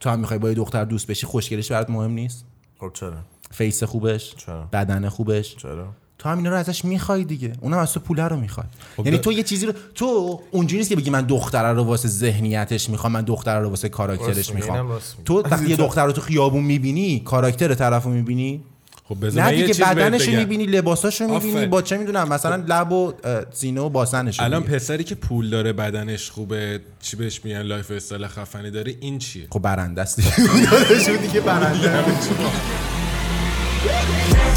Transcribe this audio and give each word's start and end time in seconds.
تو 0.00 0.10
هم 0.10 0.18
می‌خوای 0.20 0.38
با 0.38 0.48
یه 0.48 0.54
دختر 0.54 0.84
دوست 0.84 1.06
بشی 1.06 1.26
خوشگلش 1.26 1.72
برات 1.72 1.90
مهم 1.90 2.10
نیست؟ 2.10 2.44
خب 2.80 2.90
چرا؟ 2.94 3.14
فیس 3.50 3.82
خوبش؟ 3.82 4.34
چرا؟ 4.36 4.68
بدن 4.72 5.08
خوبش؟ 5.08 5.56
چرا؟ 5.56 5.88
تو 6.18 6.28
هم 6.28 6.38
اینا 6.38 6.50
رو 6.50 6.56
ازش 6.56 6.84
می‌خوای 6.84 7.24
دیگه. 7.24 7.52
اونم 7.60 7.78
از 7.78 7.92
تو 7.92 8.00
پوله 8.00 8.24
رو 8.24 8.36
می‌خواد. 8.36 8.66
خب 8.96 9.06
یعنی 9.06 9.18
تو 9.18 9.32
یه 9.32 9.42
چیزی 9.42 9.66
رو 9.66 9.72
تو 9.94 10.40
اونجوری 10.50 10.78
نیست 10.78 10.90
که 10.90 10.96
بگی 10.96 11.10
من 11.10 11.20
دختره 11.22 11.72
رو 11.72 11.84
واسه 11.84 12.08
ذهنیتش 12.08 12.90
می‌خوام 12.90 13.12
من 13.12 13.22
دختره 13.22 13.60
رو 13.60 13.68
واسه 13.68 13.88
کاراکترش 13.88 14.54
می‌خوام. 14.54 14.98
تو 15.24 15.42
وقتی 15.42 15.70
یه 15.70 15.76
دختر 15.76 16.06
رو 16.06 16.12
تو 16.12 16.20
خیابون 16.20 16.64
می‌بینی 16.64 17.20
کاراکتر 17.20 17.74
طرفو 17.74 18.10
می‌بینی؟ 18.10 18.62
خب 19.08 19.24
نه 19.24 19.50
دیگه 19.50 19.66
چیز 19.66 19.78
بهت 19.78 19.88
بدنش 19.88 20.22
رو 20.22 20.28
بگم. 20.28 20.38
می‌بینی 20.38 20.66
لباساشو 20.66 21.28
می‌بینی. 21.28 21.66
با 21.66 21.82
چه 21.82 21.98
می‌دونم 21.98 22.28
مثلا 22.28 22.64
لب 22.68 22.92
و 22.92 23.12
سینه 23.50 23.80
و 23.80 23.88
باسنش 23.88 24.40
الان 24.40 24.62
پسری 24.62 25.04
که 25.04 25.14
پول 25.14 25.50
داره 25.50 25.72
بدنش 25.72 26.30
خوبه 26.30 26.80
چی 27.00 27.16
بهش 27.16 27.40
میگن 27.44 27.62
lifestyle 27.62 28.26
خفنی 28.26 28.70
داره 28.70 28.94
این 29.00 29.18
چیه؟ 29.18 29.46
خب 29.50 29.62
برنده 29.62 30.02
است. 30.02 30.20
دیگه 31.22 31.40
برنده 31.40 32.04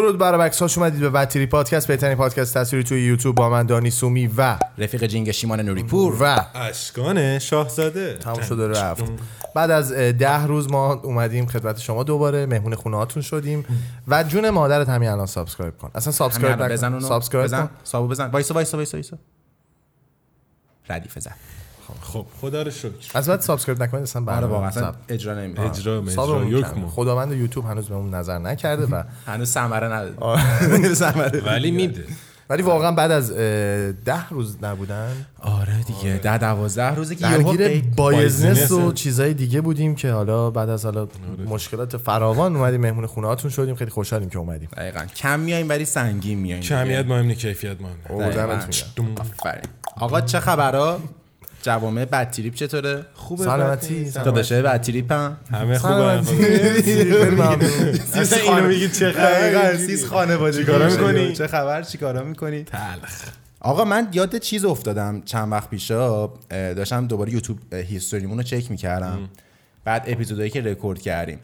درود 0.00 0.18
بر 0.18 0.38
بکس 0.38 0.62
خوش 0.62 0.78
اومدید 0.78 1.00
به 1.00 1.10
BADTRIP 1.10 1.46
پادکست 1.46 1.88
بهترین 1.88 2.14
پادکست 2.14 2.58
تصویری 2.58 2.84
توی 2.84 3.06
یوتیوب 3.06 3.34
با 3.34 3.50
من 3.50 3.66
دانی 3.66 3.90
سومی 3.90 4.26
و 4.36 4.58
رفیق 4.78 5.04
جینگ 5.04 5.30
شیمان 5.30 5.60
نوریپور. 5.60 6.16
و 6.20 6.46
اشکان 6.54 7.38
شاهزاده. 7.38 8.14
تموم 8.14 8.40
شده 8.40 8.68
رفت. 8.68 9.04
بعد 9.54 9.70
از 9.70 9.92
ده 9.92 10.46
روز 10.46 10.70
ما 10.70 10.92
اومدیم 10.92 11.46
خدمت 11.46 11.80
شما 11.80 12.02
دوباره 12.02 12.46
مهمون 12.46 12.74
خونه 12.74 12.96
هاتون 12.96 13.22
شدیم 13.22 13.64
و 14.08 14.24
جون 14.24 14.50
مادرت 14.50 14.88
همین 14.88 15.08
الان 15.08 15.26
subscribe 15.26 15.76
کن. 15.76 15.90
اصلا 15.94 16.12
subscribe 16.12 16.72
بزن 16.72 16.88
نکن 16.94 17.00
subscribe 17.00 17.46
بزن. 17.46 17.70
sub 17.84 18.02
و 18.02 18.08
بزن. 18.08 18.30
وایسا 18.30 18.54
وایسا 18.54 18.78
وایسا 18.78 19.18
ردیف 20.88 21.18
زد 21.18 21.34
خب 22.00 22.26
خدا 22.40 22.62
رو 22.62 22.70
شکر. 22.70 22.90
از 23.14 23.28
بعد 23.28 23.40
subscribe 23.40 23.82
نکنید 23.82 24.02
اصلا 24.02 24.22
آره 24.22 24.30
برنامه 24.32 24.52
واقعا 24.52 24.70
sub- 24.70 24.94
اجرا 25.08 25.34
نمیده 25.34 25.62
اجرا 25.62 26.02
اجرا. 26.02 26.88
خداوند 26.88 27.32
یوتیوب 27.32 27.66
هنوز 27.66 27.88
بهمون 27.88 28.14
نظر 28.14 28.38
نکرده 28.38 28.86
و 28.86 29.02
هنوز 29.26 29.50
ثمره 29.50 29.86
نداد 29.88 30.14
ثمره 30.94 31.40
ولی 31.46 31.70
میده. 31.70 32.04
ولی 32.50 32.62
واقعا 32.62 32.92
بعد 32.92 33.10
از 33.10 33.32
ده 34.04 34.28
روز 34.28 34.56
نبودن؟ 34.62 35.12
آره 35.40 35.82
دیگه. 35.86 36.16
ده 36.22 36.38
دوازده 36.38 36.94
روزه 36.94 37.14
که 37.14 37.28
یهو 37.30 37.56
درگیر 37.56 37.84
business 37.96 38.72
و. 38.72 38.92
چیزای 38.92 39.34
دیگه 39.34 39.60
بودیم 39.60 39.94
که 39.94 40.12
حالا 40.12 40.50
بعد 40.50 40.68
از 40.68 40.84
حالا 40.84 41.08
مشکلات 41.46 41.96
فراوان 41.96 42.56
اومدیم 42.56 42.80
مهمون 42.80 43.06
خونه 43.06 43.26
هاتون 43.26 43.50
شدیم. 43.50 43.74
خیلی 43.74 43.90
خوشحالیم 43.90 44.28
که 44.28 44.38
اومدیم. 44.38 44.68
دقیقا. 44.76 45.00
کم 45.04 45.40
میایم 45.40 45.68
ولی 45.68 45.84
سنگین 45.84 46.38
میایم 46.38 46.62
کمیت 46.62 47.06
مهم 47.06 47.26
نیست 47.26 47.40
کیفیت. 47.40 47.76
آفرین. 48.10 49.64
آقا 49.96 50.20
چه 50.20 50.40
خبرها؟ 50.40 50.98
جوامع 51.64 52.04
BADTRIP 52.04 52.54
چطوره؟ 52.54 53.06
خوبه 53.14 53.44
سلامتی 53.44 54.10
داداشه 54.10 54.62
BADTRIP 54.62 55.12
هم 55.12 55.36
همه 55.52 55.78
خوبه 55.78 55.94
ممنون. 57.30 57.60
اصلا 58.14 58.38
اینو 58.38 58.68
میگی 58.68 58.88
چه 58.88 59.12
خبره 59.12 59.76
سیز 59.76 60.06
خانواده 60.06 60.58
چیکارا 60.58 60.86
می‌کنی؟ 60.86 61.32
چه 61.32 61.46
خبر؟ 61.46 61.82
چیکارا 61.82 62.24
می‌کنی؟ 62.24 62.64
تلخ. 62.64 63.22
آقا 63.60 63.84
من 63.84 64.08
یاد 64.12 64.36
چیز 64.38 64.64
افتادم 64.64 65.22
چند 65.24 65.52
وقت 65.52 65.70
پیشا 65.70 66.26
داشتم 66.50 67.06
دوباره 67.06 67.32
یوتیوب 67.32 67.74
history 67.74 68.17
مون 68.17 68.36
رو 68.36 68.42
چک 68.42 68.70
می‌کردم. 68.70 69.28
بعد 69.84 70.04
اپیزودهایی 70.06 70.50
که 70.50 70.62
رکورد 70.62 71.02
کردیم. 71.02 71.38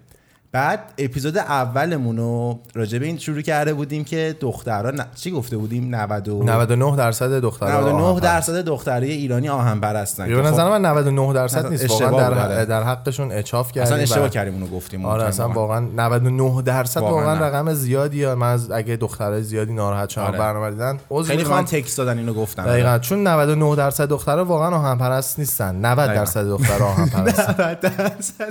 بعد 0.53 0.81
اپیزود 0.98 1.39
اولمون 1.39 2.17
رو 2.17 2.59
راجع 2.75 2.98
به 2.98 3.06
این 3.06 3.19
شروع 3.19 3.41
کرده 3.41 3.75
بودیم 3.75 4.05
که 4.05 4.37
دخترها 4.41 4.91
ن... 4.91 5.05
چی 5.15 5.31
گفته 5.31 5.56
بودیم؟ 5.56 5.95
90 5.95 6.29
و... 6.29 6.43
99 6.43 6.97
درصد 6.97 7.41
دخترها 7.41 7.81
99 7.81 8.20
درصد 8.20 8.65
دخترای 8.65 9.12
ایرانی 9.12 9.48
آهن 9.48 9.81
پرستن 9.81 10.28
به 10.28 10.43
نظر 10.43 10.65
خب 10.65 10.71
من 10.71 10.84
99 10.87 11.33
درصد 11.33 11.67
نیست. 11.67 11.91
واقعا 11.91 12.11
در, 12.31 12.44
آره. 12.44 12.65
در 12.65 12.83
حقشون 12.83 13.33
اجحاف 13.33 13.72
کردیم 13.72 13.83
اصلا 13.83 13.99
و- 13.99 14.03
اشتباه 14.03 14.28
کردیم 14.28 14.55
اونو 14.55 14.66
گفتیم. 14.66 15.05
آره 15.05 15.25
اصلا 15.25 15.49
واقعا. 15.49 15.81
99 15.81 16.62
درصد 16.62 17.00
واقعاً. 17.00 17.34
رقم 17.34 17.72
زیادیه. 17.72 18.34
من 18.34 18.53
از 18.53 18.71
اگه 18.71 18.97
دخترای 18.97 19.43
زیادی 19.43 19.72
ناراحت 19.72 20.09
شدن 20.09 20.25
آره. 20.25 20.38
برنامه 20.38 20.71
دیدن 20.71 20.99
خیلی. 21.27 21.44
خواهم 21.44 21.65
تکست 21.65 21.99
دادن 21.99 22.19
اینو 22.19 22.32
گفتن. 22.32 22.65
دقیقاً. 22.65 22.99
چون 22.99 23.27
99 23.27 23.77
درصد 23.77 24.09
دخترها 24.09 24.44
واقعا 24.44 24.77
آهن 24.77 24.99
پرست 24.99 25.38
نیستن. 25.38 25.75
90 25.77 25.99
دقیقاً. 25.99 26.15
درصد 26.15 26.47
دخترها 26.49 26.87
آهن 26.93 27.09
پرست 27.09 27.50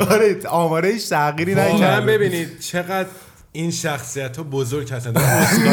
آره 0.00 0.34
آمارش 0.88 1.08
تغییری 1.08 1.54
نکرد 1.54 2.06
ببینید 2.06 2.60
چقدر 2.60 3.08
این 3.52 3.70
شخصیت 3.70 4.36
ها 4.36 4.42
بزرگ 4.42 4.92
هستن. 4.92 5.12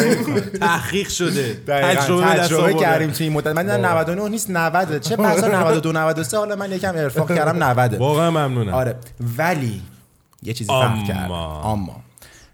تحقیق 0.59 1.09
شده. 1.09 1.53
تجربه, 1.67 2.25
تجربه. 2.25 2.73
کردیم 2.73 3.11
توی 3.11 3.25
این 3.27 3.35
مدت. 3.35 3.55
من 3.55 3.61
دیدم 3.61 3.85
99 3.85 4.29
نیست 4.29 4.49
90 4.49 5.01
چه 5.01 5.15
بسا 5.15 5.47
92 5.47 5.91
93 5.91 6.37
حالا 6.37 6.55
من 6.55 6.71
یکم 6.71 6.95
ارفاق 6.95 7.35
کردم 7.35 7.63
90 7.63 7.93
واقعا 7.93 8.31
ممنونم. 8.31 8.73
آره. 8.73 8.95
ولی 9.37 9.81
یه 10.43 10.53
چیزی. 10.53 10.69
فهم 10.69 11.07
کردم 11.07 11.31
اما 11.31 12.03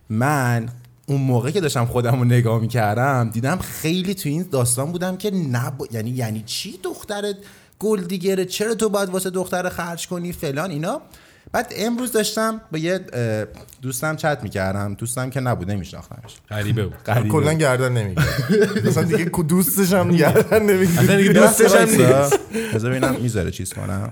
من 0.10 0.70
اون 1.06 1.22
موقع 1.22 1.52
که 1.52 1.62
داشتم 1.62 1.86
خودم 1.86 2.20
رو 2.20 2.26
نگاه 2.26 2.60
می‌کردم 2.62 3.30
دیدم 3.34 3.58
خیلی 3.58 4.14
تو 4.14 4.30
این 4.30 4.46
داستان 4.52 4.92
بودم 4.92 5.18
که 5.18 5.32
نب... 5.32 5.74
یعنی 5.92 6.10
یعنی 6.10 6.44
چی 6.46 6.80
دخترت 6.84 7.36
گل 7.80 8.02
دیگره؟ 8.02 8.46
چرا 8.46 8.76
تو 8.76 8.90
باید 8.90 9.10
واسه 9.10 9.30
دختر 9.30 9.70
خرج 9.70 10.08
کنی؟ 10.08 10.32
فلان 10.32 10.72
اینا. 10.72 11.02
بعد 11.52 11.74
امروز 11.78 12.12
داشتم 12.12 12.62
با 12.72 12.78
یه 12.78 13.00
دوستم 13.82 14.16
چت 14.16 14.40
می‌کردم. 14.44 14.94
دوستم 14.94 15.30
که 15.30 15.40
نبود 15.40 15.72
نمیشناختمش. 15.72 16.36
غریبه 16.50 16.86
بود. 16.86 17.30
کلا 17.30 17.54
گردن 17.54 17.92
نمی‌گیره 17.94 18.28
مثلا 18.88 19.04
دیگه 19.04 19.26
کو- 19.26 19.44
دوستش 19.44 19.94
هم 19.94 20.12
گردن 20.12 20.64
نمی‌گیره 20.64 21.18
دیگه 21.18 21.30
دوستش 21.30 21.76
هم 21.76 21.90
نیست. 21.90 22.40
بذار 22.74 22.92
ببینم 22.92 23.16
می‌ذاره 23.22 23.52
چیز 23.52 23.74
کنم. 23.74 24.12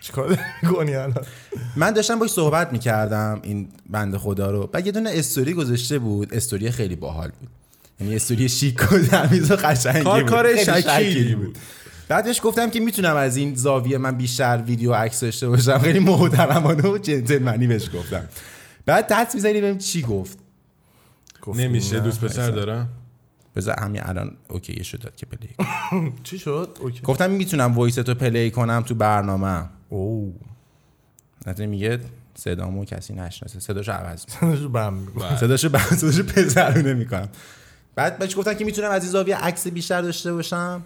چیکار 0.00 0.38
کنی 0.70 0.94
الان؟ 0.94 1.24
من 1.76 1.90
داشتم 1.90 2.18
باش 2.18 2.30
صحبت 2.30 2.72
می‌کردم 2.72 3.40
این 3.42 3.68
بنده 3.90 4.16
خدا 4.16 4.50
رو. 4.50 4.66
بعد 4.66 4.86
یه 4.86 4.92
دونه 4.92 5.10
استوری 5.12 5.52
گذاشته 5.52 5.98
بود. 5.98 6.34
استوری 6.34 6.70
خیلی 6.70 6.96
باحال 6.96 7.30
بود. 7.40 7.48
یعنی 8.00 8.16
استوری 8.16 8.48
شیک 8.48 8.92
و 8.92 8.98
تمیز 8.98 9.50
و 9.50 9.56
قشنگی 9.56 10.04
کار 10.04 10.22
بود. 10.22 10.30
کار 10.30 10.56
شکیلی 10.56 11.34
بود. 11.34 11.58
بعد 12.08 12.24
بهش 12.24 12.40
گفتم 12.44 12.70
که 12.70 12.80
می‌تونم 12.80 13.16
از 13.16 13.36
این 13.36 13.54
زاویه 13.54 13.98
من 13.98 14.16
بیشتر 14.16 14.62
ویدیو 14.66 14.92
عکس 14.92 15.20
داشته 15.20 15.48
باشم. 15.48 15.78
خیلی 15.78 15.98
محترمانه 15.98 16.88
و 16.88 16.98
جنتلمنی 16.98 17.66
بهش 17.66 17.90
گفتم. 17.94 18.28
بعد 18.86 19.06
حدس 19.06 19.34
می‌زنی 19.34 19.60
ببین 19.60 19.78
چی 19.78 20.02
گفت. 20.02 20.38
نمیشه. 21.54 22.00
دوست 22.00 22.20
پسر 22.20 22.50
دارم. 22.50 22.88
بذار 23.56 23.76
همین 23.80 24.02
الان 24.04 24.36
OK 24.48 24.84
شد 24.84 24.98
داد 24.98 25.16
که 25.16 25.26
پلی. 25.26 25.48
چی 26.24 26.38
شد؟ 26.38 26.78
OK. 26.80 27.00
گفتم 27.00 27.30
می‌تونم 27.30 27.74
voice 27.74 27.94
تو 27.94 28.14
play 28.14 28.50
کنم 28.50 28.82
تو 28.86 28.94
برنامه. 28.94 29.68
او 29.88 30.40
نظر 31.46 31.66
میگه 31.66 32.00
صدامو 32.34 32.84
کسی 32.84 33.14
نشناسه. 33.14 33.60
صداشو 33.60 33.92
عوض 33.92 34.24
می‌کنم. 34.42 34.68
بم. 34.68 35.36
صداشو 35.40 35.68
بند 35.68 35.82
صداشو 35.82 36.22
پسرونه 36.22 36.94
می‌کنم 36.94 37.28
بعد 37.94 38.18
بهش 38.18 38.36
گفتن 38.36 38.54
که 38.54 38.64
می‌تونم 38.64 38.90
از 38.90 39.02
این 39.02 39.12
زاویه 39.12 39.36
عکس 39.36 39.66
بیشتر 39.66 40.02
داشته 40.02 40.32
باشم. 40.32 40.82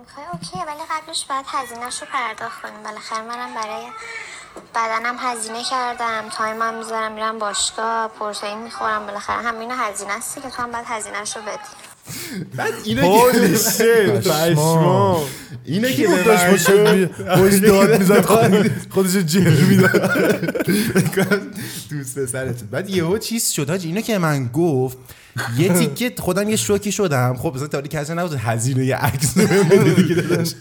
می‌خوای 0.00 0.26
OK 0.32 0.58
ولی 0.66 0.84
قبلش 0.90 1.24
باید 1.24 1.44
هزینهش 1.48 2.00
رو 2.00 2.06
پرداخت 2.12 2.62
کنیم. 2.62 2.82
بالاخره 2.84 3.22
منم 3.22 3.54
برای 3.54 3.84
بدنم 4.74 5.16
هزینه 5.18 5.64
کردم 5.70 6.24
time 6.38 6.67
م 6.67 6.74
می‌ذارم 6.78 7.12
میرم 7.12 7.38
باشگاه 7.38 8.08
پروتئین 8.08 8.58
می‌خورم. 8.58 9.06
بالاخره 9.06 9.42
همین 9.42 9.70
هزینه 9.70 10.12
است 10.12 10.34
که 10.34 10.50
تو 10.50 10.62
هم 10.62 10.72
باید 10.72 10.84
هزینهش 10.88 11.36
رو 11.36 11.42
بدی. 11.42 11.58
بعد 12.54 12.72
اینو 12.84 13.32
که 15.88 16.06
داشت 16.06 16.70
باش 17.26 17.54
داد 17.54 17.98
می‌زد 17.98 18.26
خودش 18.90 19.12
جر 19.12 19.50
می‌داد. 19.50 20.56
دوست 21.90 22.18
پسرت. 22.18 22.62
بعد 22.62 22.90
یهو 22.90 23.18
چیز 23.18 23.50
شد 23.50 23.70
اینو 23.70 24.00
که 24.00 24.18
من 24.18 24.48
گفت 24.48 24.98
یه 25.58 25.68
تیکه 25.68 26.12
خودم 26.18 26.48
یه 26.48 26.56
شوکی 26.56 26.92
شدم. 26.92 27.34
خب 27.38 27.52
مثلا 27.54 27.66
تاریخ 27.66 27.90
کسی 27.90 28.14
نبود. 28.14 28.34
هزینه 28.38 28.84
یه 28.84 28.96
عکس 28.96 29.38
داداش 29.38 30.54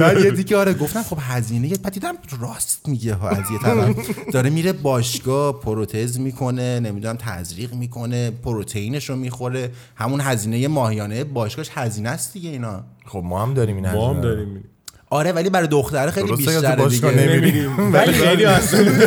بعد 0.00 0.24
یه 0.24 0.30
تیکه 0.30 0.56
آره 0.56 0.74
گفتم 0.74 1.02
خب 1.02 1.18
هزینه 1.20 1.68
بعد 1.68 1.92
دیدم 1.92 2.14
راست 2.40 2.88
میگه 2.88 3.14
ها 3.14 3.28
از 3.28 3.44
یه 3.52 3.58
طرف. 3.62 3.96
داره 4.32 4.50
میره 4.50 4.72
باشگاه 4.72 5.60
پروتز 5.60 6.18
می‌کنه 6.18 6.80
نمی‌دونم 6.80 7.16
تزریق 7.16 7.74
می‌کنه 7.74 8.30
پروتئینش 8.30 9.10
رو 9.10 9.16
می‌خوره. 9.16 9.70
همون 9.96 10.20
هزینه 10.20 10.68
ماهیانه 10.68 11.24
باشگاهش 11.24 11.70
هزینه 11.74 12.08
است 12.08 12.32
دیگه 12.32 12.50
اینا. 12.50 12.84
خب 13.06 13.22
ما 13.24 13.42
هم 13.42 13.54
داریم 13.54 13.76
این 13.76 13.92
ما 13.92 14.14
هم. 14.14 14.20
داریم. 14.20 14.64
آره 15.10 15.32
ولی 15.32 15.50
برای 15.50 15.68
دختره 15.68 16.10
خیلی 16.10 16.36
بیشتره 16.36 16.88
دیگه. 16.88 17.10
نمی‌ریم. 17.10 17.92
ولی 17.94 18.12
خیلی 18.12 18.44
هستن 18.44 18.78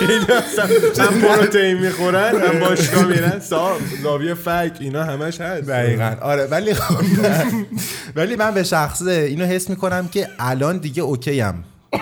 هم 0.98 1.20
پروتئین 1.20 1.78
می‌خورن 1.78 2.40
هم 2.40 2.60
باشگاه 2.60 3.04
میرن. 3.04 3.40
صاحب 3.40 3.80
زاویه 4.02 4.34
فک 4.34 4.72
اینا 4.80 5.04
همش 5.04 5.40
هست. 5.40 5.68
دقیقا. 5.68 6.14
آره 6.20 6.46
ولی 6.46 6.74
خب 6.74 7.04
ولی 8.16 8.36
من 8.36 8.54
به 8.54 8.62
شخصه 8.62 9.10
اینو 9.10 9.44
حس 9.44 9.70
می‌کنم 9.70 10.08
که 10.08 10.28
الان 10.38 10.78
دیگه 10.78 11.02
اوکی 11.02 11.40
ام 11.40 11.64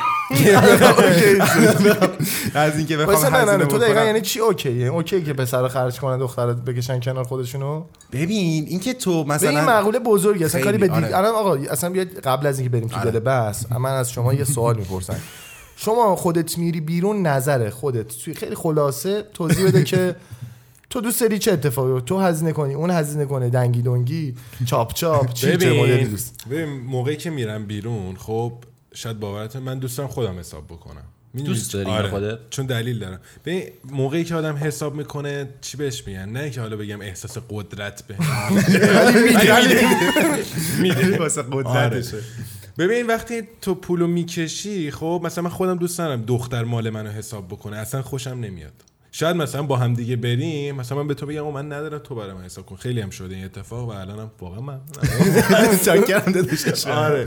از 2.54 2.76
اینکه 2.76 2.96
بخوام 2.96 3.26
نه 3.26 3.30
نه 3.30 3.38
هزینه 3.38 3.56
نه 3.56 3.66
تو 3.66 3.78
دقیقا. 3.78 4.04
یعنی 4.04 4.20
چی 4.20 4.40
اوکیه؟ 4.40 4.86
اوکی 4.86 5.22
که 5.22 5.32
پسر 5.32 5.62
رو 5.62 5.68
خرج 5.68 6.00
کنن 6.00 6.18
دختر 6.18 6.52
بکشن 6.52 7.00
کنار 7.00 7.24
خودشونو؟ 7.24 7.84
ببین 8.12 8.66
اینکه 8.68 8.94
تو 8.94 9.24
به 9.24 9.32
این 9.32 9.32
مثلا 9.32 9.80
مقوله 9.80 9.98
بزرگی 9.98 10.44
اصلا 10.44 10.60
کاری 10.60 10.78
به 10.78 10.90
آره. 10.90 11.16
الان 11.16 11.34
آقا 11.34 11.54
اصلا 11.70 11.90
بیاد 11.90 12.06
قبل 12.06 12.46
از 12.46 12.58
اینکه 12.58 12.72
بریم 12.76 12.88
تو 12.88 12.96
آره. 12.96 13.10
دل 13.10 13.18
بس 13.18 13.72
من 13.72 13.90
از 13.92 14.12
شما 14.12 14.34
یه 14.34 14.44
سوال 14.44 14.76
می‌پرسم. 14.76 15.16
شما 15.80 16.16
خودت 16.16 16.58
میری 16.58 16.80
بیرون 16.80 17.22
نظر 17.22 17.70
خودت 17.70 18.08
توی 18.08 18.34
خیلی 18.34 18.54
خلاصه 18.54 19.22
توضیح 19.34 19.66
بده 19.66 19.84
که 19.84 20.16
تو 20.90 21.00
دوست 21.00 21.20
داری 21.20 21.38
چه 21.38 21.52
اتفاقی 21.52 22.00
تو 22.00 22.19
هزینه 22.19 22.52
کنی 22.52 22.75
اون 22.75 22.90
هزینه 22.90 23.25
کنه 23.25 23.50
دنگی 23.50 23.82
دنگی 23.82 24.34
چاپ 24.66 24.94
چاپ 24.94 25.32
چی 25.32 25.46
ببین 25.46 26.08
دوست 26.08 26.44
ببین 26.50 26.69
موقعی 26.69 27.16
که 27.16 27.30
میرم 27.30 27.66
بیرون 27.66 28.16
خب 28.16 28.52
شاید 28.94 29.20
باورت 29.20 29.56
من 29.56 29.78
دوست 29.78 29.98
دارم 29.98 30.10
خودم 30.10 30.38
حساب 30.38 30.66
بکنم؟ 30.66 31.04
دوست 31.44 31.72
داری 31.72 31.90
آره. 31.90 32.10
خودت؟ 32.10 32.38
چون 32.50 32.66
دلیل 32.66 32.98
دارم 32.98 33.20
ببین 33.44 33.62
موقعی 33.90 34.25
که 34.25 34.34
آدم 34.34 34.56
حساب 34.56 34.94
می‌کنه 34.94 35.48
چی 35.60 35.76
بهش 35.76 36.06
میگن 36.06 36.28
نه 36.28 36.50
که 36.50 36.60
حالا 36.60 36.76
بگم 36.76 37.00
احساس 37.00 37.38
قدرت 37.50 38.02
به 38.06 38.14
میده 40.82 41.19
واسه 41.20 41.42
آره. 41.42 41.62
قدرتشه 41.62 42.19
ببین 42.78 43.06
وقتی 43.06 43.42
تو 43.62 43.75
پولو 43.75 44.06
می‌کشی 44.06 44.90
خب 44.90 45.20
مثلا 45.25 45.44
من 45.44 45.50
خودم 45.50 45.76
دوست 45.76 45.98
دارم 45.98 46.22
دختر 46.22 46.64
مال 46.64 46.90
منو 46.90 47.10
حساب 47.10 47.48
بکنه. 47.48 47.76
اصلا 47.76 48.02
خوشم 48.02 48.30
نمیاد. 48.30 48.72
شاید 49.12 49.36
مثلا 49.36 49.62
با 49.62 49.76
هم 49.76 49.94
دیگه 49.94 50.16
بریم 50.16 50.76
مثلا 50.76 50.98
من 50.98 51.08
به 51.08 51.14
تو 51.14 51.26
بگم 51.26 51.52
من 51.52 51.66
ندارم 51.72 51.98
تو 51.98 52.14
برای 52.14 52.32
من 52.32 52.44
حساب 52.44 52.66
کن. 52.66 52.76
خیلی 52.76 53.00
هم 53.00 53.10
شده 53.10 53.34
این 53.34 53.44
اتفاق 53.44 53.88
و 53.88 53.90
الانم 53.92 54.30
واقعا 54.40 54.60
من 54.60 54.80
چاکرم 55.84 56.34
آره. 57.04 57.26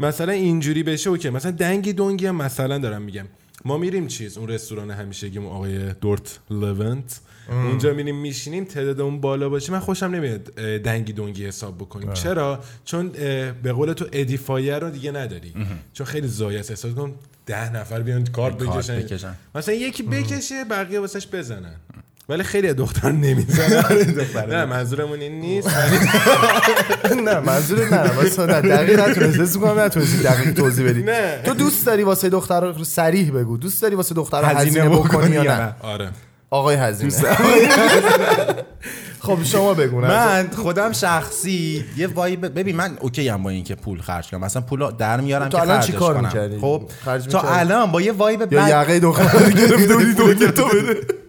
مثلا 0.00 0.32
اینجوری 0.32 0.82
بشه 0.82 1.10
اوکی. 1.10 1.30
مثلا 1.30 1.50
دنگی 1.50 1.92
دونگی 1.92 2.26
هم 2.26 2.36
مثلا 2.36 2.78
دارم 2.78 3.02
میگم. 3.02 3.26
ما 3.64 3.78
میریم 3.78 4.06
چیز 4.06 4.38
اون 4.38 4.48
رستوران 4.48 4.90
همیشگی 4.90 5.38
آقای 5.38 5.92
دورت 5.92 6.38
لونت. 6.50 7.20
اونجا 7.50 7.94
میریم 7.94 8.16
میشینیم 8.16 8.64
تعداد 8.64 9.00
اون 9.00 9.20
بالا 9.20 9.48
باشه. 9.48 9.72
من 9.72 9.80
خوشم 9.80 10.06
نمیاد 10.06 10.52
اه، 10.56 10.78
دنگی 10.78 11.12
دونگی 11.12 11.46
حساب 11.46 11.76
بکنیم. 11.76 12.12
چرا؟ 12.12 12.64
چون 12.84 13.06
اه، 13.06 13.52
به 13.52 13.72
قول 13.72 13.92
تو 13.92 14.06
ادیفایر 14.12 14.78
رو 14.78 14.90
دیگه 14.90 15.12
نداری. 15.12 15.54
چون 15.92 16.06
خیلی 16.06 16.28
زایه 16.28 16.60
است. 16.60 16.70
احساس 16.70 16.94
کن 16.94 17.14
ده 17.46 17.72
نفر 17.72 18.00
بیان 18.00 18.24
کارت 18.24 18.62
کارت 18.62 18.76
بکشن. 18.76 19.00
بکشن. 19.00 19.34
مثلا 19.54 19.74
یکی 19.74 20.02
بکشه 20.02 20.64
بقیه 20.64 21.00
واسش 21.00 21.26
بزنن. 21.26 21.74
ولی 22.28 22.42
خیلی 22.42 22.74
دختر 22.74 23.12
نمی‌زنن 23.12 23.84
نه 24.48 24.64
منظورمون 24.64 25.20
این 25.20 25.40
نیست. 25.40 25.68
نه 27.24 27.40
منظور 27.40 27.88
نه 27.88 28.10
واسه 28.12 28.46
نه 28.46 28.60
دقیق 28.60 29.00
نتونستی 29.08 29.42
حس 29.42 29.54
می‌کنم 29.56 29.78
نتونستی 29.80 30.22
دقیق 30.22 30.54
توضیح 30.54 30.88
بدی. 30.88 31.04
تو 31.44 31.54
دوست 31.54 31.86
داری 31.86 32.02
واسه 32.02 32.28
دختر 32.28 32.60
رو 32.60 32.84
صریح 32.84 33.30
بگو. 33.32 33.56
دوست 33.56 33.82
داری 33.82 33.94
واسه 33.94 34.14
دختر 34.14 34.40
رو 34.40 34.46
هزینه 34.46 34.80
هزینه 34.84 34.88
بکنی 34.88 35.34
یا 35.34 35.42
نه؟ 35.42 35.74
آره. 35.82 36.08
آقای 36.50 36.76
هزینه. 36.76 37.12
خب 39.20 39.38
شما 39.44 39.74
بگو. 39.74 40.00
من 40.00 40.48
خودم 40.56 40.92
شخصی 40.92 41.84
یه 41.96 42.06
وایب 42.06 42.46
ببین 42.58 42.76
من 42.76 42.96
اوکی 43.00 43.28
ام 43.28 43.42
با 43.42 43.50
اینکه 43.50 43.74
پول 43.74 44.00
خرج 44.00 44.30
کنم. 44.30 44.40
مثلا 44.40 44.62
پول 44.62 44.90
در 44.90 45.20
میارم 45.20 45.48
تو 45.48 45.56
که 45.56 45.62
الان 45.62 45.76
خرجش 45.76 45.86
چی 45.86 45.92
کار 45.92 46.14
کنم. 46.14 46.24
می‌کردی؟ 46.24 46.58
خب 46.58 46.82
تا؟ 47.30 47.40
الان 47.40 47.92
با 47.92 48.00
یه 48.02 48.12
وایب 48.12 48.52
یا 48.52 48.68
یقه 48.68 49.00
دختر 49.00 49.50
گرفته 49.50 49.96
بودی 50.24 50.46
تو 50.46 50.64
بده. 50.74 51.25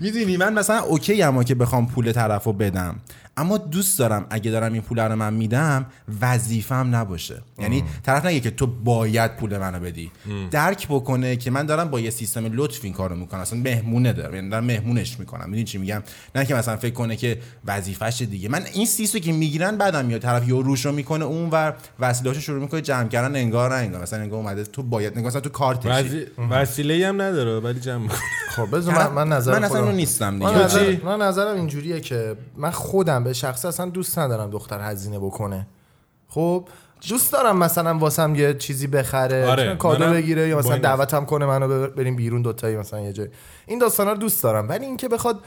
می‌دونی 0.00 0.36
من 0.36 0.52
مثلا 0.52 0.78
اوکی 0.78 1.22
اما 1.22 1.44
که 1.44 1.54
بخوام 1.54 1.86
پول 1.86 2.12
طرف 2.12 2.44
رو 2.44 2.52
بدم. 2.52 2.94
اما 3.40 3.58
دوست 3.58 3.98
دارم 3.98 4.26
اگه 4.30 4.50
دارم 4.50 4.72
این 4.72 4.82
پول 4.82 4.98
رو 4.98 5.16
من 5.16 5.34
میدم 5.34 5.86
وظیفم 6.20 6.96
نباشه. 6.96 7.42
یعنی 7.58 7.84
طرف 8.02 8.24
نگه 8.24 8.40
که 8.40 8.50
تو 8.50 8.66
باید 8.66 9.36
پول 9.36 9.58
منو 9.58 9.80
بدی. 9.80 10.10
درک 10.50 10.86
بکنه 10.88 11.36
که 11.36 11.50
من 11.50 11.66
دارم 11.66 11.88
با 11.88 12.00
یه 12.00 12.10
سیستم 12.10 12.46
لطف 12.52 12.84
این 12.84 12.92
کارو 12.92 13.16
می‌کنم. 13.16 13.40
اصلا 13.40 13.58
مهمونه 13.58 14.12
دارم. 14.12 14.34
یعنی 14.34 14.50
دارم 14.50 14.64
مهمونش 14.64 15.20
می‌کنم. 15.20 15.44
می‌دونی 15.44 15.64
چی 15.64 15.78
میگم؟ 15.78 16.02
نه 16.34 16.44
که 16.44 16.54
مثلا 16.54 16.76
فکر 16.76 16.94
کنه 16.94 17.16
که 17.16 17.38
وظیفش 17.66 18.22
دیگه. 18.30 18.48
من 18.48 18.62
این 18.72 18.86
سیستو 18.86 19.18
که 19.18 19.32
می‌گیرن 19.32 19.76
بعدم 19.76 20.04
میاد. 20.04 20.20
طرف 20.20 20.48
یه 20.48 20.54
روش 20.54 20.86
رو 20.86 20.92
می‌کنه 20.92 21.24
اون 21.24 21.48
و 21.52 21.72
وسیله‌اشو 22.00 22.40
شروع 22.40 22.62
می‌کنه 22.62 22.80
جمع 22.80 23.08
کردن 23.08 23.36
انگار 23.36 23.74
نه 23.74 23.76
انگار. 23.76 24.02
مثلا 24.02 24.20
انگار 24.20 24.38
اومده 24.38 24.64
تو 24.64 24.82
باید 24.82 25.18
مثلا 25.18 25.40
تو 25.40 25.48
کارتشی 25.48 25.90
وزی... 25.90 26.26
وسیله 26.50 27.08
هم 27.08 27.22
نداره 27.22 27.60
ولی 27.60 27.80
جمع. 27.80 28.08
خب 28.50 28.76
بذار 28.76 28.94
من, 28.94 29.12
من 29.12 29.28
نظر 29.36 29.52
من 29.52 29.64
اصلا 29.64 29.90
نیستم 29.90 30.38
دیگه؟ 30.38 31.00
من 31.04 31.22
نظرم 31.22 31.56
اینجوریه 31.56 32.00
که 32.00 32.36
من 32.56 32.70
خودم 32.70 33.24
به 33.30 33.34
شخص 33.34 33.64
اصلا 33.64 33.86
دوست 33.86 34.18
ندارم 34.18 34.50
دختر 34.50 34.80
هزینه 34.80 35.18
بکنه. 35.18 35.66
خب 36.28 36.68
دوست 37.08 37.32
دارم 37.32 37.56
مثلا 37.56 37.98
واسم 37.98 38.34
یه 38.34 38.54
چیزی 38.54 38.86
بخره 38.86 39.50
آره، 39.50 39.76
کادو 39.76 40.10
بگیره 40.10 40.48
یا 40.48 40.58
مثلا 40.58 40.78
دعوتم 40.78 41.24
کنه 41.24 41.46
منو 41.46 41.86
بریم 41.86 42.16
بیرون 42.16 42.42
دوتایی 42.42 42.76
مثلا 42.76 43.00
یه 43.00 43.12
جای. 43.12 43.28
این 43.66 43.78
داستانا 43.78 44.12
رو 44.12 44.18
دوست 44.18 44.42
دارم 44.42 44.68
ولی 44.68 44.86
اینکه 44.86 45.08
بخواد 45.08 45.40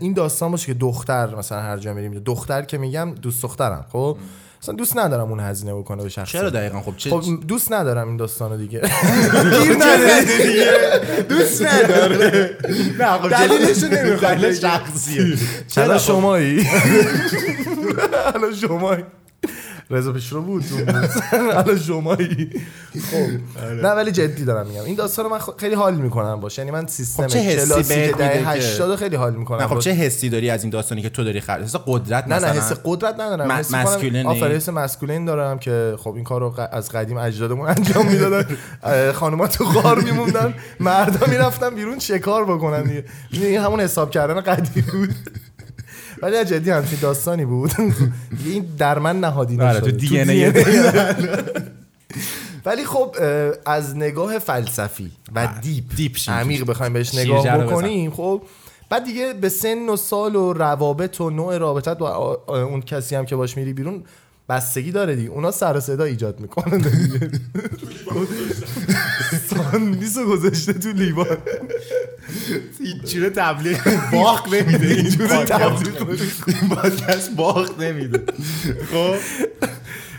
این 0.00 0.12
داستان 0.12 0.50
باشه 0.50 0.66
که 0.66 0.74
دختر 0.74 1.34
مثلا 1.34 1.60
هر 1.60 1.76
جا 1.76 1.94
میریم 1.94 2.12
دختر 2.14 2.62
که 2.62 2.78
میگم 2.78 3.14
دوست 3.22 3.42
دخترم 3.42 3.86
خب؟ 3.92 4.18
مثلا 4.62 4.74
دوست 4.74 4.96
ندارم 4.96 5.28
اون 5.30 5.40
هزینه 5.40 5.74
بکنه 5.74 6.02
به 6.02 6.08
شخص 6.08 6.28
چرا 6.28 6.50
دقیقا؟ 6.50 6.80
خب 6.80 6.96
چه 6.96 7.10
خب 7.10 7.22
دوست 7.48 7.72
ندارم 7.72 8.08
این 8.08 8.16
داستانو 8.16 8.56
دیگه. 8.56 8.80
گیر 9.62 9.76
نداره 9.76 11.22
دوست 11.28 11.62
نداره 11.62 12.56
نه 12.98 13.18
خب 13.18 13.28
دلیلشو 13.28 13.86
نمی‌خواد. 13.86 14.52
شخصیه. 14.52 15.38
الان 15.76 15.98
شمایی؟ 15.98 16.66
الان 18.34 18.54
شمایی. 18.54 19.04
رضا 19.90 20.12
پیشرو 20.12 20.42
بود. 20.42 20.64
الان 21.32 21.78
شمایی 21.78 22.50
خب. 23.10 23.60
نه 23.82 23.88
ولی 23.88 24.12
جدی 24.12 24.44
دارم 24.44 24.66
میگم. 24.66 24.84
این 24.84 24.94
داستان 24.94 25.24
رو 25.24 25.30
من 25.30 25.38
خیلی 25.58 25.74
حال 25.74 25.94
می‌کنم 25.94 26.40
باشه. 26.40 26.62
یعنی 26.62 26.70
من 26.70 26.86
سیستم 26.86 27.22
خب 27.22 27.28
چه 27.28 27.38
حسی 27.38 27.82
دهه 27.82 28.06
میده 28.06 28.42
که- 28.42 28.48
80 28.48 28.90
رو 28.90 28.96
خیلی 28.96 29.16
حال 29.16 29.34
می‌کنم 29.34 29.60
نه 29.60 29.66
خب 29.66 29.78
چه 29.78 29.90
حسی 29.90 30.28
داری 30.30 30.50
از 30.50 30.62
این 30.62 30.70
داستانی 30.70 31.02
که 31.02 31.08
تو 31.10 31.24
داری 31.24 31.40
خرج 31.40 31.62
حس 31.64 31.76
قدرت 31.86 32.28
نه 32.28 32.38
نه 32.38 32.46
حس 32.46 32.72
قدرت 32.84 33.14
ندارم. 33.14 33.52
حس 33.52 33.70
می‌کنم- 33.70 33.82
مسکولینی؟ 33.92 34.24
آفرین 34.28 34.56
حس 34.56 34.68
masculine 34.68 35.24
دارم 35.24 35.58
که 35.58 35.94
خب 35.98 36.14
این 36.14 36.24
کار 36.24 36.40
رو 36.40 36.54
ق- 36.56 36.68
از 36.74 36.88
قدیم 36.88 37.16
اجدادمون 37.16 37.68
انجام 37.68 38.06
می‌دادن. 38.06 38.56
خانوما 39.20 39.46
تو 39.46 39.64
غار 39.64 40.00
میموندن. 40.00 40.54
مردا 40.80 41.26
می‌رفتن 41.26 41.74
بیرون 41.74 41.98
شکار 41.98 42.44
بکنن؟ 42.44 42.82
دیگه 43.30 43.46
این 43.46 43.60
همون 43.60 43.80
حساب 43.80 44.10
کردن 44.10 44.40
قدیم 44.40 44.84
بود. 44.92 45.14
ولی 46.22 46.44
جدی 46.44 46.70
همچین 46.70 46.98
داستانی 47.02 47.44
بود. 47.44 47.72
این 48.46 48.66
در 48.78 48.98
من 48.98 49.20
نهادینه 49.20 49.64
بله، 49.64 49.78
شده 49.78 49.90
تو 49.90 49.96
DNA 49.96 50.52
ولی 52.66 52.84
خب 52.84 53.16
از 53.66 53.96
نگاه 53.96 54.38
فلسفی 54.38 55.10
و 55.34 55.48
deep. 55.62 55.84
deep 55.96 56.16
شیم. 56.16 56.34
عمیق 56.34 56.64
بخوایم 56.66 56.92
بهش 56.92 57.14
نگاه. 57.14 57.58
بکنیم. 57.58 58.10
خب 58.10 58.42
بعد 58.90 59.04
دیگه 59.04 59.32
به 59.32 59.48
سن 59.48 59.88
و 59.88 59.96
سال 59.96 60.36
و 60.36 60.52
روابط 60.52 61.20
و 61.20 61.30
نوع 61.30 61.58
رابطت 61.58 62.02
آ- 62.02 62.34
اون 62.64 62.80
کسی 62.80 63.14
هم 63.14 63.26
که 63.26 63.36
باش 63.36 63.56
میری 63.56 63.72
بیرون 63.72 64.02
بستگی 64.48 64.92
داره 64.92 65.16
دیگه. 65.16 65.30
اونا 65.30 65.50
سر 65.50 65.76
و 65.76 65.80
صدا 65.80 66.04
ایجاد 66.04 66.40
می‌کنن 66.40 66.84
ساندیس 69.50 70.18
رو 70.18 70.26
گذاشته 70.26 70.72
تو 70.72 70.88
لیوان. 70.88 71.36
هیچ 72.78 73.16
تبلیغ 73.16 73.78
باخ 74.12 74.52
نمیده. 74.52 74.86
اینجوری 74.86 75.28
تبلیغ 75.28 76.08
این 76.46 76.68
پادکست 76.68 77.36
باخ 77.36 77.70
نمیده. 77.80 78.22
خب؟ 78.92 79.14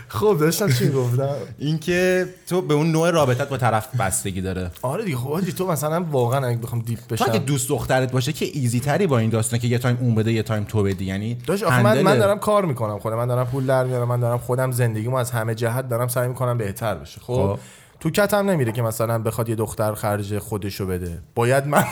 خب 0.08 0.36
داشتم 0.40 0.72
چی 0.72 0.88
گفتم 0.88 1.34
اینکه 1.58 2.26
تو 2.46 2.62
به 2.62 2.74
اون 2.74 2.92
نوع 2.92 3.10
رابطت 3.10 3.48
با 3.48 3.56
طرف 3.56 3.94
بستگی 4.00 4.40
داره. 4.40 4.70
آره 4.82 5.04
دیگه 5.04 5.16
خب 5.16 5.40
تو 5.40 5.66
مثلا 5.66 6.06
واقعا 6.10 6.46
اگه 6.46 6.58
بخوام 6.58 6.82
deep 6.82 6.98
تو 6.98 7.24
اگه 7.24 7.32
بشم 7.32 7.44
دوست 7.44 7.68
دخترت 7.68 8.12
باشه 8.12 8.32
که 8.32 8.46
easy 8.52 8.80
تری 8.80 9.06
با 9.06 9.18
این 9.18 9.30
داستانه 9.30 9.62
که 9.62 9.68
یه 9.68 9.78
time 9.78 9.98
اون 10.00 10.14
بده 10.14 10.32
یه 10.32 10.42
time 10.42 10.64
تو 10.64 10.82
بدی 10.82 11.04
یعنی 11.04 11.34
داشت 11.46 11.62
آخه 11.62 11.82
من, 11.82 12.02
من. 12.02 12.18
دارم 12.18 12.38
کار 12.38 12.64
می‌کنم 12.64 12.98
خودم. 12.98 13.16
من 13.16 13.26
دارم 13.26 13.46
پول 13.46 13.66
در 13.66 13.84
میارم 13.84 14.08
من 14.08 14.20
دارم 14.20 14.38
خودم 14.38 14.72
زندگیمو 14.72 15.16
از 15.16 15.30
همه 15.30 15.54
جهت 15.54 15.88
دارم 15.88 16.08
سعی 16.08 16.28
می‌کنم 16.28 16.58
بهتر 16.58 16.94
بشه. 16.94 17.20
خب؟ 17.20 17.34
خب. 17.34 17.58
تو 18.00 18.10
کتم 18.10 18.50
نمیره 18.50 18.72
که 18.72 18.82
مثلا 18.82 19.18
بخواد 19.18 19.48
یه 19.48 19.54
دختر 19.54 19.94
خرج 19.94 20.38
خودشو 20.38 20.86
بده. 20.86 21.18
باید 21.34 21.66
من 21.66 21.84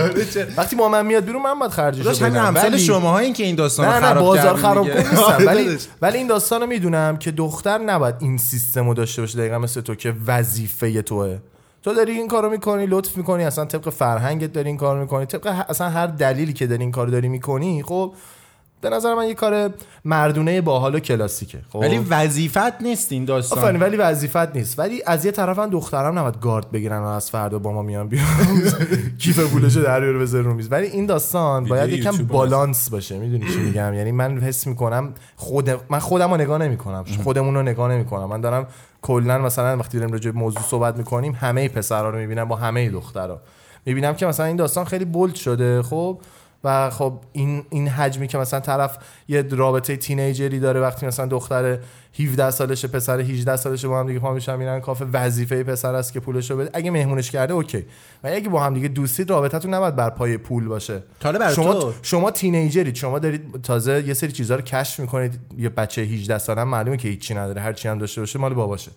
وقتی 0.56 0.76
با 0.76 0.88
من 0.88 1.06
میاد 1.06 1.24
بیرون 1.24 1.42
من 1.42 1.58
باید 1.58 1.72
خرجشو 1.72 2.24
بدم. 2.24 2.46
همسال 2.46 2.76
شما 2.76 3.18
این 3.18 3.32
که 3.32 3.44
این 3.44 3.56
داستان 3.56 3.88
نه 3.88 4.14
نه 4.14 4.20
بازار 4.20 4.56
خراب 4.56 4.90
نیستم. 4.90 5.36
ولی. 5.46 5.78
ولی 6.02 6.18
این 6.18 6.26
داستان 6.26 6.60
رو 6.60 6.66
می‌دونم 6.66 7.16
که 7.16 7.30
دختر 7.30 7.78
نباید 7.78 8.14
این 8.18 8.38
سیستم 8.38 8.88
رو 8.88 8.94
داشته 8.94 9.22
باشه 9.22 9.38
دقیقا 9.38 9.58
مثل 9.58 9.80
تو 9.80 9.94
که 9.94 10.14
وظیفه 10.26 11.02
توه. 11.02 11.38
تو 11.82 11.94
داری 11.94 12.12
این 12.12 12.28
کارو 12.28 12.50
می‌کنی 12.50 12.86
لطف 12.86 13.16
می‌کنی 13.16 13.44
اصلا 13.44 13.64
طبق 13.64 13.90
فرهنگت 13.90 14.52
داری 14.52 14.68
این 14.68 14.76
کارو 14.76 15.00
می‌کنی 15.00 15.26
طبق 15.26 15.64
اصلا 15.68 15.88
هر 15.88 16.06
دلیلی 16.06 16.52
که 16.52 16.66
داری 16.66 16.82
این 16.82 16.92
کارو 16.92 17.10
داری 17.10 17.28
می‌کنی 17.28 17.82
خب 17.82 18.14
به 18.80 18.90
نظر 18.90 19.14
من 19.14 19.28
یه 19.28 19.34
کار 19.34 19.70
مردونه 20.04 20.60
باحال 20.60 20.94
و 20.94 20.98
کلاسیکه. 20.98 21.58
خب؟ 21.68 21.78
ولی 21.78 21.98
وظیفت 21.98 22.82
نیست 22.82 23.12
این 23.12 23.24
داستان. 23.24 23.58
آفرین 23.58 23.80
ولی 23.80 23.96
وظیفت 23.96 24.56
نیست. 24.56 24.78
ولی 24.78 25.02
از 25.06 25.24
یه 25.24 25.30
طرف 25.30 25.58
هم 25.58 25.70
دخترم 25.70 26.18
نباید 26.18 26.40
گارد 26.40 26.70
بگیرن 26.70 26.98
و 26.98 27.06
از 27.06 27.30
فردا 27.30 27.58
با 27.58 27.72
ما 27.72 27.82
میان 27.82 28.08
بیان 28.08 28.26
کیف 29.18 29.40
پولشو 29.40 29.80
در 29.80 30.00
بیاره 30.00 30.18
بذاره 30.18 30.44
رو 30.44 30.54
میز. 30.54 30.68
ولی 30.70 30.86
این 30.86 31.06
داستان 31.06 31.64
باید 31.64 31.90
یکم 31.90 32.16
بالانس 32.16 32.90
باشه. 32.90 33.18
می‌دونی 33.18 33.52
چی 33.52 33.60
میگم؟ 33.60 33.94
یعنی 33.94 34.12
من 34.12 34.38
حس 34.38 34.66
می‌کنم 34.66 35.14
خود 35.36 35.70
من 35.88 35.98
خودم 35.98 36.30
رو 36.30 36.36
نگاه 36.36 36.58
نمی‌کنم. 36.58 37.04
خودمون 37.24 37.54
رو 37.54 37.62
نگاه 37.62 37.92
نمی‌کنم. 37.92 38.24
من 38.24 38.40
دارم 38.40 38.66
کلا 39.02 39.38
مثلا 39.38 39.76
وقتی 39.76 39.98
داریم 39.98 40.12
راجع 40.12 40.30
موضوع 40.30 40.62
صحبت 40.62 40.96
می‌کنیم 40.96 41.36
همه 41.40 41.68
پسرا 41.68 42.10
رو 42.10 42.18
می‌بینم 42.18 42.44
با 42.44 42.56
همه 42.56 42.90
دخترها 42.90 43.40
می‌بینم 43.86 44.14
که 44.14 44.26
مثلا 44.26 44.46
این 44.46 44.56
داستان 44.56 44.84
خیلی 44.84 45.04
بولد 45.04 45.34
شده. 45.34 45.82
خب؟ 45.82 46.18
و 46.64 46.90
خب 46.90 47.20
این 47.32 47.64
این 47.70 47.88
حجمی 47.88 48.28
که 48.28 48.38
مثلا 48.38 48.60
طرف 48.60 48.98
یه 49.28 49.42
رابطه 49.50 49.96
تینیجری 49.96 50.60
داره 50.60 50.80
وقتی 50.80 51.06
مثلا 51.06 51.26
دختر 51.26 51.78
17 52.18 52.50
سالشه 52.50 52.88
پسر 52.88 53.20
18 53.20 53.56
سالشه 53.56 53.88
با 53.88 54.00
هم 54.00 54.06
دیگه 54.06 54.18
پا 54.18 54.32
میشن 54.34 54.56
میرن 54.56 54.80
کافه. 54.80 55.04
وظیفه 55.12 55.62
پسر 55.64 55.94
است 55.94 56.12
که 56.12 56.20
پولشو 56.20 56.56
بده. 56.56 56.70
اگه 56.72 56.90
مهمونش 56.90 57.30
کرده 57.30 57.52
اوکی. 57.54 57.78
و 58.24 58.28
اگه 58.28 58.48
با 58.48 58.62
هم 58.62 58.74
دیگه 58.74 58.88
دوستید 58.88 59.30
رابطتون 59.30 59.74
نباید 59.74 59.96
بر 59.96 60.10
پای 60.10 60.36
پول 60.36 60.68
باشه. 60.68 61.02
برای 61.22 61.54
شما 61.54 61.74
تو- 61.74 61.92
شما 62.02 62.30
تینیجرید. 62.30 62.94
شما 62.94 63.18
دارید 63.18 63.62
تازه 63.62 64.04
یه 64.06 64.14
سری 64.14 64.32
چیزها 64.32 64.56
رو 64.56 64.62
کشف 64.62 65.00
می‌کنید. 65.00 65.40
یه 65.58 65.68
بچه 65.68 66.02
18 66.02 66.38
ساله 66.38 66.64
معلومه 66.64 66.96
که 66.96 67.08
هیچی 67.08 67.34
نداره. 67.34 67.60
هر 67.60 67.72
چی 67.72 67.88
هم 67.88 67.98
داشته 67.98 68.20
باشه 68.20 68.38
مال 68.38 68.54
باباشه. 68.54 68.90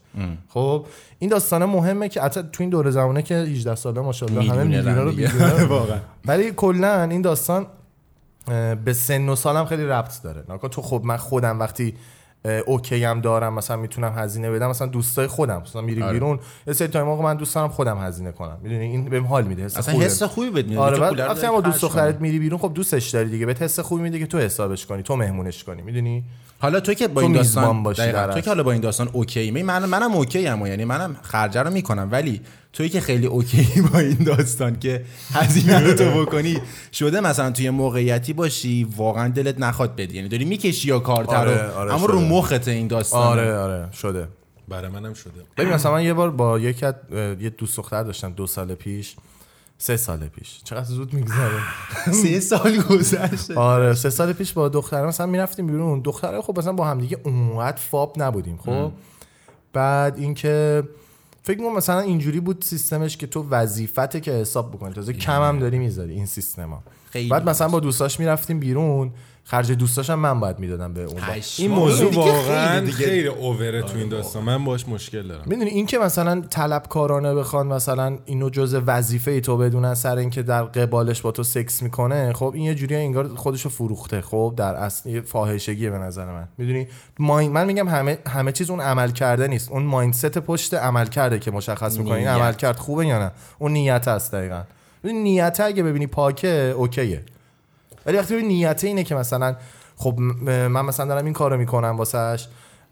خب 0.50 0.86
این 1.20 1.30
داستانه 1.30 1.66
مهمه 1.66 2.10
که 2.10 2.22
حتی 2.22 2.42
تو 2.52 2.64
این 2.64 2.70
دور 2.70 2.90
زمانه 2.90 3.22
که 3.22 3.36
18 3.36 3.76
ساله 3.76 4.02
ماشاءالله 4.02 4.52
همه 4.52 4.64
میلیونا 4.64 5.04
رو 5.04 5.68
واقعا. 5.78 5.98
ولی 6.26 6.52
کلا 6.52 7.04
این 7.04 7.22
داستان 7.22 7.66
به 8.86 8.94
سن 8.94 9.30
و 9.30 9.36
سالم 9.36 9.66
خیلی 9.66 9.86
ربط 9.86 10.22
داره. 10.24 10.44
تو 10.72 10.82
خب 10.82 11.02
من 11.06 11.18
خودم 11.18 11.60
وقتی 11.60 11.94
OK 12.66 13.04
هم 13.04 13.22
دارم 13.22 13.54
مثلا 13.54 13.78
می‌تونم 13.78 14.14
هزینه 14.18 14.52
بدم. 14.52 14.70
مثلا 14.70 14.88
دوستای 14.88 15.28
خودم 15.28 15.62
مثلا 15.62 15.82
میریم 15.82 16.04
آره. 16.04 16.14
بیرون 16.14 16.40
یه 16.68 16.74
سری 16.74 16.88
time 16.88 17.08
من 17.08 17.38
دوست 17.38 17.56
دارم 17.56 17.68
خودم 17.68 17.98
هزینه 17.98 18.32
کنم. 18.32 18.58
می‌دونی؟ 18.64 18.86
این 18.86 19.06
بهم 19.06 19.26
حال 19.26 19.44
میده 19.44 19.64
حس 19.64 19.78
اصلا 19.78 19.94
خوبه. 19.94 20.06
حس 20.06 20.24
خوبی 20.24 20.50
بهت 20.50 20.66
میده. 20.66 20.80
آره 20.80 21.00
وقتی 21.00 21.48
با 21.48 21.62
دوست. 21.62 21.82
دخترت 21.82 22.22
میری 22.22 22.40
بیرون 22.40 22.60
خب 22.60 22.74
دوستش 22.74 23.10
داری 23.10 23.30
دیگه. 23.30 23.46
بهت 23.46 23.62
حس 23.62 23.80
خوبی 23.80 24.02
میده 24.02 24.20
که 24.20 24.28
تو 24.28 24.38
حسابش 24.38 24.86
کنی 24.86 25.04
تو 25.04 25.16
مهمونش 25.16 25.64
کنی. 25.64 25.82
می‌دونی؟ 25.82 26.24
حالا 26.62 26.80
تو 26.80 26.94
که 26.94 27.08
با 27.08 27.22
این 27.22 27.32
داستان 27.32 27.84
باشی 27.84 28.12
تو. 28.12 28.42
که 28.42 28.50
حالا 28.50 28.64
با 28.64 28.72
این 28.72 28.82
داستان 28.82 29.10
OK 29.14 29.52
می 29.52 29.64
من 29.64 29.86
منم 29.86 30.12
OK 30.12 30.48
ام 30.48 30.66
یعنی 30.66 30.86
منم 30.86 31.16
خرجه 31.22 31.62
رو 31.62 31.70
می‌کنم. 31.70 32.10
ولی 32.12 32.42
توی 32.74 32.90
که 32.90 33.02
خیلی 33.02 33.26
OK 33.26 33.68
با 33.94 34.00
این 34.00 34.18
داستان 34.26 34.80
که 34.80 35.06
هزینه 35.34 35.80
رو 35.80 35.94
تو 35.94 36.26
بکنی 36.26 36.62
شده 36.94 37.20
مثلا 37.20 37.52
توی 37.52 37.70
موقعیتی 37.70 38.34
باشی 38.34 38.88
واقعا 38.98 39.28
دلت 39.28 39.60
نخواد 39.60 39.96
بدی. 39.96 40.16
یعنی 40.16 40.30
داری 40.30 40.46
می‌کشی 40.46 40.88
یا 40.88 41.00
کارتر 41.00 41.36
آره، 41.36 41.64
رو. 41.64 41.78
آره، 41.78 41.94
اما 41.94 42.06
رو. 42.06 42.20
مخت 42.20 42.68
این 42.68 42.88
داستان 42.88 43.28
آره 43.28 43.56
آره 43.58 43.92
شده. 43.92 44.28
برای 44.68 44.92
منم 44.92 45.14
شده. 45.14 45.32
ببین 45.58 45.74
مثلا 45.74 45.92
من 45.92 46.04
یه 46.04 46.14
بار 46.14 46.32
با 46.32 46.60
یک 46.60 46.84
یه 47.42 47.50
دوست 47.50 47.78
دختر 47.78 48.04
داشتم 48.04 48.32
دو 48.32 48.48
سال 48.48 48.76
پیش. 48.76 49.16
سه 49.82 49.98
سال 49.98 50.28
پیش. 50.28 50.62
چقدر 50.64 50.84
زود 50.84 51.14
میگذره. 51.14 51.60
سه 52.24 52.40
سال 52.40 52.82
گذشته. 52.82 53.56
آره 53.56 53.94
سه 53.94 54.10
سال 54.10 54.34
پیش 54.34 54.54
با 54.54 54.70
دختر 54.70 55.06
مثلا 55.06 55.26
می‌رفتیم 55.26 55.68
بیرون. 55.68 56.00
دختره 56.00 56.42
خب 56.42 56.60
مثلا 56.60 56.74
با 56.74 56.86
همدیگه 56.86 57.18
اونقدر 57.24 57.78
فاب 57.78 58.14
نبودیم 58.18 58.58
خب؟ 58.58 58.92
بعد 59.74 60.18
اینکه 60.18 60.84
فکر 61.44 61.60
می‌کنم 61.60 61.76
مثلا 61.76 62.00
اینجوری 62.00 62.40
بود 62.40 62.64
سیستمش 62.64 63.18
که 63.18 63.28
تو 63.28 63.48
وظیفته 63.50 64.20
که 64.20 64.32
حساب 64.32 64.72
بکنی. 64.72 64.94
تازه 64.94 65.14
کم 65.14 65.42
هم 65.42 65.60
داری 65.60 65.80
می‌ذاری 65.80 66.14
این 66.14 66.26
سیستما. 66.26 66.84
بعد 67.30 67.50
مثلا 67.50 67.68
با 67.68 67.80
دوستاش 67.80 68.20
می‌رفتیم 68.20 68.60
بیرون. 68.60 69.12
خرج 69.44 69.72
دوستاش 69.72 70.10
هم 70.10 70.20
من 70.20 70.40
باید 70.40 70.60
می‌دادم 70.60 70.94
به 70.94 71.04
اون. 71.04 71.22
این 71.58 71.72
موضوع 71.72 72.10
دیگه 72.10 72.22
واقعا 72.22 72.80
خیلی 72.80 72.92
خیلی. 72.92 73.28
اووره 73.28 73.82
تو 73.82 73.98
این 73.98 74.10
داستان 74.10 74.44
من 74.44 74.66
باش 74.66 74.88
مشکل 74.88 75.28
دارم 75.28 75.44
می‌دونی 75.46 75.70
این 75.70 75.86
که 75.86 75.98
مثلا 75.98 76.42
طلبکارانه 76.42 77.36
بخوان 77.36 77.68
مثلا 77.68 78.18
اینو 78.26 78.50
جز 78.50 78.82
وظیفه 78.86 79.32
ای 79.32 79.42
تو 79.42 79.58
بدونن 79.58 79.94
سر 79.94 80.18
اینکه 80.18 80.44
در 80.44 80.64
قبالش 80.64 81.22
با 81.22 81.32
تو 81.32 81.44
سکس 81.44 81.82
می‌کنه 81.82 82.34
خب 82.34 82.52
این 82.56 82.64
یه 82.64 82.76
جوری 82.76 82.96
انگار 82.96 83.36
خودشو 83.36 83.70
فروخته 83.70 84.22
خب 84.22 84.54
در 84.58 84.76
اصل 84.76 85.10
یه 85.10 85.22
فاحشگیه 85.22 85.90
به 85.90 85.98
نظر 85.98 86.26
من 86.26 86.48
می‌دونی. 86.58 86.88
من 87.50 87.66
میگم 87.66 87.88
همه 87.88 88.18
همه 88.28 88.52
چیز 88.52 88.70
اون 88.70 88.82
عمل 88.82 89.12
کرده 89.12 89.48
نیست 89.48 89.72
اون 89.72 89.84
مایندست 89.84 90.38
پشت 90.38 90.74
عمل 90.74 91.06
کرده 91.06 91.40
که 91.40 91.52
مشخص 91.52 91.98
می‌کنه 91.98 92.16
این. 92.16 92.28
عمل 92.28 92.54
کرد 92.54 92.78
خوبه 92.78 93.06
یا 93.06 93.20
نه 93.20 93.32
اون 93.60 93.72
نیت 93.72 94.08
هست 94.08 94.32
دقیقا 94.32 94.64
نیت 95.04 95.60
اگه 95.60 95.84
ببینی 95.84 96.08
پاکه 96.08 96.74
اوکیه 96.78 97.24
ولی 98.06 98.18
وقتی 98.18 98.34
ببین 98.34 98.48
نیت 98.48 98.84
اینه 98.84 99.04
که 99.04 99.16
مثلا 99.16 99.56
خب 99.96 100.20
من 100.20 100.86
مثلا 100.86 101.06
دارم 101.06 101.26
این 101.26 101.34
کارو 101.34 101.58
می‌کنم 101.58 101.96
واسش 101.98 102.48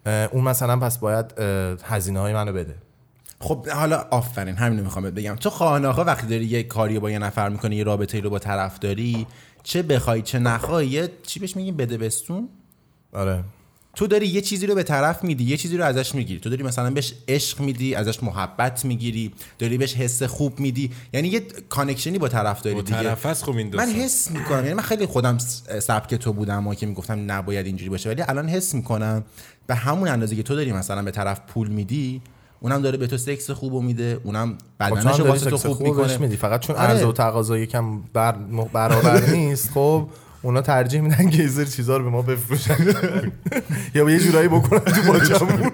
اون 0.06 0.44
مثلا 0.44 0.80
پس 0.80 0.98
باید 0.98 1.40
هزینه 1.84 2.20
های 2.20 2.34
منو 2.34 2.54
بده. 2.54 2.76
خب 3.40 3.68
حالا 3.68 4.06
آفرین 4.12 4.56
همین 4.56 4.80
می‌خوام 4.80 5.10
بگم. 5.10 5.36
تو 5.36 5.50
خانه 5.50 5.90
وقتی 5.90 6.28
داری 6.28 6.46
یه 6.46 6.64
کاری 6.64 7.00
با 7.00 7.12
یه 7.12 7.20
نفر 7.20 7.50
می‌کنی 7.50 7.76
یه 7.76 7.84
رابطه 7.84 8.18
ای 8.18 8.22
رو 8.22 8.30
با 8.30 8.40
طرف 8.40 8.80
داری 8.80 9.28
چه 9.64 9.84
بخوای 9.84 10.22
چه 10.22 10.40
نخوای 10.40 11.10
چی 11.24 11.40
بهش 11.40 11.56
میگیم 11.56 11.78
بده 11.78 11.98
بستون؟ 11.98 12.50
آره. 13.14 13.44
تو 14.00 14.08
داری 14.08 14.28
یه 14.28 14.42
چیزی 14.42 14.68
رو 14.68 14.76
به 14.76 14.84
طرف 14.84 15.24
میدی 15.24 15.44
یه 15.44 15.58
چیزی 15.58 15.78
رو 15.78 15.84
ازش 15.86 16.16
می‌گیری. 16.16 16.40
تو 16.40 16.50
داری 16.50 16.64
مثلا 16.64 16.92
بهش 16.92 17.14
عشق 17.28 17.60
میدی 17.60 17.96
ازش 17.96 18.24
محبت 18.24 18.86
می‌گیری 18.86 19.34
داری 19.60 19.78
بهش 19.78 19.96
حس 19.96 20.24
خوب 20.24 20.60
میدی. 20.60 20.92
یعنی 21.14 21.28
یه 21.28 21.40
connection 21.70 22.13
ی 22.13 22.18
با 22.18 22.28
طرف 22.28 22.62
داری 22.62 22.76
با 22.76 22.82
دیگه. 22.82 23.04
طرف 23.04 23.26
هست 23.26 23.44
خب 23.44 23.56
این 23.58 23.76
من 23.76 23.90
حس 23.90 24.32
می‌کنم. 24.32 24.64
یعنی 24.64 24.74
من 24.74 24.84
خیلی 24.84 25.06
خودم 25.06 25.38
سبک 25.82 26.16
تو 26.16 26.34
بودم 26.34 26.68
و 26.68 26.76
که 26.76 26.86
می‌گفتم 26.86 27.32
نباید 27.32 27.66
اینجوری 27.66 27.90
باشه. 27.90 28.10
ولی 28.10 28.22
الان 28.28 28.50
حس 28.50 28.74
می‌کنم 28.74 29.24
به 29.68 29.76
همون 29.76 30.08
اندازه 30.08 30.36
که 30.36 30.44
تو 30.44 30.56
داری 30.56 30.72
مثلا 30.72 31.04
به 31.04 31.12
طرف 31.12 31.42
پول 31.48 31.68
میدی 31.68 32.22
اونم 32.60 32.82
داره 32.82 32.98
به 32.98 33.08
تو 33.08 33.18
سکس 33.18 33.52
خوبو 33.52 33.82
میده 33.82 34.22
اونم 34.24 34.58
خب 34.82 35.00
داری 35.02 35.22
واسه 35.22 35.50
تو 35.50 35.58
خوب 35.58 35.74
خوب 35.74 35.88
می‌کنه. 35.88 36.18
میدی. 36.18 36.36
فقط 36.38 36.60
چون 36.60 36.76
آره. 36.76 36.88
عرضه 36.88 37.06
و 37.06 37.12
تقاضا 37.12 37.58
یکم 37.58 38.02
بر... 38.02 38.32
برابر 38.74 39.26
نیست 39.36 39.72
خب. 39.72 40.08
اونا 40.42 40.62
ترجیح 40.62 41.02
میدن 41.02 41.30
که 41.30 41.48
سری 41.48 41.66
چیزا 41.66 41.98
رو 41.98 42.04
به 42.04 42.10
ما 42.10 42.22
بفروشن. 42.22 42.76
یا 43.96 44.06
به 44.06 44.14
یه 44.14 44.20
جورایی 44.20 44.48
بکنن 44.48 44.80
تو 44.80 45.02
باجمون. 45.12 45.72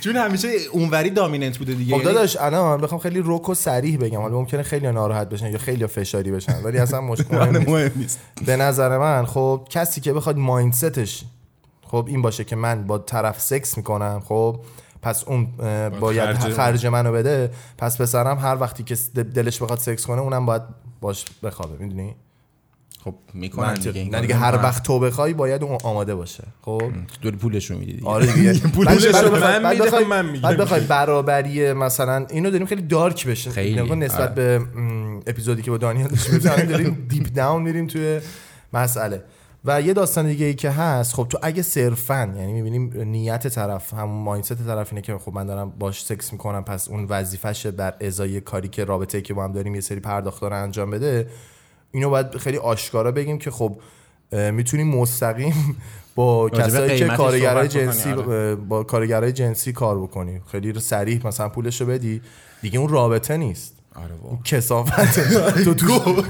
چون 0.00 0.16
همیشه 0.16 0.48
اونوری 0.72 1.10
دامیننت 1.10 1.58
بوده 1.58 1.74
دیگه. 1.74 1.98
خب 1.98 2.02
داداش 2.04 2.36
الان 2.40 2.80
بخوام 2.80 3.00
خیلی 3.00 3.22
رک 3.24 3.48
و 3.48 3.54
صریح 3.54 3.98
بگم. 3.98 4.20
حالا 4.20 4.34
ممکنه 4.38 4.62
خیلی 4.62 4.92
ناراحت 4.92 5.28
بشن 5.28 5.46
یا 5.52 5.58
خیلی 5.58 5.86
فشاری 5.86 6.30
بشن 6.30 6.62
ولی 6.64 6.78
اصلا 6.78 7.00
مشکل 7.00 7.36
مهم 7.36 7.56
نیست. 7.56 7.68
مهم 7.68 7.90
نیست. 7.96 8.18
به 8.46 8.56
نظر 8.56 8.98
من 8.98 9.26
خب 9.26 9.66
کسی 9.70 10.00
که 10.00 10.12
بخواد 10.12 10.36
مایندستش 10.36 11.24
خب 11.86 12.04
این 12.08 12.22
باشه 12.22 12.44
که 12.44 12.56
من 12.56 12.86
با 12.86 12.98
طرف 12.98 13.40
سکس 13.40 13.76
می‌کنم 13.76 14.22
خب 14.24 14.60
پس 15.02 15.24
اون 15.24 15.48
باید 16.00 16.36
خرج- 16.36 16.52
خرج 16.52 16.86
منو 16.86 17.12
بده 17.12 17.50
پس 17.78 18.00
پسرم 18.00 18.38
هر 18.38 18.56
وقتی 18.60 18.82
که 18.82 18.94
دلش 19.34 19.62
بخواد 19.62 19.78
سکس 19.78 20.06
کنه 20.06 20.20
اونم 20.20 20.46
باید 20.46 20.62
باش 21.00 21.24
بخوابه 21.42 21.84
می‌دونی؟ 21.84 22.14
خب 23.04 23.14
می‌کنن 23.34 23.74
دیگه. 23.74 24.04
نه 24.04 24.20
دیگه 24.20 24.34
هر. 24.34 24.56
وقت 24.56 24.82
تو 24.82 24.98
بخوای 24.98 25.34
باید 25.34 25.62
اون 25.62 25.78
آماده 25.84 26.14
باشه. 26.14 26.44
خب؟ 26.62 26.82
داری 27.22 27.36
پولش 27.36 27.70
رو 27.70 27.78
میدی 27.78 27.92
دیگه. 27.92 28.06
آره 28.06 28.32
دیگه. 28.32 28.52
پولش 28.74 29.04
رو 29.04 29.30
من 29.30 29.72
میدم، 29.72 30.04
من 30.08 30.26
میگم. 30.26 30.40
بعد 30.40 30.56
بخوای 30.56 30.80
برابری 30.80 31.72
مثلا 31.72 32.26
اینو 32.30 32.50
داریم 32.50 32.66
خیلی 32.66 32.82
dark 32.82 33.26
بشه. 33.26 33.50
خیلی، 33.50 33.94
نسبت 33.94 34.20
آره. 34.20 34.34
به 34.34 34.66
اپیزودی 35.26 35.62
که 35.62 35.70
با 35.70 35.76
دانیال 35.76 36.08
داشتیم 36.08 36.38
داریم 36.38 37.06
deep 37.10 37.26
down 37.32 37.62
میریم 37.62 37.86
توی 37.86 38.20
مسئله. 38.72 39.24
و 39.64 39.80
یه 39.82 39.92
داستان 39.92 40.26
دیگه 40.26 40.46
ای 40.46 40.54
که 40.54 40.70
هست 40.70 41.14
خب 41.14 41.26
تو 41.30 41.38
اگه 41.42 41.62
صرفا 41.62 42.34
یعنی 42.36 42.52
می‌بینیم 42.52 43.02
نیت 43.02 43.48
طرف 43.48 43.94
همون 43.94 44.22
mindset 44.22 44.66
طرف 44.66 44.88
اینه 44.92 45.02
که 45.02 45.18
خب 45.18 45.32
من 45.34 45.46
دارم 45.46 45.70
باش 45.70 46.04
سکس 46.04 46.32
می‌کنم 46.32 46.64
پس 46.64 46.88
اون 46.88 47.06
وظیفشه 47.08 47.70
بر 47.70 47.94
ازای 48.00 48.40
کاری 48.40 48.68
که 48.68 48.84
رابطه 48.84 49.20
که 49.20 49.34
با 49.34 49.44
هم 49.44 49.52
داریم 49.52 49.74
یه 49.74 49.80
سری 49.80 50.00
پرداخت 50.00 50.42
رو 50.42 50.62
انجام 50.62 50.90
بده 50.90 51.26
اینو 51.92 52.10
باید 52.10 52.36
خیلی 52.36 52.58
آشکارا 52.58 53.12
بگیم 53.12 53.38
که 53.38 53.50
خب 53.50 53.80
می‌تونیم 54.32 54.88
مستقیم 54.88 55.76
با 56.14 56.50
کسایی 56.50 56.98
که 56.98 57.06
کارگرای 57.06 57.68
جنسی. 57.68 58.08
اه، 58.10 58.54
با 58.54 58.84
کارگرای 58.84 59.32
جنسی 59.32 59.72
کار 59.72 59.98
بکنی 59.98 60.40
خیلی 60.52 60.80
سریع 60.80 61.26
مثلا 61.26 61.48
پولشو 61.48 61.86
بدی. 61.86 62.22
دیگه 62.62 62.78
اون 62.78 62.88
رابطه 62.88 63.36
نیست. 63.36 63.81
آره. 63.94 64.38
کسافت. 64.44 65.18
تو 65.64 65.74
تو 65.74 66.22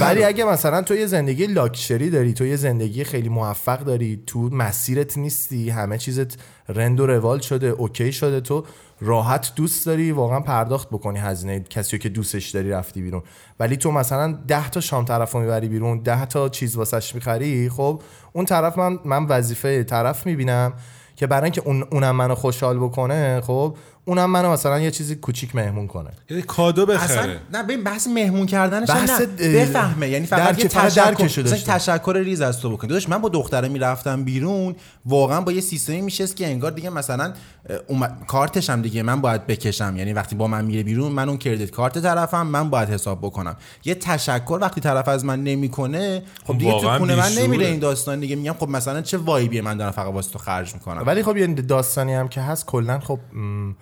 ولی 0.00 0.24
اگه 0.24 0.44
مثلا 0.44 0.82
تو 0.82 0.94
یه 0.94 1.06
زندگی 1.06 1.46
لاکچری 1.46 2.10
داری 2.10 2.32
تو 2.32 2.46
یه 2.46 2.56
زندگی 2.56 3.04
خیلی 3.04 3.28
موفق 3.28 3.78
داری 3.78 4.22
تو 4.26 4.38
مسیرت 4.38 5.18
نیستی 5.18 5.70
همه 5.70 5.98
چیزت 5.98 6.38
رند 6.68 7.00
و 7.00 7.06
روال 7.06 7.38
شده 7.38 7.66
اوکی 7.66 8.12
شده 8.12 8.40
تو 8.40 8.64
راحت 9.00 9.52
دوست 9.56 9.86
داری 9.86 10.12
واقعا 10.12 10.40
پرداخت 10.40 10.88
بکنی 10.88 11.18
هزینه 11.18 11.60
کسی 11.60 11.98
که 11.98 12.08
دوستش 12.08 12.50
داری 12.50 12.70
رفتی 12.70 13.02
بیرون. 13.02 13.22
ولی 13.60 13.76
تو 13.76 13.90
مثلا 13.90 14.38
ده 14.48 14.70
تا 14.70 14.80
شام 14.80 15.04
طرف 15.04 15.32
رو 15.32 15.40
می‌بری 15.40 15.68
بیرون 15.68 15.98
ده 15.98 16.26
تا 16.26 16.48
چیز 16.48 16.76
واسش 16.76 17.14
می‌خری 17.14 17.68
خب 17.68 18.02
اون 18.32 18.44
طرف 18.44 18.78
من 18.78 18.98
من 19.04 19.26
وظیفه 19.26 19.84
طرف 19.84 20.26
می‌بینم 20.26 20.72
که 21.16 21.26
برای 21.26 21.44
اینکه 21.44 21.62
اون 21.64 21.84
اونم 21.90 22.16
منو 22.16 22.34
خوشحال 22.34 22.78
بکنه 22.78 23.40
خب 23.40 23.76
اونم 24.06 24.30
منو 24.30 24.52
مثلا 24.52 24.80
یه 24.80 24.90
چیزی 24.90 25.16
کوچیک 25.16 25.56
مهمون 25.56 25.86
کنه. 25.86 26.10
یه 26.30 26.42
کادو 26.42 26.90
اصلا 26.90 27.16
بخره 27.16 27.40
نه 27.52 27.62
ببین 27.62 27.84
بحث 27.84 28.06
مهمون 28.06 28.46
کردنش 28.46 28.90
بحث 28.90 29.10
نه. 29.20 29.26
بفهمه. 29.26 30.08
یعنی 30.08 30.26
فقط 30.26 30.54
درک- 30.56 30.58
یه 30.58 30.68
تشکر 30.68 31.24
مثلا. 31.42 31.74
تشکر 31.78 32.16
ریز 32.24 32.40
از 32.40 32.60
تو 32.60 32.70
بکنی. 32.70 32.88
داداش 32.88 33.08
من 33.08 33.18
با 33.18 33.28
دختره 33.28 33.68
می‌رفتم 33.68 34.24
بیرون 34.24 34.74
واقعا 35.06 35.40
با 35.40 35.52
یه 35.52 35.60
سیستمی 35.60 36.00
میشست 36.00 36.36
که 36.36 36.46
انگار 36.46 36.70
دیگه 36.70 36.90
مثلا 36.90 37.24
اه، 37.24 37.76
اومد- 37.88 38.16
کارتش 38.26 38.70
هم 38.70 38.82
دیگه 38.82 39.02
من 39.02 39.20
باید 39.20 39.46
بکشم. 39.46 39.94
یعنی 39.96 40.12
وقتی 40.12 40.36
با 40.36 40.46
من 40.46 40.64
میره 40.64 40.82
بیرون 40.82 41.12
من 41.12 41.28
اون 41.28 41.38
کردیت 41.38 41.70
کارت 41.70 41.98
طرفم 41.98 42.46
من 42.46 42.70
باید 42.70 42.88
حساب 42.88 43.18
بکنم. 43.22 43.56
یه 43.84 43.94
تشکر 43.94 44.58
وقتی 44.60 44.80
طرف 44.80 45.08
از 45.08 45.24
من 45.24 45.44
نمی‌کنه 45.44 46.22
خب 46.46 46.58
دیگه 46.58 46.80
تو 46.80 46.98
خونه 46.98 47.16
من. 47.16 47.32
نمیره 47.38 47.66
این 47.66 47.78
داستان 47.78 48.20
دیگه. 48.20 48.36
میگم 48.36 48.52
خب 48.58 48.68
مثلا 48.68 49.02
چه 49.02 49.18
وایبیه 49.18 49.62
من 49.62 49.76
دارم 49.76 49.90
فقط 49.92 50.12
واسه 50.14 50.32
تو 50.32 50.38
خرج 50.38 50.74
می‌کنم؟ 50.74 51.02
ولی 51.06 51.22
خب 51.22 51.36
یه 51.36 51.46
داستانی 51.46 52.14
هم 52.14 52.28
که 52.28 52.40
هست 52.40 52.66
کلا 52.66 52.98
خب 53.00 53.18
م، 53.32 53.72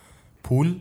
پول 0.45 0.75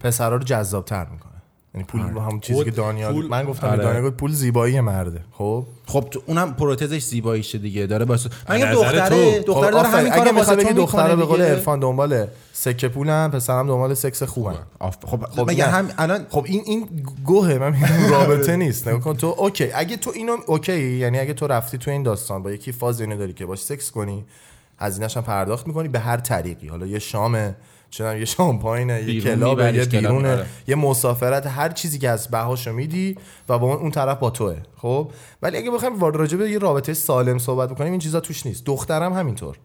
پسرا 0.00 0.36
رو 0.36 0.42
جذاب 0.44 0.84
تر 0.84 1.06
می‌کنه. 1.08 1.32
یعنی 1.74 1.84
پول 1.86 2.00
همون 2.00 2.40
چیزی 2.40 2.64
که 2.64 2.70
دانیال 2.70 3.12
پول- 3.12 3.26
من 3.28 3.44
گفتم 3.44 3.66
آره. 3.66 3.82
دانیال 3.82 4.02
گفت 4.04 4.16
پول 4.16 4.32
زیبایی 4.32 4.80
مرده. 4.80 5.20
خب؟ 5.32 5.64
خب 5.86 6.08
تو 6.10 6.22
اونم 6.26 6.54
پروتزش 6.54 7.02
زیباییشه 7.02 7.58
دیگه 7.58 7.86
داره 7.86 8.04
واسه 8.04 8.30
من 8.48 8.56
میگم 8.56 8.72
دختره 8.72 9.38
تو. 9.38 9.44
دختره 9.52 9.66
خب 9.66 9.72
داره. 9.72 9.88
همین 9.88 10.12
اگه 10.12 10.24
کارو 10.24 10.36
واسه 10.36 10.56
بگی 10.56 10.64
تو 10.68 10.72
دختره 10.74 11.16
به 11.16 11.24
قول. 11.24 11.42
عرفان 11.42 11.80
دنبال 11.80 12.26
سکه 12.52 12.88
پولن 12.88 13.28
پسرم 13.30 13.66
دنبال 13.66 13.94
سکس 13.94 14.22
خوبن. 14.22 14.54
آف- 14.78 14.96
خب 15.06 15.24
خب 15.26 15.50
مگه. 15.50 15.66
هم 15.66 15.90
الان 15.98 16.26
خب 16.30 16.44
این 16.48 16.62
این 16.66 16.88
گوهه 17.24 17.58
من 17.58 17.72
میگم 17.72 18.10
رابطه 18.10 18.56
نیست. 18.56 18.88
نگاه 18.88 19.00
کن 19.00 19.14
تو. 19.14 19.34
OK. 19.38 19.72
اگه 19.72 19.96
تو 19.96 20.12
اینو 20.14 20.36
OK. 20.46 20.80
یعنی 20.96 21.18
اگه 21.18 21.34
تو 21.34 21.46
رفتی 21.46 21.78
تو 21.78 21.90
این 21.90 22.02
داستان 22.02 22.42
با 22.42 22.52
یکی 22.52 22.72
فاز 22.72 23.00
اینو 23.00 23.16
داری 23.16 23.32
که 23.32 23.46
باش 23.46 23.62
سکس 23.62 23.90
کنی 23.90 24.24
هزینه‌ش 24.78 25.16
هم 25.16 25.22
پرداخت 25.22 25.66
می‌کنی 25.66 25.88
به 25.88 25.98
هر 25.98 26.16
طریقی. 26.16 26.68
حالا 26.68 26.86
یه 26.86 26.98
شام 26.98 27.54
چنان 27.92 28.18
یه 28.18 28.24
شامپاینه 28.24 28.98
یه 29.00 29.04
بیرون 29.06 29.34
club 29.36 29.60
یه 29.60 29.86
club، 29.86 29.88
بیرونه 30.12 30.32
آره. 30.32 30.46
یه 30.68 30.74
مسافرت 30.76 31.46
هر 31.46 31.68
چیزی 31.68 31.98
که 31.98 32.08
از 32.08 32.28
بهاشو 32.28 32.72
میدی 32.72 33.16
و 33.48 33.58
با 33.58 33.66
اون, 33.66 33.76
اون 33.76 33.90
طرف 33.90 34.18
با 34.18 34.30
توه 34.30 34.56
خب؟ 34.76 35.10
ولی 35.42 35.56
اگه 35.56 35.70
بخوایم 35.70 35.98
وارد 35.98 36.16
راجع 36.16 36.36
به 36.36 36.50
یه 36.50 36.58
رابطه 36.58 36.94
سالم 36.94 37.38
صحبت 37.38 37.68
بکنیم 37.68 37.90
این 37.90 38.00
چیزا 38.00 38.20
توش 38.20 38.46
نیست. 38.46 38.64
دخترم 38.66 39.12
همینطور. 39.12 39.56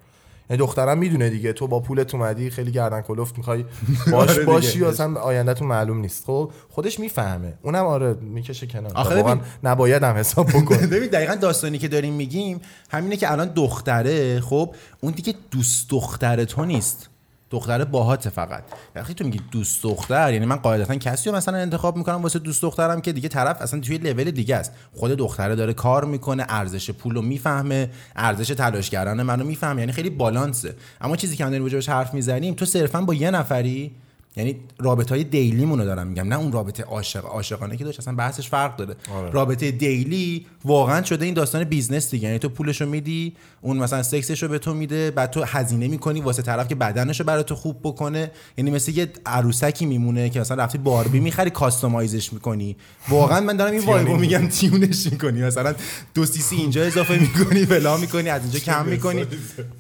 یعنی 0.50 0.60
دخترم 0.60 0.98
می‌دونه 0.98 1.29
دیگه 1.29 1.53
تو 1.53 1.67
با 1.67 1.79
پولت 1.79 2.15
اومدی 2.15 2.50
خیلی 2.50 2.72
گردن 2.72 3.01
کلفت 3.01 3.38
می‌خوای 3.38 3.65
باش 4.12 4.29
آره. 4.29 4.46
باشی 4.46 4.81
و 4.84 4.86
اصلا 4.88 5.19
آیندهتون 5.19 5.67
معلوم 5.67 5.98
نیست 5.98 6.25
خب؟ 6.25 6.51
خودش 6.69 7.00
می‌فهمه. 7.00 7.53
اونم 7.62 7.86
آره 7.86 8.13
می‌کشه 8.13 8.67
کنار. 8.67 8.91
آخه 8.96 9.24
ببین- 9.24 9.41
نباید 9.63 10.03
هم 10.03 10.15
حساب 10.15 10.48
بکن 10.50 10.77
ببین 10.93 11.10
دقیقا 11.10 11.36
داستانی 11.36 11.77
که 11.77 11.88
داریم 11.88 12.13
میگیم 12.13 12.62
همینه 12.91 13.17
که 13.17 13.31
الان 13.31 13.48
دختره 13.55 14.39
خب؟ 14.41 14.75
اون 15.01 15.13
دیگه 15.13 15.34
دوست 15.51 15.89
دختر 15.89 16.43
تو 16.46 16.65
نیست. 16.65 17.10
دختره 17.49 17.85
باهات 17.85 18.29
فقط. 18.29 18.63
وقتی 18.95 19.13
تو 19.13 19.23
میگی 19.23 19.39
دوست 19.51 19.83
دختر 19.83 20.33
یعنی 20.33 20.45
من 20.45 20.55
قاعدتا 20.55 20.95
کسی 20.95 21.29
رو 21.29 21.35
مثلا 21.35 21.57
انتخاب 21.57 21.97
می‌کنم 21.97 22.21
واسه 22.21 22.39
دوست 22.39 22.61
دخترم 22.61 23.01
که 23.01 23.11
دیگه 23.11 23.29
طرف 23.29 23.61
اصلا 23.61 23.79
توی 23.79 23.97
لول 23.97 24.31
دیگه 24.31 24.55
است. 24.55 24.71
خود 24.93 25.11
دختره 25.11 25.55
داره 25.55 25.73
کار 25.73 26.05
می‌کنه 26.05 26.45
ارزش 26.49 26.91
پول 26.91 27.15
رو 27.15 27.21
می‌فهمه 27.21 27.89
ارزش 28.15 28.47
تلاش 28.47 28.89
کردن 28.89 29.21
منو 29.21 29.43
می‌فهمه 29.43 29.81
یعنی 29.81 29.91
خیلی 29.91 30.09
بالانسه. 30.09 30.75
اما 31.01 31.15
چیزی 31.15 31.35
که 31.35 31.45
ما 31.45 31.49
داریم 31.49 31.81
حرف 31.89 32.13
می‌زنیم 32.13 32.53
تو 32.53 32.65
صرفا 32.65 33.01
با 33.01 33.13
یه 33.13 33.31
نفری 33.31 33.91
یعنی 34.38 34.56
رابطه 34.79 35.15
های 35.15 35.24
دیلیمونو 35.24 35.86
دارم 35.86 36.08
میگم 36.08 36.27
نه 36.27 36.39
اون 36.39 36.51
رابطه 36.51 36.84
عاشق 36.84 37.25
عاشقانه 37.25 37.77
که 37.77 37.84
داشت 37.84 38.00
اصلا 38.00 38.15
بحثش 38.15 38.50
فرق 38.50 38.75
داره. 38.75 38.96
رابطه 39.32 39.72
daily 39.71 40.45
واقعا 40.65 41.03
شده 41.03 41.25
این 41.25 41.34
داستان 41.34 41.63
business 41.63 42.12
دیگه. 42.12 42.27
یعنی 42.27 42.39
تو 42.39 42.50
پولشو 42.50 42.86
میدی 42.86 43.34
اون 43.62 43.77
مثلا 43.77 44.03
سکسشو 44.03 44.48
به 44.48 44.60
تو 44.60 44.74
میده 44.74 45.12
بعد 45.12 45.29
تو 45.29 45.44
هزینه 45.44 45.88
می‌کنی 45.88 46.22
واسه 46.22 46.41
طرف 46.41 46.67
که 46.67 46.75
بدنشو 46.75 47.24
برای 47.24 47.44
تو 47.44 47.56
خوب 47.56 47.79
بکنه. 47.84 48.32
یعنی 48.58 48.72
مثل 48.72 48.91
یه 48.91 49.10
عروسکی 49.25 49.86
میمونه 49.86 50.29
که 50.29 50.39
مثلا 50.39 50.63
رفتی 50.63 50.77
باربی 50.77 51.20
می‌خری 51.20 51.50
customize 51.50 52.18
ش 52.18 52.33
می‌کنی. 52.34 52.77
واقعا 53.10 53.41
من 53.41 53.58
دارم 53.58 53.72
این 53.72 53.86
vibe 53.86 54.09
و 54.09 54.15
میگم 54.15 54.48
tune 54.47 54.86
ش 54.86 55.05
می‌کنی. 55.12 55.41
مثلا 55.41 55.75
دو 56.13 56.25
سیسی 56.25 56.56
اینجا 56.56 56.84
اضافه 56.84 57.20
می‌کنی 57.20 57.65
فلا 57.65 57.98
می‌کنی 57.98 58.29
از 58.29 58.41
اینجا 58.41 58.60
کم 58.60 58.86
می‌کنی. 58.86 59.25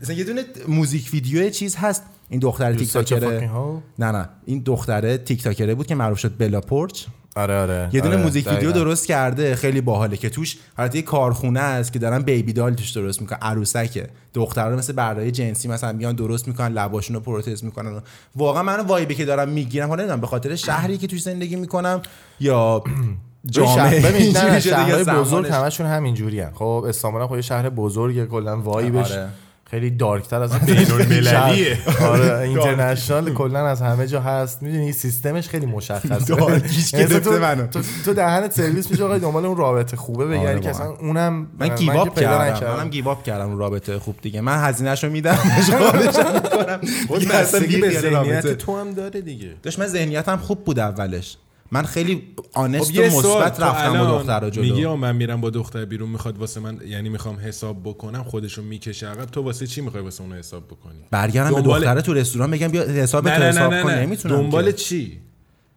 مثلا 0.01 0.15
یه 0.15 0.23
دونه 0.23 0.45
music 0.67 1.09
video 1.13 1.49
چیز 1.49 1.75
هست. 1.75 2.03
این 2.29 2.39
دختر 2.39 2.77
fucking 2.77 3.43
hoe. 3.43 3.81
نه 3.99 4.11
نه 4.11 4.29
این 4.45 4.61
دختره 4.65 5.17
TikToker 5.17 5.43
ه 5.43 5.75
بود 5.75 5.87
که 5.87 5.95
معروف 5.95 6.19
شد 6.19 6.37
Bella 6.37 6.61
Poarch 6.61 7.05
آره 7.35 7.61
آره 7.61 7.89
یه 7.93 8.01
دونه 8.01 8.15
آره، 8.15 8.23
موزیک 8.23 8.47
ویدیو. 8.47 8.71
درست 8.71 9.07
کرده 9.07 9.55
خیلی 9.55 9.81
باحاله 9.81 10.17
که 10.17 10.29
توش 10.29 10.57
حالت 10.77 10.95
یه 10.95 11.01
کارخونه 11.01 11.59
است 11.59 11.93
که 11.93 11.99
دارن 11.99 12.21
بیبی 12.21 12.53
دال 12.53 12.73
توش 12.73 12.91
درست 12.91 13.21
می‌کنن 13.21 13.37
عروسکه 13.41 14.09
دخترها 14.33 14.75
مثل 14.75 14.93
برای 14.93 15.31
جنسی 15.31 15.67
مثلا 15.67 15.91
میان 15.93 16.15
درست 16.15 16.47
می‌کنن 16.47 16.67
لباشون 16.67 17.15
رو 17.15 17.21
پروتز 17.21 17.63
می‌کنن 17.63 18.01
واقعا 18.35 18.63
من 18.63 18.79
وایبی 18.79 19.15
که 19.15 19.25
دارم 19.25 19.49
می‌گیرم 19.49 19.87
حالا 19.89 20.01
نمی‌دونم 20.01 20.21
به 20.21 20.27
خاطر 20.27 20.55
شهری 20.55 20.97
که 20.97 21.07
توش 21.07 21.21
زندگی 21.21 21.55
می‌کنم 21.55 22.01
یا 22.39 22.83
شهر- 23.55 23.65
جامعه 23.75 24.11
ببین 24.11 24.33
شهرهای 24.59 25.03
یا 25.05 25.21
بزرگ. 25.21 25.47
همشون 25.51 25.87
همینجوری 25.87 26.39
هن. 26.39 26.51
خب 26.53 26.85
استانبول 26.87 27.21
هم 27.21 27.27
خب 27.27 27.35
یه 27.35 27.41
شهر 27.41 27.69
بزرگه 27.69 28.25
کلا 28.25 28.61
وایبش 28.61 29.11
آره. 29.11 29.29
خیلی 29.71 29.89
دارکتر 29.89 30.41
از 30.41 30.53
بین‌المللیه. 30.59 31.77
آره 32.01 32.37
اینترنشنال 32.47 33.33
کلا 33.33 33.67
از 33.67 33.81
همه 33.81 34.07
جا 34.07 34.21
هست. 34.21 34.63
می‌دونی 34.63 34.91
سیستمش 34.91 35.49
خیلی 35.49 35.65
مشخصه. 35.65 36.35
دارکیش 36.35 36.93
یعنی 36.93 37.19
تو- 37.19 37.39
منو. 37.39 37.67
تو 38.05 38.13
دهنت 38.13 38.53
سرویس 38.53 38.91
میشه 38.91 39.03
آقا 39.03 39.17
دنبال 39.17 39.45
اون 39.45 39.57
رابطه 39.57 39.97
خوبه 39.97 40.25
بگردی 40.25 40.59
که 40.59 40.69
اصلا. 40.69 40.85
اونم 40.89 41.47
من 41.59 41.75
گیواب 41.75 42.19
کردم. 42.19 42.73
منم 42.77 42.89
گیواب 42.89 43.23
کردم 43.23 43.51
رو 43.51 43.57
رابطه 43.57 43.99
خوب 43.99 44.15
دیگه. 44.21 44.41
من 44.41 44.57
هزینهشو 44.63 45.09
میدم. 45.09 45.37
می‌کنم. 45.57 46.79
خود 47.07 47.31
اصلا 47.31 47.59
به 47.59 47.67
ذهنیت 47.67 48.03
رابطه. 48.03 48.55
تو 48.55 48.79
هم 48.79 48.93
داره 48.93 49.21
دیگه. 49.21 49.53
داشت 49.63 49.79
من 49.79 49.87
ذهنیتم 49.87 50.37
خوب 50.37 50.63
بود 50.63 50.79
اولش. 50.79 51.37
من 51.71 51.83
خیلی 51.83 52.23
خب 52.37 52.45
آنست 52.53 52.95
یه 52.95 53.09
و 53.13 53.17
مثبت 53.19 53.59
رفتم 53.59 53.99
با 53.99 54.05
دختر 54.05 54.49
جلو. 54.49 54.63
میگی 54.63 54.85
من 54.85 55.15
میرم 55.15 55.41
با 55.41 55.49
دختر 55.49 55.85
بیرون 55.85 56.09
می‌خواد 56.09 56.37
واسه 56.37 56.59
من 56.59 56.79
یعنی 56.87 57.09
می‌خوام 57.09 57.37
حساب 57.39 57.81
بکنم 57.83 58.23
خودشو 58.23 58.61
می‌کشه 58.61 59.07
عقب 59.07 59.25
تو 59.25 59.41
واسه 59.41 59.67
چی 59.67 59.81
می‌خوای 59.81 60.03
واسه 60.03 60.23
اون 60.23 60.33
حساب 60.33 60.67
بکنی؟ 60.67 60.99
برگردم 61.11 61.49
به 61.49 61.61
دنبال- 61.61 61.79
دختره 61.79 62.01
تو 62.01 62.13
رستوران 62.13 62.51
بگم 62.51 62.67
بیا 62.67 62.83
حساب 62.83 63.23
تو 63.23 63.43
حساب 63.43 63.83
کن. 63.83 63.89
نمی‌تونم 63.91 64.35
دنبال 64.35 64.65
که. 64.65 64.73
چی؟ 64.73 65.19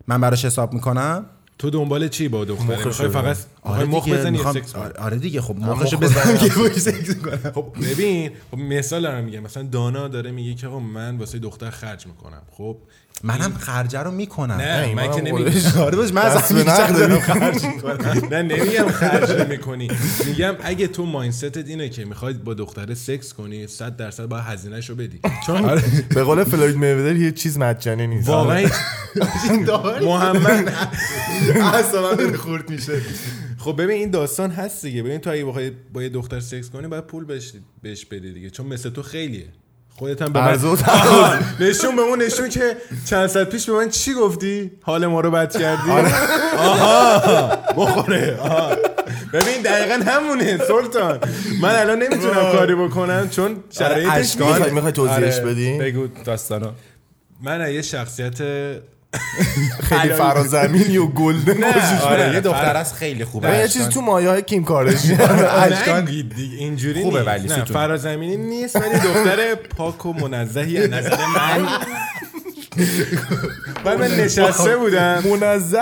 من 0.07 0.21
براش 0.21 0.45
حساب 0.45 0.73
می‌کنم؟ 0.73 1.27
تو 1.59 1.71
دنبال 1.71 2.09
چی 2.09 2.29
با 2.29 2.45
دختره؟ 2.45 2.67
مخشو 2.87 2.89
می‌خوای. 2.89 3.09
فقط 3.09 3.37
می‌خوای 3.65 3.87
مخ 3.87 4.09
بزنی 4.09 4.31
میخوام- 4.31 4.55
سکس 4.55 4.77
آره- 4.77 4.93
آره 4.99 5.17
دیگه 5.17 5.41
خب 5.41 5.57
مخ 5.57 5.69
مخشو 5.83 5.97
بزنم. 5.97 6.37
که 6.39 6.49
باش 6.59 6.73
سکس 6.73 7.17
کنم 7.17 7.53
خب 7.55 7.67
ببین 7.83 8.31
خب 8.51 8.59
مثال 8.59 9.03
دارم 9.03 9.25
میگم. 9.25 9.41
مثلا 9.41 9.63
دانا 9.63 10.09
داره 10.09 10.31
میگه 10.31 10.55
که 10.55 10.67
آقا 10.67 10.79
من 10.79 11.17
واسه 11.17 11.39
دختر 11.39 11.71
خرج 11.71 12.07
می‌کنم. 12.07 12.43
خب 12.51 12.77
منم 13.25 13.53
خرجه 13.59 13.99
رو 13.99 14.11
می‌کنم. 14.11 14.55
نه 14.55 14.83
این 14.87 14.97
من 14.97 15.11
که 15.15 15.21
نمیگم. 15.21 15.81
آره 15.81 15.97
باش 15.97 16.13
من 16.13 16.23
از. 16.23 16.37
خرج 16.53 17.65
نه 18.33 18.43
نمیگم 18.43 18.89
خرج 18.89 19.31
نمی‌کنی 19.31 19.91
میگم 20.27 20.55
اگه 20.63 20.87
تو 20.87 21.07
مایندستت 21.07 21.69
اینه 21.69 21.89
که 21.89 22.05
می‌خوای 22.05 22.35
با 22.35 22.55
دختر 22.55 22.95
سکس 22.95 23.33
کنی 23.33 23.67
100 23.67 23.97
درصد 23.97 24.25
باید 24.27 24.45
هزینهشو 24.45 24.95
بدی. 24.95 25.21
چون 25.47 25.81
به 26.15 26.23
قول 26.23 26.45
فلوید 26.45 26.77
میوذر 26.77 27.17
یه 27.17 27.33
چیز 27.33 27.59
مجانی 27.59 28.07
نیست. 28.07 28.29
واقعا 28.29 28.57
هیچ- 28.57 28.73
محمد 30.07 30.69
اصلا 31.75 32.15
داره 32.15 32.37
خورد 32.37 32.71
میشه. 32.71 33.01
خب 33.59 33.75
ببین 33.83 33.97
این 33.97 34.11
داستان 34.11 34.51
هست 34.51 34.83
دیگه. 34.83 35.03
ببین 35.03 35.19
تو 35.19 35.31
اگه 35.31 35.45
بخوای 35.45 35.73
با 35.93 36.03
یه 36.03 36.09
دختر 36.09 36.41
سکس 36.41 36.71
کنی 36.71 36.87
باید 36.89 37.05
پول 37.07 37.25
بهش 37.83 38.05
بدی 38.05 38.33
دیگه. 38.33 38.51
چون 38.51 38.67
مثل 38.67 38.91
تو 38.91 39.03
خیلیه. 39.03 39.45
خودت 40.01 40.23
هم 40.23 40.33
به 40.33 40.41
من 40.41 40.59
نشون 41.61 41.97
به 41.97 42.03
اون 42.03 42.23
نشون 42.23 42.49
که 42.49 42.77
چند 43.07 43.27
ساعت 43.27 43.49
پیش 43.51 43.67
به 43.67 43.73
من 43.73 43.89
چی 43.89 44.15
گفتی؟ 44.15 44.71
حال 44.83 45.07
ما 45.07 45.21
رو 45.21 45.31
بد 45.31 45.57
کردی؟ 45.57 45.91
آها. 46.59 47.47
بخوره. 47.77 48.39
آها. 48.41 48.77
ببین 49.33 49.63
دقیقا 49.65 50.11
همونه 50.11 50.59
سلطان. 50.59 51.19
من 51.63 51.75
الان 51.75 51.99
نمی‌تونم 52.03 52.53
کاری 52.53 52.75
بکنم 52.75 53.29
چون 53.31 53.57
شرایطش 53.71 54.11
اشکال. 54.13 54.59
نیست. 54.59 54.73
می‌خوای 54.73 54.93
توضیحش 54.93 55.39
آره، 55.39 55.45
بدی؟ 55.45 55.79
بگو 55.79 56.07
داستانا. 56.25 56.73
من 57.43 57.73
یه 57.75 57.83
شخصیت 57.83 58.39
خیلی 59.89 60.15
فرازمینی 60.15 60.97
و 60.97 61.07
گلدن 61.07 61.57
نه، 61.57 62.01
آره 62.01 62.35
یه 62.35 62.41
دختر 62.41 62.77
از 62.77 62.95
خیلی 62.95 63.25
خوبه 63.25 63.59
یه 63.59 63.69
چیزی 63.69 63.89
تو 63.89 64.01
مایه 64.01 64.29
های 64.29 64.43
کیم 64.43 64.65
کارداشیان 64.65 65.19
نه 65.41 66.03
دیگه 66.03 66.57
اینجوری 66.59 67.03
خوبه 67.03 67.39
نیست. 67.39 67.59
ولی. 67.59 67.65
فرازمینی 67.65 68.37
نیست 68.37 68.77
ولی 68.77 68.95
دختر 68.95 69.55
پاک 69.55 70.07
و 70.07 70.13
منزهی 70.13 70.79
از 70.79 70.91
نظر 70.91 71.17
من. 71.37 71.69
بعد 73.85 73.99
من 74.01 74.11
نشسته 74.11 74.77
بودم. 74.77 75.23
منزه؟ 75.41 75.81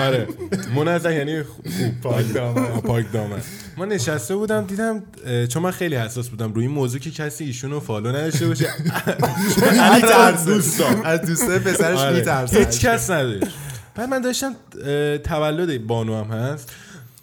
آره 0.00 0.28
منزه 0.74 1.14
یعنی 1.14 1.42
خوب. 1.42 1.64
پاک 2.02 2.34
دامن. 2.34 2.80
پاک 2.80 3.12
دامن. 3.12 3.40
ما 3.78 3.84
نشسته 3.84 4.36
بودم 4.36 4.64
دیدم 4.64 5.02
چون 5.46 5.62
من 5.62 5.70
خیلی 5.70 5.96
حساس 5.96 6.28
بودم 6.28 6.52
روی 6.52 6.64
این 6.64 6.74
موضوع 6.74 7.00
که 7.00 7.10
کسی 7.10 7.44
ایشونو 7.44 7.80
فالو 7.80 8.08
نداشته 8.08 8.46
باشه. 8.46 8.68
میترسه 9.94 10.44
دوستان. 10.44 11.04
از 11.04 11.22
دوستای 11.22 11.58
پسرش 11.58 11.98
آره. 11.98 12.16
میترسه. 12.16 12.58
هیچ 12.58 12.80
کس 12.80 13.10
نداشت. 13.10 13.54
بعد 13.94 14.08
من 14.08 14.20
داشتم 14.20 14.56
تولد 15.24 15.86
بانو 15.86 16.24
هم 16.24 16.30
هست. 16.30 16.72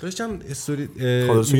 داشتم 0.06 0.40
استوری 0.50 0.90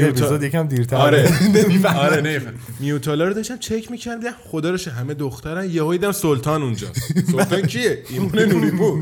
اپیزود 0.04 0.44
یکم 0.44 0.68
دیرتر 0.68 0.96
آره. 0.96 1.30
آره 1.86 2.22
نمیفهم 2.22 2.54
میوتالا 2.80 3.28
رو 3.28 3.34
داشتم 3.34 3.58
چک 3.58 3.92
می‌کردم 3.92 4.32
خدا 4.44 4.70
رو 4.72 4.78
همه 4.98 5.14
دخترن. 5.14 5.70
یهو 5.70 5.92
دیدم 5.92 6.12
سلطان 6.12 6.64
اونجا. 6.64 6.88
سلطان 7.32 7.62
کیه؟ 7.62 8.04
ایمان 8.10 8.40
نوریپور. 8.40 9.00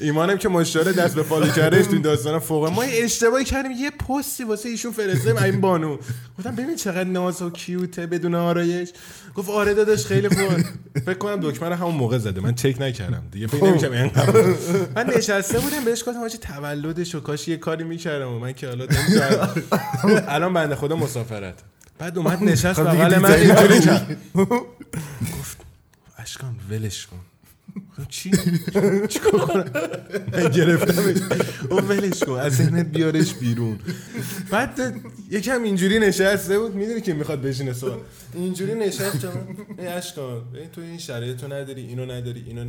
ایمانم 0.00 0.38
که 0.38 0.48
مشتاق 0.48 0.92
دست 0.92 1.14
به 1.14 1.22
فالو 1.22 1.46
کردش 1.46 1.86
تو 1.86 1.98
داستان 1.98 2.38
فوق. 2.38 2.68
ما 2.68 2.82
اشتباهی 2.82 3.44
کردیم 3.44 3.72
یه 3.72 3.90
پستی 3.90 4.44
واسه 4.44 4.68
ایشون 4.68 4.92
فرستادیم. 4.92 5.42
این 5.42 5.60
بانو. 5.60 5.96
گفتم 6.38 6.56
ببین 6.56 6.76
چقدر 6.76 7.04
ناز 7.04 7.42
و 7.42 7.50
کیوته 7.50 8.06
بدون 8.06 8.34
آرایش. 8.34 8.88
گفت 9.34 9.50
آره 9.50 9.74
داداش 9.74 10.06
خیلی 10.06 10.28
خوبه 10.28 10.64
فکر 11.06 11.14
کنم 11.14 11.40
دکمه 11.42 11.68
رو 11.68 11.74
همون 11.74 11.94
موقع 11.94 12.18
زده. 12.18 12.40
من 12.40 12.54
چک 12.54 12.76
نکردم 12.80 13.22
دیگه. 13.32 13.46
فکر 13.46 13.64
نمی‌کنم 13.64 13.92
اینقدر. 13.92 14.44
من 14.96 15.06
نشسته 15.16 15.58
بودم 15.58 15.84
بهش 15.84 16.00
گفتم 16.06 16.20
حاجی 16.20 16.38
تولدش 16.38 17.14
و 17.14 17.20
کاش 17.20 17.48
یه 17.48 17.56
کاری 17.56 17.84
می‌کردم. 17.84 18.28
من 18.46 18.52
که 18.52 18.68
حالا. 18.68 18.86
الان 20.34 20.54
بنده 20.54 20.76
خدا 20.76 20.96
مسافرت 20.96 21.54
بعد 21.98 22.18
اومد 22.18 22.42
نشست 22.42 22.72
خب 22.72 22.82
بغل 22.82 23.18
من 23.18 23.32
اینجوری. 23.32 23.80
کرد 23.80 24.16
گفت 25.38 25.56
اشکان 26.18 26.56
ولش 26.70 27.06
کن 27.06 27.18
چی؟ 28.08 28.30
چیکار 29.08 29.40
کنم؟ 29.40 29.64
من 30.32 30.48
گرفتمش 30.48 31.16
او 31.70 31.78
ولش 31.78 32.20
کن 32.24 32.32
از 32.32 32.56
ذهنت 32.56 32.86
بیارش 32.86 33.34
بیرون 33.34 33.78
بعد 34.50 34.94
یکم 35.30 35.62
اینجوری 35.62 35.98
نشسته 35.98 36.58
بود 36.58 36.74
می‌دونی 36.74 37.00
که 37.00 37.14
می‌خواد 37.14 37.42
بشینه 37.42 37.72
صحبت 37.72 37.98
اینجوری 38.34 38.74
نشست 38.74 39.28
ای 39.78 39.86
اشکان 39.86 40.42
تو 40.72 40.80
این 40.80 40.98
شرایط 40.98 41.42
رو 41.42 41.52
نداری 41.52 41.86
اینو 41.86 42.04
نداری 42.04 42.44
اینو 42.46 42.64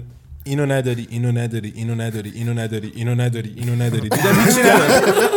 اینو 0.48 0.66
نداری 0.66 1.08
اینو 1.10 1.32
نداری 1.32 1.74
اینو 1.76 1.96
نداری 1.96 2.32
اینو 2.36 2.54
نداری 2.54 2.92
اینو 2.96 3.16
نداری 3.16 3.54
اینو 3.58 3.76
نداری 3.76 4.10
دیدم 4.10 4.40
هیچی 4.46 4.60
نداری 4.60 5.28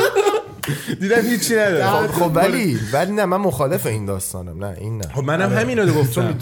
دیدم 1.01 1.21
هیچی 1.23 1.55
نداری 1.55 1.83
خب 1.83 2.13
خب 2.13 2.37
ولی 2.37 2.79
ولی 2.93 3.13
نه 3.13 3.25
من 3.25 3.37
مخالف 3.37 3.87
این 3.87 4.05
داشتم 4.07 4.65
نه 4.65 4.77
این 4.81 4.99
نه. 4.99 5.05
خب 5.15 5.25
منم 5.25 5.53
همین 5.53 5.79
رو 5.79 5.93
گفتم. 5.95 6.39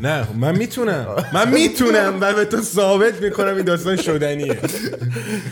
نه 0.00 0.24
خب 0.24 0.36
من 0.36 0.58
می‌تونم. 0.58 1.06
من 1.32 1.50
می‌تونم 1.50 2.18
و 2.20 2.32
به 2.32 2.44
تو 2.44 2.60
ثابت 2.62 3.22
می‌کنم 3.22 3.56
این 3.56 3.64
داستان 3.64 3.96
شدنیه. 3.96 4.58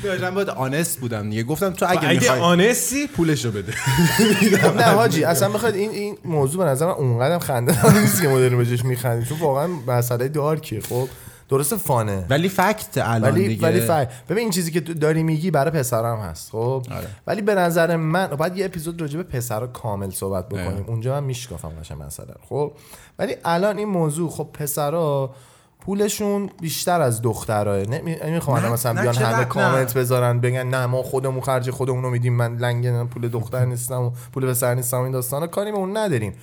داشتم 0.04 0.34
باید 0.34 0.48
آنست 0.48 1.00
بودم 1.00 1.30
دیگه. 1.30 1.42
گفتم 1.42 1.70
تو 1.70 1.86
اگه 1.88 2.08
اگه 2.08 2.30
آنستی 2.30 3.06
پولشو 3.06 3.50
بده. 3.50 3.72
خب 3.72 4.76
نه 4.80 4.82
حاجی 4.82 5.24
اصلا 5.24 5.48
بخواد 5.48 5.74
این 5.74 5.90
این 5.90 6.16
موضوع 6.24 6.64
به 6.64 6.70
نظر 6.70 6.86
من 6.86 6.92
اونقدر 6.92 7.38
خنده 7.38 8.00
نیست 8.00 8.22
که 8.22 8.28
داریم 8.28 8.58
بهش 8.58 8.84
میخندیم 8.84 9.24
چون 9.24 9.38
واقعا 9.38 9.68
مسئله 9.86 10.28
دارکیه 10.28 10.80
خب. 10.80 11.08
درسته 11.50 11.76
فانه 11.76 12.26
ولی 12.28 12.48
فکت 12.48 12.98
الان 12.98 13.30
ولی 13.30 13.48
دیگه 13.48 13.62
ولی 13.62 13.80
فای 13.80 14.06
ببین 14.28 14.38
این 14.38 14.50
چیزی 14.50 14.70
که 14.70 14.80
داری 14.80 15.22
میگی 15.22 15.50
برای 15.50 15.70
پسرم 15.70 16.18
هست 16.18 16.50
خب 16.50 16.86
آره. 16.90 17.06
ولی 17.26 17.42
به 17.42 17.54
نظر 17.54 17.96
من 17.96 18.26
باید 18.26 18.56
یه 18.56 18.64
اپیزود 18.64 19.00
راجع 19.00 19.16
به 19.16 19.22
پسرا 19.22 19.66
کامل 19.66 20.10
صحبت 20.10 20.48
بکنیم 20.48 20.82
اه. 20.82 20.88
اونجا 20.88 21.20
من 21.20 21.26
میشکافم 21.26 21.68
قشنگ 21.80 22.02
مثلا 22.02 22.34
خب 22.48 22.72
ولی 23.18 23.36
الان 23.44 23.78
این 23.78 23.88
موضوع 23.88 24.30
خب 24.30 24.48
پسرا 24.52 25.34
پولشون 25.80 26.50
بیشتر 26.60 27.00
از 27.00 27.22
دختراه 27.22 27.78
نمی‌خوام 27.78 28.56
الان 28.56 28.72
مثلا 28.72 29.02
بیان؟ 29.02 29.14
همه. 29.14 29.44
کامنت 29.44 29.94
بذارن 29.94 30.40
بگن 30.40 30.66
نه 30.66 30.86
ما 30.86 31.02
خودمون 31.02 31.40
خرج 31.40 31.70
خودمون 31.70 32.02
رو 32.02 32.10
میدیم 32.10 32.36
من 32.36 32.56
لنگ 32.56 33.08
پول 33.08 33.28
دختر 33.28 33.64
نیستم 33.64 34.02
و 34.02 34.10
پول 34.32 34.50
پسر 34.50 34.74
نیستم 34.74 35.00
این 35.00 35.12
داستانا 35.12 35.46
کاری 35.46 35.72
به 35.72 35.78
اون 35.78 35.96
نداریم 35.96 36.34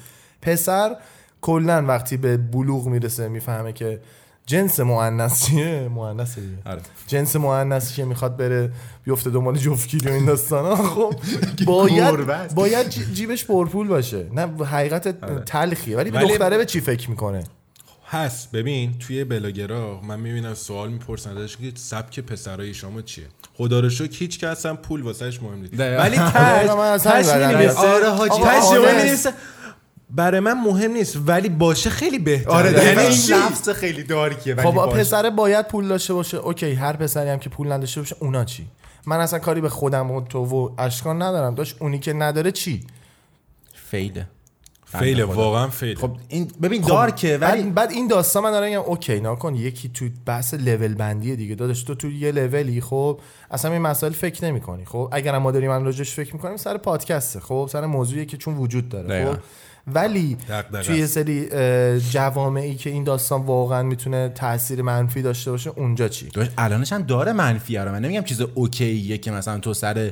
پسر 0.42 0.96
کلا 1.42 1.86
وقتی 1.86 2.18
به 2.18 2.38
بلوغ 2.38 2.88
می‌رسه 2.88 3.28
می‌فهمه 3.28 3.74
که 3.74 4.00
جنس 4.48 4.80
مؤنث 4.80 5.46
چیه 5.46 5.88
مؤنث 5.88 6.36
دیگه 6.40 6.58
آره. 6.66 6.82
جنس 7.08 7.36
مؤنثی 7.36 7.96
که 7.96 8.06
می‌خواد 8.06 8.38
بره 8.38 8.72
بیفته 9.04 9.30
دنبال 9.30 9.58
جفتگیری 9.58 10.10
و 10.10 10.14
این 10.14 10.26
داستانا 10.26 10.76
خب 10.96 11.14
باید. 11.66 12.54
باید 12.56 12.90
جی- 12.90 13.06
جیبش 13.14 13.46
پرپول 13.46 13.88
باشه 13.88 14.26
نه 14.34 14.66
حقیقت 14.66 15.08
تلخیه 15.46 15.98
ولی 15.98 16.12
به 16.12 16.18
ولی- 16.20 16.28
دختره 16.34 16.58
به 16.58 16.66
چی 16.66 16.82
فکر 16.82 17.10
می‌کنه 17.10 17.44
هست 18.10 18.52
ببین 18.52 19.00
توی 19.00 19.24
بلاگرا 19.24 20.02
من 20.02 20.20
می‌بینم 20.20 20.54
سوال 20.54 20.90
می‌پرسن 20.90 21.38
ازش 21.38 21.58
که 21.58 21.72
سبک 21.76 22.20
پسرای 22.20 22.74
شما 22.74 23.02
چیه 23.02 23.26
خدا 23.58 23.80
رو 23.80 23.90
شکر 23.90 24.18
هیچ 24.20 24.40
کس 24.40 24.66
هم 24.66 24.78
پول 24.78 25.02
واسهش 25.02 25.42
مهم 25.42 25.62
نیست. 25.62 25.74
ولی 25.80 26.18
آره، 26.36 26.74
می‌نویسه. 27.48 27.58
میاد. 27.58 27.76
آره 27.78 28.10
حاجی. 28.10 28.42
برای 30.10 30.40
من 30.40 30.64
مهم 30.64 30.92
نیست 30.92 31.18
ولی 31.26 31.50
باشه 31.50 31.90
خیلی 31.90 32.20
بهتره. 32.20 32.54
آره 32.54 32.72
یعنی 32.72 33.02
یعنی؟ 33.02 33.16
لفظ 33.16 33.70
خیلی 33.70 34.04
دارکیه 34.04 34.56
ولی 34.56 34.72
خب. 34.72 35.00
پسره 35.00 35.30
باید 35.30 35.68
پول 35.68 35.88
داشته 35.88 36.14
باشه. 36.14 36.38
اوکی 36.38 36.74
هر 36.74 36.94
پسری 36.94 37.30
هم 37.30 37.40
که 37.40 37.50
پول 37.50 37.72
نداشته 37.72 38.02
باشه 38.02 38.16
اونا 38.20 38.46
چی؟ 38.46 38.68
من 39.06 39.20
اصلا 39.20 39.40
کاری 39.40 39.62
به 39.62 39.70
خودم 39.70 40.12
و 40.12 40.22
تو 40.22 40.46
و 40.46 40.70
اشکان 40.78 41.22
ندارم. 41.22 41.56
داشت 41.56 41.76
اونی 41.80 42.00
که 42.00 42.14
نداره 42.14 42.52
چی؟ 42.52 42.84
فیله. 43.74 44.28
فیله. 44.86 45.26
واقعا 45.26 45.68
فیله. 45.68 45.96
خب 45.96 46.18
این 46.28 46.52
ببین 46.62 46.82
خب، 46.82 46.88
دارکه 46.88 47.38
ولی 47.38 47.64
بعد, 47.64 47.74
بعد 47.74 47.92
این 47.92 48.08
داستان 48.08 48.44
من 48.44 48.52
دارم 48.52 48.66
میگم 48.66 48.82
اوکی 48.82 49.20
نکن 49.20 49.56
یکی 49.56 49.90
تو 49.90 50.06
بحث 50.26 50.54
لول 50.54 50.94
بندیه 50.94 51.36
دیگه. 51.36 51.56
داداش 51.56 51.84
تو 51.84 51.96
تو 51.96 52.12
یه 52.12 52.32
لولی 52.32 52.82
خب 52.82 53.20
اصلا 53.52 53.72
این 53.72 53.82
مسائل 53.82 54.14
فکر 54.14 54.46
نمی 54.46 54.62
کنی 54.62 54.86
خب؟ 54.86 55.10
اگر 55.12 55.38
ما 55.38 55.52
داریم 55.52 55.70
من 55.70 55.86
راجش 55.86 56.14
فکر 56.14 56.34
می‌کنیم 56.34 56.58
سر 56.58 56.78
پادکسته 56.78 57.40
خب؟ 57.40 57.70
سر 57.72 57.86
موضوعی 57.86 58.26
که 58.26 58.38
چون 58.38 58.58
وجود 58.58 58.90
داره. 58.90 59.26
خب؟ 59.26 59.40
ولی 59.94 60.38
دغدغه 60.50 60.84
توی. 60.84 61.08
سری 61.08 61.50
جوامعی 62.00 62.76
که 62.76 62.90
این 62.90 63.04
داستان 63.04 63.42
واقعا 63.42 63.84
می‌تونه 63.84 64.30
تاثیر 64.30 64.82
منفی 64.82 65.22
داشته 65.22 65.52
باشه 65.52 65.70
اونجا 65.70 66.08
چی؟ 66.08 66.30
الانش 66.58 66.94
هم 66.94 67.02
داره 67.02 67.34
منفی 67.34 67.78
رو. 67.78 67.92
من 67.92 68.02
نمیگم 68.02 68.22
چیز 68.22 68.42
اوکیه 68.42 69.18
که 69.18 69.32
مثلا 69.32 69.60
تو 69.60 69.74
سر 69.74 70.12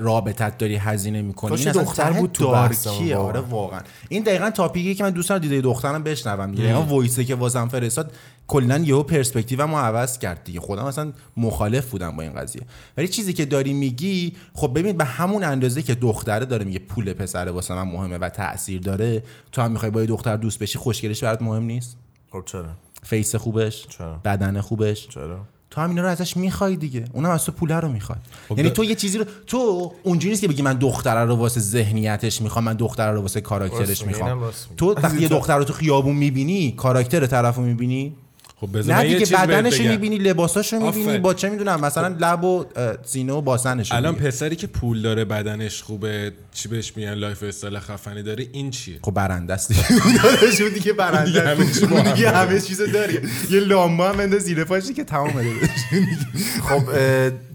رابطت 0.00 0.58
داری 0.58 0.76
هزینه 0.76 1.22
می‌کنی. 1.22 1.56
این 1.56 1.72
دختر 1.72 2.10
بود 2.12 2.32
تو 2.32 2.44
dark 2.44 2.85
یه. 2.85 3.16
آره 3.16 3.40
واقعا. 3.40 3.80
این 4.08 4.22
دقیقا 4.22 4.50
topic 4.50 4.87
ی 4.87 4.94
که 4.94 5.04
من 5.04 5.10
دوست 5.10 5.28
دارم 5.28 5.40
دیده 5.40 5.60
دخترم 5.60 6.02
بشنوم. 6.02 6.52
دقیقا 6.52 6.82
voice 6.82 7.17
ه 7.17 7.24
که 7.24 7.34
واسم 7.34 7.68
فرستاد 7.68 8.12
کلا 8.46 8.78
یهو 8.78 9.02
پرسپکتیوم 9.02 9.70
رو 9.70 9.76
عوض 9.76 10.18
کرد 10.18 10.44
دیگه. 10.44 10.60
خودم 10.60 10.84
اصلا 10.84 11.12
مخالف 11.36 11.90
بودم 11.90 12.16
با 12.16 12.22
این 12.22 12.32
قضیه. 12.32 12.62
ولی 12.96 13.08
چیزی 13.08 13.32
که 13.32 13.44
داری 13.44 13.72
میگی 13.72 14.32
خب 14.54 14.78
ببین 14.78 14.96
به 14.96 15.04
همون 15.04 15.44
اندازه 15.44 15.82
که 15.82 15.94
دختره 15.94 16.44
داره 16.44 16.64
میگه 16.64 16.78
پول 16.78 17.12
پسره 17.12 17.50
واسه 17.50 17.74
من 17.74 17.82
مهمه 17.82 18.18
و 18.18 18.28
تاثیر 18.28 18.80
داره 18.80 19.22
تو 19.52 19.62
هم 19.62 19.70
می‌خوای 19.70 19.90
با 19.90 20.00
یه 20.00 20.06
دختر 20.06 20.36
دوست 20.36 20.58
بشی 20.58 20.78
خوشگلش 20.78 21.24
برات 21.24 21.42
مهم 21.42 21.62
نیست؟ 21.62 21.96
خب 22.30 22.42
چرا؟ 22.46 22.64
face 23.02 23.34
خوبش؟ 23.34 23.86
چرا؟ 23.88 24.20
بدن 24.24 24.60
خوبش؟ 24.60 25.08
چرا؟ 25.08 25.40
تو 25.70 25.80
هم 25.80 25.90
اینا 25.90 26.02
رو 26.02 26.08
ازش 26.08 26.36
می‌خوای 26.36 26.76
دیگه. 26.76 27.04
اونم 27.12 27.30
از 27.30 27.44
تو 27.44 27.52
پوله 27.52 27.80
رو 27.80 27.88
می‌خواد. 27.88 28.18
خب 28.48 28.58
یعنی 28.58 28.68
ده- 28.68 28.74
تو 28.74 28.84
یه 28.84 28.94
چیزی 28.94 29.18
رو 29.18 29.24
تو 29.46 29.92
اونجوری 30.02 30.30
نیست 30.30 30.42
که 30.42 30.48
بگی 30.48 30.62
من 30.62 30.72
دختره 30.72 31.24
رو 31.24 31.36
واسه 31.36 31.60
ذهنیتش 31.60 32.42
می‌خوام 32.42 32.64
من 32.64 32.74
دختره 32.74 33.12
رو 33.12 33.20
واسه 33.20 33.40
کاراکترش 33.40 34.06
می‌خوام. 34.06 34.50
تو 34.76 34.94
وقتی 34.94 35.22
یه 35.22 35.28
دختر 35.28 35.58
رو 35.58 35.64
تو 35.64 35.72
خیابون 35.72 36.16
می‌بینی 36.16 36.72
کاراکتر 36.72 37.26
طرفو 37.26 37.62
می‌بینی؟ 37.62 38.16
خب 38.56 38.76
نه 38.76 39.18
دیگه 39.18 39.36
بدنش 39.36 39.80
رو. 39.80 39.88
می‌بینی 39.88 40.18
لباساش 40.18 40.72
رو 40.72 40.80
می‌بینی. 40.80 41.18
با 41.18 41.34
چه 41.34 41.48
می‌دونم 41.48 41.80
مثلا 41.80 42.16
لب 42.20 42.44
و 42.44 42.64
سینه 43.04 43.32
و 43.32 43.40
باسنش 43.40 43.92
الان 43.92 44.12
می‌بینی. 44.12 44.30
پسری 44.30 44.56
که 44.56 44.66
پول 44.66 45.02
داره 45.02 45.24
بدنش 45.24 45.82
خوبه 45.82 46.32
چی 46.52 46.68
بهش 46.68 46.92
میگن 46.96 47.14
lifestyle 47.14 47.78
خفنی 47.78 48.22
داره 48.22 48.46
این 48.52 48.70
چیه؟ 48.70 48.98
خب 49.02 49.10
برنده 49.10 49.54
است 49.54 49.72
دیگه. 49.72 50.70
دیگه 50.74 50.92
برنده 50.92 51.54
دیگه 52.02 52.30
همه 52.30 52.60
چیزو 52.60 52.86
داری 52.86 53.18
یه 53.50 53.60
لامبا 53.60 54.08
هم 54.08 54.16
بنده 54.16 54.38
زیر 54.38 54.64
پاشی 54.64 54.94
که 54.94 55.04
تمام 55.04 55.32
خب 56.68 56.82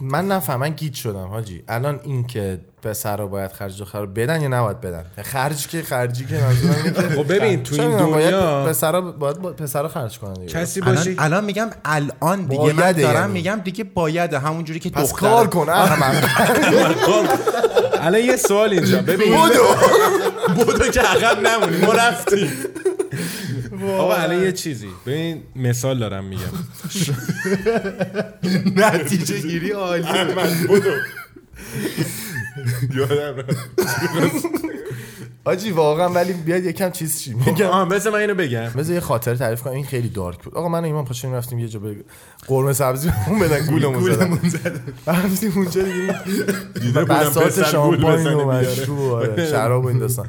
من 0.01 0.27
نفهم 0.27 0.59
من 0.59 0.69
گیج 0.69 0.95
شدم 0.95 1.27
حاجی. 1.27 1.63
الان 1.67 1.99
این 2.03 2.27
که 2.27 2.59
پسر 2.83 3.17
رو 3.17 3.27
باید 3.27 3.51
خرج 3.51 3.79
دختر 3.79 3.99
رو 3.99 4.07
بدن 4.07 4.41
یا 4.41 4.47
نباید 4.47 4.81
بدن؟ 4.81 5.05
خرج 5.23 5.67
که 5.67 5.83
خرجی 5.83 6.25
که 6.25 6.35
منظورم 6.35 6.75
اینه 6.83 6.91
که 6.91 7.01
خب 7.15 7.33
ببین 7.33 7.63
تو 7.63 7.81
این 7.81 7.97
دنیا 7.97 8.65
پسر 8.65 8.91
رو 8.91 9.11
باید 9.11 9.37
با- 9.37 9.53
پسر 9.53 9.81
رو 9.81 9.87
خرج 9.87 10.19
کنن 10.19 10.45
کسی 10.45 10.81
باشی 10.81 11.15
الان 11.17 11.45
میگم 11.45 11.69
الان 11.85 12.45
دیگه. 12.45 12.73
من 12.73 12.91
دارم 12.91 13.15
یعنی. 13.21 13.33
میگم 13.33 13.61
دیگه 13.63 13.83
باید. 13.83 14.33
همون 14.33 14.63
که 14.63 14.89
پس 14.89 15.09
دختر 15.09 15.19
کار 15.19 15.47
کن 15.47 15.69
الان 18.01 18.21
یه 18.21 18.35
سوال 18.35 18.69
اینجا. 18.73 19.01
ببین 19.11 19.33
بودو. 20.55 20.91
که 20.91 21.01
عقب 21.01 21.47
نمونی. 21.47 21.77
ما 21.77 21.93
رفتیم. 21.93 22.51
آقا 23.99 24.15
الان 24.15 24.43
یه 24.43 24.51
چیزی. 24.51 24.87
ببین 25.05 25.43
مثال 25.55 25.99
دارم 25.99 26.23
میگم. 26.23 26.43
نتیجه 28.75 29.37
گیری 29.37 29.71
عالی 29.71 30.03
من 30.35 30.53
بودو. 30.67 30.89
یادم. 32.95 33.43
حاجی 35.45 35.71
واقعا 35.71 36.09
ولی 36.09 36.33
بیاد 36.33 36.63
یکم 36.63 36.89
چیز 36.89 37.21
چی؟ 37.21 37.33
میگم. 37.33 37.67
آها 37.67 37.85
بذار 37.85 38.13
من 38.13 38.19
اینو 38.19 38.33
بگم. 38.35 38.69
بذار 38.69 38.93
یه 38.93 38.99
خاطره 38.99 39.37
تعریف 39.37 39.61
کنم. 39.61 39.73
این 39.73 39.85
خیلی 39.85 40.09
دارک 40.09 40.43
بود. 40.43 40.55
آقا 40.55 40.69
من 40.69 40.79
و 40.79 40.83
ایمان 40.83 41.05
پاشیم 41.05 41.33
رفتیم 41.33 41.59
یه 41.59 41.67
جا 41.67 41.79
به 41.79 41.95
قرمه 42.47 42.73
سبزی 42.73 43.11
اون 43.27 43.39
بدن 43.39 43.65
گولمون 43.65 44.49
زدن. 44.49 44.81
رفتیم 45.07 45.53
اونجا 45.55 45.81
بودم 46.73 47.03
بساط 47.05 47.63
شامپاین 47.63 48.27
و. 48.27 48.51
مشروب 48.51 49.13
آره، 49.13 49.45
شراب 49.51 49.85
و 49.85 49.87
این 49.87 49.97
داستان. 49.97 50.27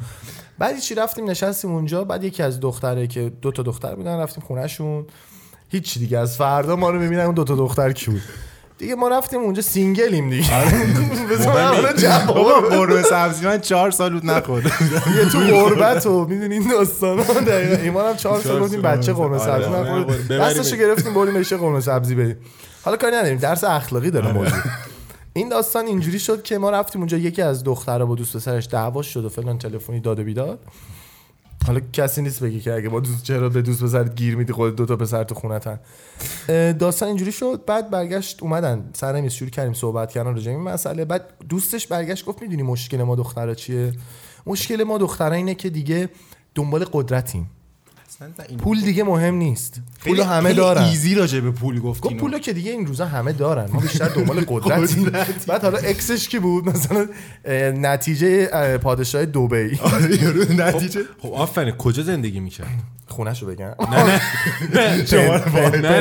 بعد 0.59 0.79
چی 0.79 0.95
رفتیم؟ 0.95 1.29
نشستیم 1.29 1.71
اونجا. 1.71 2.03
بعد 2.03 2.23
یکی 2.23 2.43
از 2.43 2.59
دختره 2.59 3.07
که 3.07 3.31
دو 3.41 3.51
تا 3.51 3.63
دختر 3.63 3.95
بودن 3.95 4.19
رفتیم 4.19 4.43
خونهشون. 4.47 5.05
هیچ 5.69 5.99
دیگه. 5.99 6.19
از 6.19 6.37
فردا 6.37 6.75
ما 6.75 6.89
رو 6.89 6.99
می‌بینن 6.99 7.21
اون 7.21 7.35
دو 7.35 7.43
تا 7.43 7.55
دختر 7.55 7.91
کی 7.91 8.11
بود. 8.11 8.21
دیگه 8.81 8.95
ما 8.95 9.07
رفتیم 9.07 9.39
اونجا 9.39 9.61
سینگلیم 9.61 10.29
دیگه. 10.29 10.55
آره. 10.55 12.27
بابا 12.27 12.61
قرمه 12.61 13.01
سبزی 13.01 13.45
من 13.45 13.59
چهار 13.61 13.91
سال 13.91 14.13
بود 14.13 14.25
نخورده 14.25 14.69
یه 15.17 15.29
تو 15.29 15.39
غربت 15.39 16.05
و 16.05 16.25
می‌دونی 16.25 16.55
این 16.55 16.69
داستان 16.69 17.19
ایمان 17.49 18.05
هم 18.05 18.15
چهار 18.15 18.41
سال 18.41 18.59
بودیم 18.59 18.81
بچه 18.81 19.13
قرمه 19.13 19.37
آره، 19.37 19.45
سبزی 19.45 19.75
آره. 19.75 19.99
نخورد. 19.99 20.27
دستشو 20.27 20.75
گرفتیم 20.75 21.13
بریم 21.13 21.33
بهش 21.33 21.53
قرمه 21.53 21.79
سبزی 21.79 22.15
بریم 22.15 22.37
حالا 22.83 22.97
کاری 22.97 23.15
نداریم. 23.15 23.37
درس 23.37 23.63
اخلاقی 23.63 24.11
داره 24.11 24.31
موضوع. 24.31 24.59
این 25.33 25.49
داستان 25.49 25.85
اینجوری 25.85 26.19
شد 26.19 26.43
که 26.43 26.57
ما 26.57 26.69
رفتیم 26.69 27.01
اونجا 27.01 27.17
یکی 27.17 27.41
از 27.41 27.63
دخترها 27.63 28.05
با 28.05 28.15
دوست 28.15 28.35
پسرش 28.37 28.67
دعوا 28.71 29.01
شد 29.01 29.25
و 29.25 29.29
فلان 29.29 29.57
تلفنی 29.57 29.99
داد 29.99 30.19
و 30.19 30.23
بیداد. 30.23 30.59
حالا 31.67 31.79
کسی 31.93 32.21
نیست 32.21 32.43
بگی 32.43 32.59
که 32.59 32.73
اگه 32.73 32.89
با 32.89 32.99
دوست 32.99 33.23
چرا 33.23 33.49
به 33.49 33.61
دوست 33.61 33.83
پسرت 33.83 34.15
گیر 34.15 34.35
میدی 34.35 34.53
خود 34.53 34.75
دو 34.75 34.85
تا 34.85 34.95
پسر 34.95 35.23
تو 35.23 35.35
خونتن. 35.35 35.79
داستان 36.79 37.07
اینجوری 37.07 37.31
شد 37.31 37.63
بعد 37.67 37.89
برگشت 37.89 38.43
اومدن. 38.43 38.89
سر 38.93 39.21
میز 39.21 39.33
شروع 39.33 39.49
کردیم 39.49 39.73
صحبت 39.73 40.11
کردن 40.11 40.33
راجع 40.33 40.51
این 40.51 40.59
مسئله. 40.59 41.05
بعد 41.05 41.33
دوستش 41.49 41.87
برگشت 41.87 42.25
گفت 42.25 42.41
می‌دونی 42.41 42.63
مشکل 42.63 43.03
ما 43.03 43.15
دخترا 43.15 43.55
چیه؟ 43.55 43.93
مشکل 44.45 44.83
ما 44.83 44.97
دخترا 44.97 45.35
اینه 45.35 45.55
که 45.55 45.69
دیگه 45.69 46.09
دنبال 46.55 46.85
قدرتیم. 46.91 47.49
پول 48.57 48.81
دیگه 48.81 49.03
مهم 49.03 49.35
نیست. 49.35 49.81
پول 50.05 50.17
رو 50.17 50.23
همه 50.23 50.53
دارن. 50.53 50.83
ایزی 50.83 51.15
راجع 51.15 51.39
به 51.39 51.51
پول 51.51 51.79
گفت 51.79 52.01
گفت 52.01 52.15
پولو 52.15 52.39
که 52.39 52.53
دیگه 52.53 52.71
این 52.71 52.85
روزا 52.85 53.05
همه 53.05 53.33
دارن. 53.33 53.69
ما 53.73 53.79
بیشتر 53.79 54.07
دنبال 54.15 54.45
قدرتیم. 54.47 55.11
بعد 55.47 55.63
حالا 55.63 55.77
اکسش 55.77 56.27
کی 56.27 56.39
بود؟ 56.39 56.69
مثلا 56.69 57.07
نتیجه 57.71 58.49
اه، 58.53 58.77
پادشاه 58.77 59.25
دبی. 59.25 59.79
نتیجه. 60.63 61.01
خب 61.21 61.33
آفرین 61.33 61.75
کجا 61.75 62.03
زندگی 62.03 62.39
می‌کرد؟ 62.39 62.67
خونهشو 63.07 63.45
بگم. 63.45 63.75
نه 63.91 64.19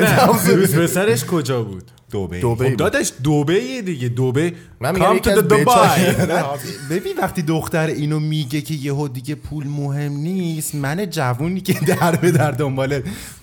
نه. 0.01 0.27
دوست 0.47 0.75
پسرش 0.77 1.25
کجا 1.25 1.63
بود؟ 1.63 1.91
دوبه 2.11 2.39
دبی 2.41 2.71
خب. 2.71 2.77
دادش 2.77 3.13
دوبه 3.23 3.83
دیگه. 3.83 4.09
دوبه 4.09 4.53
من 4.81 4.95
میگم 4.95 5.19
Dubai. 5.19 5.43
بچه‌ها- 5.43 6.59
ببین 6.91 7.13
وقتی 7.19 7.43
دختر 7.43 7.87
اینو 7.87 8.21
میگه 8.21 8.61
که 8.61 8.75
یهو 8.75 9.09
دیگه 9.09 9.35
پول 9.35 9.67
مهم 9.67 10.13
نیست 10.13 10.75
من 10.75 11.11
جوونی 11.11 11.61
که 11.61 11.73
در 11.87 12.17
به 12.17 12.31
در 12.31 12.51
دنبال 12.51 13.03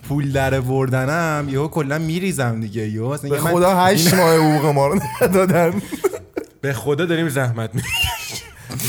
پول 0.09 0.31
در 0.31 0.59
بردنم 0.59 1.47
یهو 1.49 1.67
کلا 1.67 1.97
میریزم 1.97 2.59
دیگه. 2.61 2.87
یهو 2.89 3.05
اصلا 3.05 3.29
به 3.29 3.39
خدا 3.39 3.75
هشت 3.85 4.13
ماه 4.13 4.35
حقوق 4.37 4.65
ما 4.75 4.87
رو 4.87 4.99
ندادن. 5.21 5.81
به 6.61 6.73
خدا 6.73 7.05
داریم 7.05 7.29
زحمت 7.29 7.75
می 7.75 7.81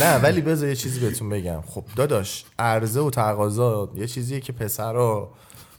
نه 0.01 0.17
ولی 0.17 0.41
بذار 0.41 0.69
یه 0.69 0.75
چیزی 0.77 1.01
بهتون 1.01 1.29
بگم. 1.29 1.61
خب 1.67 1.85
داداش 1.97 2.45
عرضه 2.59 3.01
و 3.01 3.11
تقاضا 3.11 3.91
یه 3.97 4.07
چیزیه 4.07 4.41
که 4.41 4.53
پسرا 4.53 5.31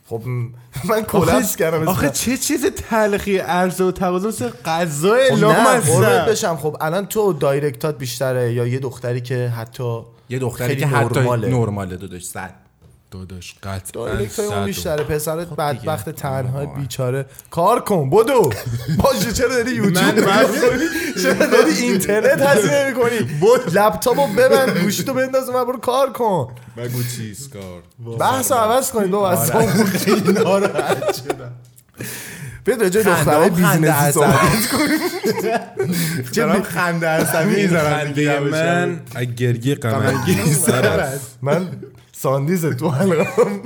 خب 0.09 0.21
من 0.89 1.01
کلاپس 1.07 1.55
کردم 1.55 1.87
آخه 1.87 2.09
چه 2.09 2.37
چیز 2.37 2.65
تلخی 2.65 3.37
عرضه 3.37 3.83
و 3.83 3.91
تقاضا 3.91 4.49
غذا 4.65 5.17
خب 5.29 5.45
قربونت 5.45 6.25
بشم. 6.25 6.55
خب 6.55 6.77
الان 6.81 7.05
تو 7.05 7.33
دایرکتات 7.33 7.97
بیشتره 7.97 8.53
یا 8.53 8.67
یه 8.67 8.79
دختری 8.79 9.21
که 9.21 9.47
حتی 9.57 10.01
یه 10.29 10.39
دختری 10.39 10.75
که 10.75 10.87
حتی 10.87 11.19
نرماله. 11.19 11.47
نرماله 11.47 11.97
داداش 11.97 12.25
صد. 12.25 12.53
داداش 13.11 13.55
قطعا 13.63 14.19
اون 14.37 14.65
بیشتره. 14.65 15.03
پسرت 15.03 15.49
بدبخت 15.49 16.09
تنها 16.09 16.65
بیچاره. 16.65 17.25
کار 17.51 17.79
کن 17.79 18.09
بدو. 18.09 18.49
باشه 18.97 19.33
چرا 19.33 19.47
داری 19.47 19.71
یوتیوب؟ 19.71 20.19
چرا 21.23 21.45
داری 21.45 21.71
اینترنت 21.81 22.41
هزینه 22.41 22.85
می‌کنی 22.89 23.19
لپتاپو 23.73 24.27
ببند 24.27 24.77
گوشتو 24.77 25.13
بنداز 25.13 25.49
و 25.49 25.65
برو 25.65 25.79
کار 25.79 26.13
کن. 26.13 26.55
بگو 26.77 27.03
چیز 27.17 27.49
کار. 27.49 28.17
بحث 28.17 28.51
رو 28.51 28.57
عوض 28.57 28.91
کنید 28.91 29.11
دو 29.11 29.19
از 29.19 29.51
بیاد 32.65 32.83
راجع 32.83 33.03
به 33.03 33.09
دخترهای 33.09 33.49
خنده 33.49 33.55
بیزینسی 33.55 33.87
عصبی. 33.87 34.11
صحبت 34.11 34.67
کنیم. 34.71 34.99
دارم 36.35 36.63
خنده 36.63 37.07
عصبی 37.07 37.61
می‌ذارم 37.61 37.97
خنده 37.97 38.39
من 38.39 39.01
از 39.15 39.25
گرگی 39.35 39.75
غمگین 39.75 40.53
سر 40.53 41.09
من 41.41 41.67
ساندیز 42.21 42.65
تو 42.65 42.89
حلقم 42.89 43.61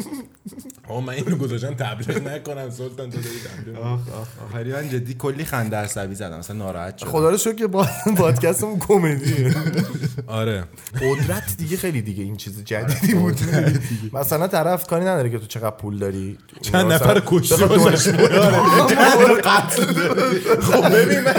آقا 0.90 1.02
من 1.02 1.14
اینو 1.14 1.36
گذاشتم 1.36 1.74
تبلیغ 1.74 2.28
نکنم 2.28 2.70
سلطان 2.70 3.10
تو 3.10 3.18
داری 3.18 3.36
تبلیغ 3.40 3.78
آخ 3.78 4.00
آخ 4.10 4.28
آخری 4.50 4.74
من 4.74 4.90
جدی 4.90 5.14
کلی 5.14 5.46
خنده 5.46 5.78
عصبی 5.78 6.16
زدم 6.16 6.38
مثلا 6.38 6.56
ناراحت 6.58 6.98
شدم. 6.98 7.10
خدا 7.10 7.30
رو 7.30 7.38
شکر 7.38 7.54
که 7.54 7.68
پادکستمون 8.18 8.80
کمدیه 8.80 9.56
آره. 10.28 10.64
قدرت 11.02 11.58
دیگه 11.58 11.78
خیلی 11.78 12.02
دیگه 12.02 12.24
این 12.24 12.38
چیز 12.38 12.64
جدیدی 12.64 13.14
بود. 13.14 13.40
مثلا 14.14 14.48
طرف 14.48 14.88
کاری 14.88 15.06
نداره 15.06 15.30
که 15.30 15.40
تو 15.40 15.46
چقدر 15.46 15.76
پول 15.76 15.98
داری. 15.98 16.38
چند 16.62 16.92
نفر 16.92 17.22
کشتی 17.26 17.56
بخواد 17.56 17.80
واسش 17.80 18.10
خب 20.62 20.96
ببین 20.96 21.20
من 21.20 21.34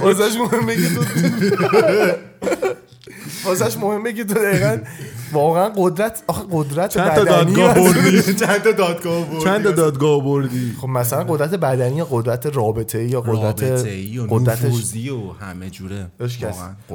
واسش 0.00 0.36
مهمه 0.36 0.76
که 0.76 0.94
تو 0.94 1.04
واسش 3.44 3.76
مهمه 3.76 4.12
که 4.12 4.24
تو 4.24 4.34
دقیقا 4.34 4.78
واقعا 5.32 5.72
قدرت 5.76 6.22
آخه 6.26 6.42
قدرت 6.50 6.90
چند 6.90 7.14
تا 7.14 7.24
بدنی 7.24 7.54
دادگاه. 7.54 7.74
بردی؟ 7.74 8.34
چند 8.46 8.62
تا 8.62 8.72
دادگاه 8.72 9.26
بود 9.26 9.44
چند 9.44 9.64
تا 9.64 9.70
دادگاه 9.70 10.24
بردی؟ 10.24 10.74
خب 10.80 10.88
مثلا 10.88 11.24
قدرت 11.24 11.54
بدنی 11.54 11.96
یا 11.96 12.04
قدرت 12.10 12.46
رابطه 12.46 13.04
یا 13.04 13.20
قدرت 13.20 13.62
قدرت 14.28 14.64
و 15.10 15.32
همه 15.40 15.70
جوره. 15.70 16.10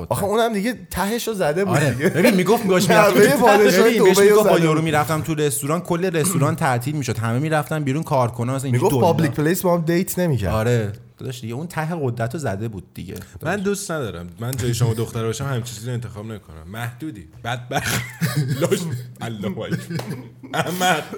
آخه 0.09 0.23
اونم 0.23 0.53
دیگه 0.53 0.73
تهش 0.91 1.27
رو 1.27 1.33
زده 1.33 1.65
بود 1.65 1.77
آره. 1.77 1.91
دیگه. 1.91 2.09
ببین 2.09 2.35
می‌گفت 2.35 2.63
میگاش 2.63 2.89
می‌رفتم 2.89 4.49
با 4.49 4.59
یارو. 4.59 4.81
می‌رفتم 4.81 5.21
تو 5.21 5.35
رستوران 5.35 5.81
کل 5.81 6.05
رستوران 6.05 6.55
تعطیل 6.55 6.95
می‌شد. 6.95 7.17
همه 7.17 7.39
می‌رفتن 7.39 7.83
بیرون 7.83 8.03
کارکنان 8.03 8.55
مثلا 8.55 8.71
می‌گفت. 8.71 8.95
پابلیک 8.95 9.31
پلیس 9.31 9.61
با 9.61 9.77
هم 9.77 9.81
دیت 9.81 10.19
نمی‌کرد. 10.19 10.53
آره. 10.53 10.91
داداش 11.19 11.41
دیگه. 11.41 11.53
اون 11.53 11.67
ته 11.67 11.87
قدرت 12.01 12.33
رو 12.33 12.39
زده 12.39 12.67
بود 12.67 12.93
دیگه. 12.93 13.15
من 13.41 13.55
دوست 13.55 13.91
ندارم. 13.91 14.29
من 14.39 14.55
جای 14.55 14.73
شما 14.73 14.93
دختر 14.93 15.23
باشم 15.23 15.45
همین 15.45 15.63
چیزی 15.63 15.87
رو 15.87 15.93
انتخاب 15.93 16.25
نکنم. 16.25 16.67
محدودی. 16.67 17.27
بدبخت 17.43 18.01
لاش 18.61 18.79
الله 19.21 19.49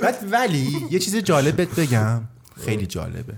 بعد 0.01 0.15
ولی 0.31 0.77
یه 0.91 0.99
چیز 0.99 1.15
جالب 1.15 1.79
بگم. 1.79 2.21
خیلی 2.65 2.85
جالبه. 2.85 3.33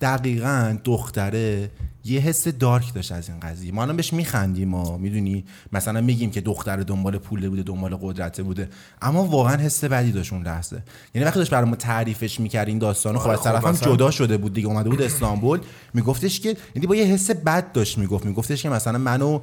دقیقا 0.00 0.78
دختره 0.84 1.70
یه 2.04 2.20
حس 2.20 2.48
دارک 2.48 2.94
داشت 2.94 3.12
از 3.12 3.28
این 3.28 3.40
قضیه. 3.40 3.72
ما 3.72 3.82
الان 3.82 3.96
بهش 3.96 4.12
میخندیم 4.12 4.68
ما 4.68 4.98
می‌دونی؟ 4.98 5.44
مثلا 5.72 6.00
میگیم 6.00 6.30
که 6.30 6.40
دختر 6.40 6.76
دنبال 6.76 7.18
پول 7.18 7.48
بوده 7.48 7.62
دنبال 7.62 7.96
قدرت 8.02 8.40
بوده. 8.40 8.68
اما 9.02 9.24
واقعا 9.24 9.56
حس 9.56 9.84
بدی 9.84 10.12
داشت 10.12 10.32
اون 10.32 10.42
لحظه. 10.42 10.82
یعنی 11.14 11.26
وقتی 11.26 11.38
داشت 11.38 11.50
برای 11.50 11.70
ما 11.70 11.76
تعریفش 11.76 12.40
می‌کرد 12.40 12.68
این 12.68 12.78
داستانو 12.78 13.18
خب 13.18 13.30
از 13.30 13.38
خب 13.38 13.44
طرفم 13.44 13.72
جدا 13.72 14.10
شده 14.10 14.36
بود 14.36 14.52
دیگه 14.52 14.68
اومده 14.68 14.90
بود 14.90 15.02
استانبول. 15.02 15.60
میگفتش 15.94 16.40
که 16.40 16.56
یعنی 16.74 16.86
با 16.86 16.96
یه 16.96 17.04
حس 17.04 17.30
بد 17.30 17.72
داشت 17.72 17.98
می‌گفت. 17.98 18.26
میگفتش 18.26 18.62
که 18.62 18.68
مثلا 18.68 18.98
منو 18.98 19.40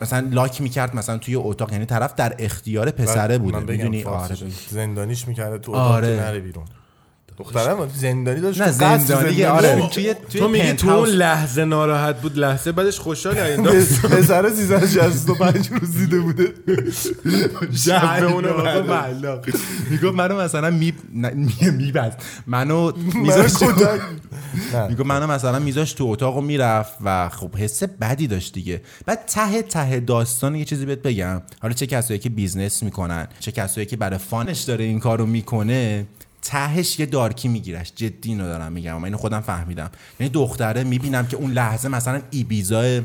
مثلا 0.00 0.28
لاک 0.30 0.60
می‌کرد 0.60 0.96
مثلا 0.96 1.18
توی 1.18 1.34
اتاق. 1.34 1.72
یعنی 1.72 1.84
طرف 1.84 2.14
در 2.14 2.34
اختیار 2.38 2.90
پسره 2.90 3.38
بوده. 3.38 3.58
می‌دونی. 3.58 4.04
آره. 4.04 4.36
زندانیش 4.70 5.28
می‌کرده 5.28 5.58
تو 5.58 5.72
اتاق 5.72 5.92
آره. 5.92 6.08
نره 6.08 6.40
بیرون. 6.40 6.64
دخترم 7.38 7.88
زندانی 7.94 8.40
داشت 8.40 8.60
نه 8.60 8.70
زندانی 8.70 9.44
آره 9.44 9.76
بود. 9.76 9.90
توی 9.90 10.14
توی 10.30 10.40
تو 10.40 10.48
میگی 10.48 10.72
تو 10.72 10.90
اون. 10.90 11.08
لحظه 11.08 11.64
ناراحت 11.64 12.20
بود 12.20 12.38
لحظه 12.38 12.72
بعدش 12.72 13.00
خوشحال 13.00 13.38
این 13.48 13.64
پسر 13.64 14.50
365 14.50 15.68
روز 15.68 15.96
دیده 15.96 16.20
بوده 16.20 16.52
شب 17.84 18.00
بعد. 18.00 18.24
ملاق. 18.90 19.46
می‌گفت 19.90 20.14
منو 20.14 20.40
مثلا 20.40 20.70
می 20.70 20.92
میبست 21.72 22.16
منو 22.46 22.92
من 22.96 23.20
میذاشت 23.22 23.62
می‌گفت 24.88 25.06
منو 25.06 25.26
مثلا 25.26 25.58
میذاشت 25.58 25.98
تو 25.98 26.04
اتاق 26.04 26.36
و 26.36 26.40
می‌رفت 26.40 26.94
و 27.04 27.28
خب 27.28 27.56
حس 27.56 27.82
بدی 27.82 28.26
داشت 28.26 28.52
دیگه 28.54 28.82
بعد 29.06 29.24
ته 29.26 29.62
ته 29.62 30.00
داستان 30.00 30.54
یه 30.54 30.64
چیزی 30.64 30.86
بهت 30.86 31.02
بگم 31.02 31.42
حالا 31.62 31.74
چه 31.74 31.86
کسایی 31.86 32.20
که 32.20 32.28
business 32.28 32.82
می‌کنن 32.82 33.28
چه 33.40 33.52
کسایی 33.52 33.86
که 33.86 33.96
برای 33.96 34.18
fun 34.18 34.43
ش 34.43 34.60
داره 34.60 34.84
این 34.84 35.00
کارو 35.00 35.26
می‌کنه 35.26 36.06
تهش 36.42 37.00
یه 37.00 37.06
dark 37.06 37.40
ی 37.40 37.48
میگیرش. 37.48 37.92
جدی 37.96 38.28
اینو 38.28 38.44
دارم 38.44 38.72
میگم. 38.72 38.96
من 38.98 39.04
اینو 39.04 39.16
خودم 39.16 39.40
فهمیدم. 39.40 39.90
یعنی 40.20 40.30
دختره 40.32 40.84
می‌بینم 40.84 41.26
که 41.26 41.36
اون 41.36 41.52
لحظه 41.52 41.88
مثلا 41.88 42.22
ایبیزا 42.30 43.00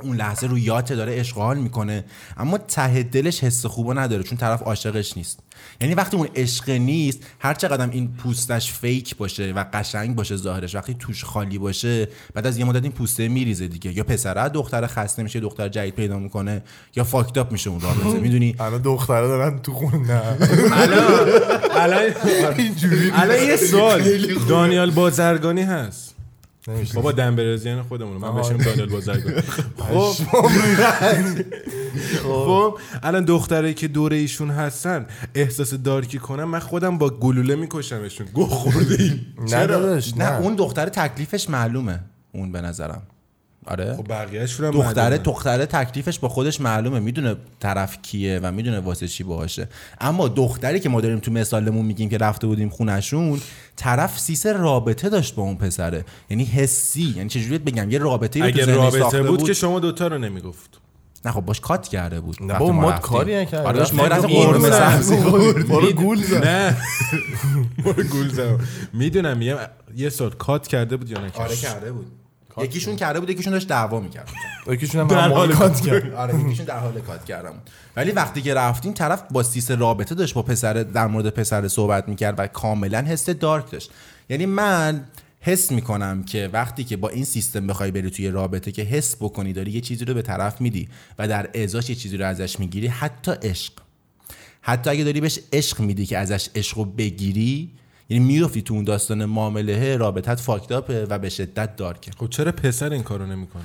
اون 0.00 0.16
لحظه 0.16 0.46
رو 0.46 0.58
yacht 0.58 0.92
داره 0.92 1.14
عشق 1.20 1.42
و 1.42 1.47
حال 1.47 1.58
می‌کنه. 1.58 2.04
اما 2.36 2.58
ته 2.58 3.02
دلش 3.02 3.44
حس 3.44 3.66
خوبو 3.66 3.94
نداره 3.94 4.22
چون 4.22 4.38
طرف 4.38 4.62
عاشقش 4.62 5.16
نیست. 5.16 5.38
یعنی 5.80 5.94
وقتی 5.94 6.16
اون 6.16 6.28
عشق 6.36 6.70
نیست 6.70 7.18
هر 7.38 7.54
چقدر 7.54 7.90
این 7.90 8.12
پوستش 8.12 8.72
فیک 8.72 9.16
باشه 9.16 9.52
و 9.52 9.64
قشنگ 9.72 10.16
باشه 10.16 10.36
ظاهرش 10.36 10.74
وقتی 10.74 10.94
توش 10.98 11.24
خالی 11.24 11.58
باشه 11.58 12.08
بعد 12.34 12.46
از 12.46 12.58
یه 12.58 12.64
مدت 12.64 12.82
این 12.82 12.92
پوسته 12.92 13.28
میریزه 13.28 13.68
دیگه. 13.68 13.92
یا 13.96 14.04
پسره 14.04 14.48
دختر 14.48 14.86
خسته 14.86 15.22
میشه 15.22 15.40
دختر 15.40 15.68
جدید 15.68 15.94
پیدا 15.94 16.18
می‌کنه 16.18 16.62
یا 16.96 17.04
فاکتاپ 17.04 17.52
میشه 17.52 17.70
اون 17.70 17.80
رابطه. 17.80 18.20
می‌دونی؟ 18.26 18.56
الان 18.60 18.82
دخترها 18.82 19.26
دارن 19.26 19.58
تو 19.58 19.72
خون 19.72 20.02
نه 20.02 20.22
الان 21.82 22.12
الان 23.14 23.42
یه 23.48 23.56
سوال. 23.56 24.02
دانیال 24.48 24.90
بازرگانی 24.90 25.62
هست. 25.62 26.13
بابا 26.94 27.12
دنبرزیان 27.12 27.82
خودمون 27.82 28.16
من 28.16 28.34
بشیم 28.34 28.56
دانیال 28.56 28.88
بازرگانی 28.88 29.40
خب. 29.78 30.12
خب. 32.22 32.78
الان 33.02 33.24
دخترایی 33.24 33.74
که 33.74 33.88
دور 33.88 34.12
ایشون 34.12 34.50
هستن 34.50 35.06
احساس 35.34 35.74
دارکی 35.74 36.18
کنن 36.18 36.44
من 36.44 36.58
خودم 36.58 36.98
با 36.98 37.10
گلوله 37.10 37.54
میکشمشون. 37.54 38.26
گو 38.26 38.46
خورده 38.46 39.02
ای. 39.02 39.20
نه. 39.50 40.02
نه 40.16 40.40
اون 40.40 40.54
دختر 40.54 40.88
تکلیفش 40.88 41.50
معلومه. 41.50 42.00
اون 42.32 42.52
به 42.52 42.60
نظرم. 42.60 43.02
آره. 43.66 43.96
خب 43.96 44.08
بقیه‌اش 44.08 44.52
رو 44.52 44.70
دختره. 44.70 45.18
دختره 45.18 45.66
تکلیفش 45.66 46.18
با 46.18 46.28
خودش 46.28 46.60
معلومه. 46.60 47.00
می‌دونه 47.00 47.36
طرف 47.60 47.98
کیه 48.02 48.40
و 48.42 48.52
می‌دونه 48.52 48.80
واسه 48.80 49.08
چی 49.08 49.24
باشه. 49.24 49.68
اما 50.00 50.28
دختری 50.28 50.80
که 50.80 50.88
ما 50.88 51.00
داریم 51.00 51.18
تو 51.18 51.32
مثالمون 51.32 51.86
میگیم 51.86 52.08
که 52.08 52.18
رفته 52.18 52.46
بودیم 52.46 52.68
خونشون 52.68 53.40
طرف 53.76 54.18
سیس 54.18 54.46
رابطه 54.46 55.08
داشت 55.08 55.34
با 55.34 55.42
اون 55.42 55.56
پسره. 55.56 56.04
یعنی 56.30 56.44
حسی. 56.44 57.14
یعنی 57.16 57.28
چجوری 57.28 57.58
بگم؟ 57.58 57.90
یه 57.90 57.98
رابطه 57.98 58.40
رو 58.40 58.50
تو 58.50 58.62
اگه 58.62 58.74
رابطه 58.74 58.98
ساخته 58.98 59.22
بود, 59.22 59.42
که 59.42 59.54
شما 59.54 59.80
دوتا 59.80 60.06
رو 60.06 60.18
نمی‌گفت. 60.18 60.80
نه 61.24 61.32
خب 61.32 61.40
باش 61.40 61.60
کات 61.60 61.88
کرده 61.88 62.20
بود. 62.20 62.36
نه 62.42 62.58
بابا 62.58 62.72
ما. 62.72 62.92
کاری 62.92 63.36
نکردیم. 63.36 63.66
آره 63.66 63.78
داشت 63.78 63.94
ما 63.94 64.08
تو 64.08 64.26
قرمه 64.26 64.70
سبزی 64.70 65.16
رو 65.68 65.92
گول 65.92 66.22
زد. 66.22 66.46
نه. 66.46 66.76
برو 67.84 68.02
گول 68.02 68.58
می‌دونم 68.92 69.38
میگم 69.38 69.56
یه 69.96 70.08
سال 70.08 70.30
کات 70.30 70.66
کرده 70.66 70.96
بود 70.96 71.10
یا 71.10 71.26
نکرد؟ 71.26 71.40
آره 71.40 71.56
کرده 71.56 71.92
بود. 71.92 72.06
یکیشون 72.62 72.96
کرده 72.96 73.20
بود 73.20 73.30
یکیشون 73.30 73.52
داشت 73.52 73.68
دعوا 73.68 74.00
می‌کرد. 74.00 74.28
یکیشون 74.66 75.00
هم 75.00 75.08
در 75.08 75.28
حال 75.28 75.52
کات 75.52 75.80
کرد. 75.80 76.14
آره 76.14 76.40
یکیشون 76.40 76.66
در 76.66 76.78
حال 76.78 77.00
کات 77.00 77.24
کردم 77.24 77.54
ولی 77.96 78.10
وقتی 78.10 78.42
که 78.42 78.54
رفتیم 78.54 78.92
طرف 78.92 79.22
با 79.30 79.42
سیس 79.42 79.70
رابطه 79.70 80.14
داشت 80.14 80.34
با 80.34 80.42
پسر 80.42 80.72
در 80.72 81.06
مورد 81.06 81.28
پسر 81.28 81.68
صحبت 81.68 82.08
می‌کرد 82.08 82.34
و 82.38 82.46
کاملا 82.46 82.98
حس 82.98 83.30
دارک 83.30 83.70
داشت. 83.70 83.90
یعنی 84.28 84.46
من 84.46 85.04
حس 85.40 85.72
می‌کنم 85.72 86.22
که 86.22 86.50
وقتی 86.52 86.84
که 86.84 86.96
با 86.96 87.08
این 87.08 87.24
سیستم 87.24 87.66
بخوای 87.66 87.90
بری 87.90 88.10
توی 88.10 88.30
رابطه 88.30 88.72
که 88.72 88.82
حس 88.82 89.16
بکنی 89.16 89.52
داری 89.52 89.70
یه 89.70 89.80
چیزی 89.80 90.04
رو 90.04 90.14
به 90.14 90.22
طرف 90.22 90.60
میدی 90.60 90.88
و 91.18 91.28
در 91.28 91.62
ازاش 91.62 91.90
یه 91.90 91.96
چیزی 91.96 92.16
رو 92.16 92.26
ازش 92.26 92.60
می‌گیری 92.60 92.86
حتی 92.86 93.32
عشق. 93.42 93.72
حتی 94.60 94.90
اگه 94.90 95.04
داری 95.04 95.20
بهش 95.20 95.38
عشق 95.52 95.80
میدی 95.80 96.06
که 96.06 96.18
ازش 96.18 96.48
عشق 96.54 96.78
رو 96.78 96.84
بگیری 96.84 97.70
یعنی 98.08 98.24
می‌رفتی 98.24 98.62
تو 98.62 98.74
اون 98.74 98.84
داستان 98.84 99.24
معامله 99.24 99.96
رابطت 99.96 100.40
فاکتاپه 100.40 101.06
و 101.10 101.18
به 101.18 101.28
شدت 101.28 101.76
دارکه 101.76 102.10
خب 102.18 102.28
چرا 102.30 102.52
پسر 102.52 102.92
این 102.92 103.02
کارو 103.02 103.26
نمی‌کنه؟ 103.26 103.62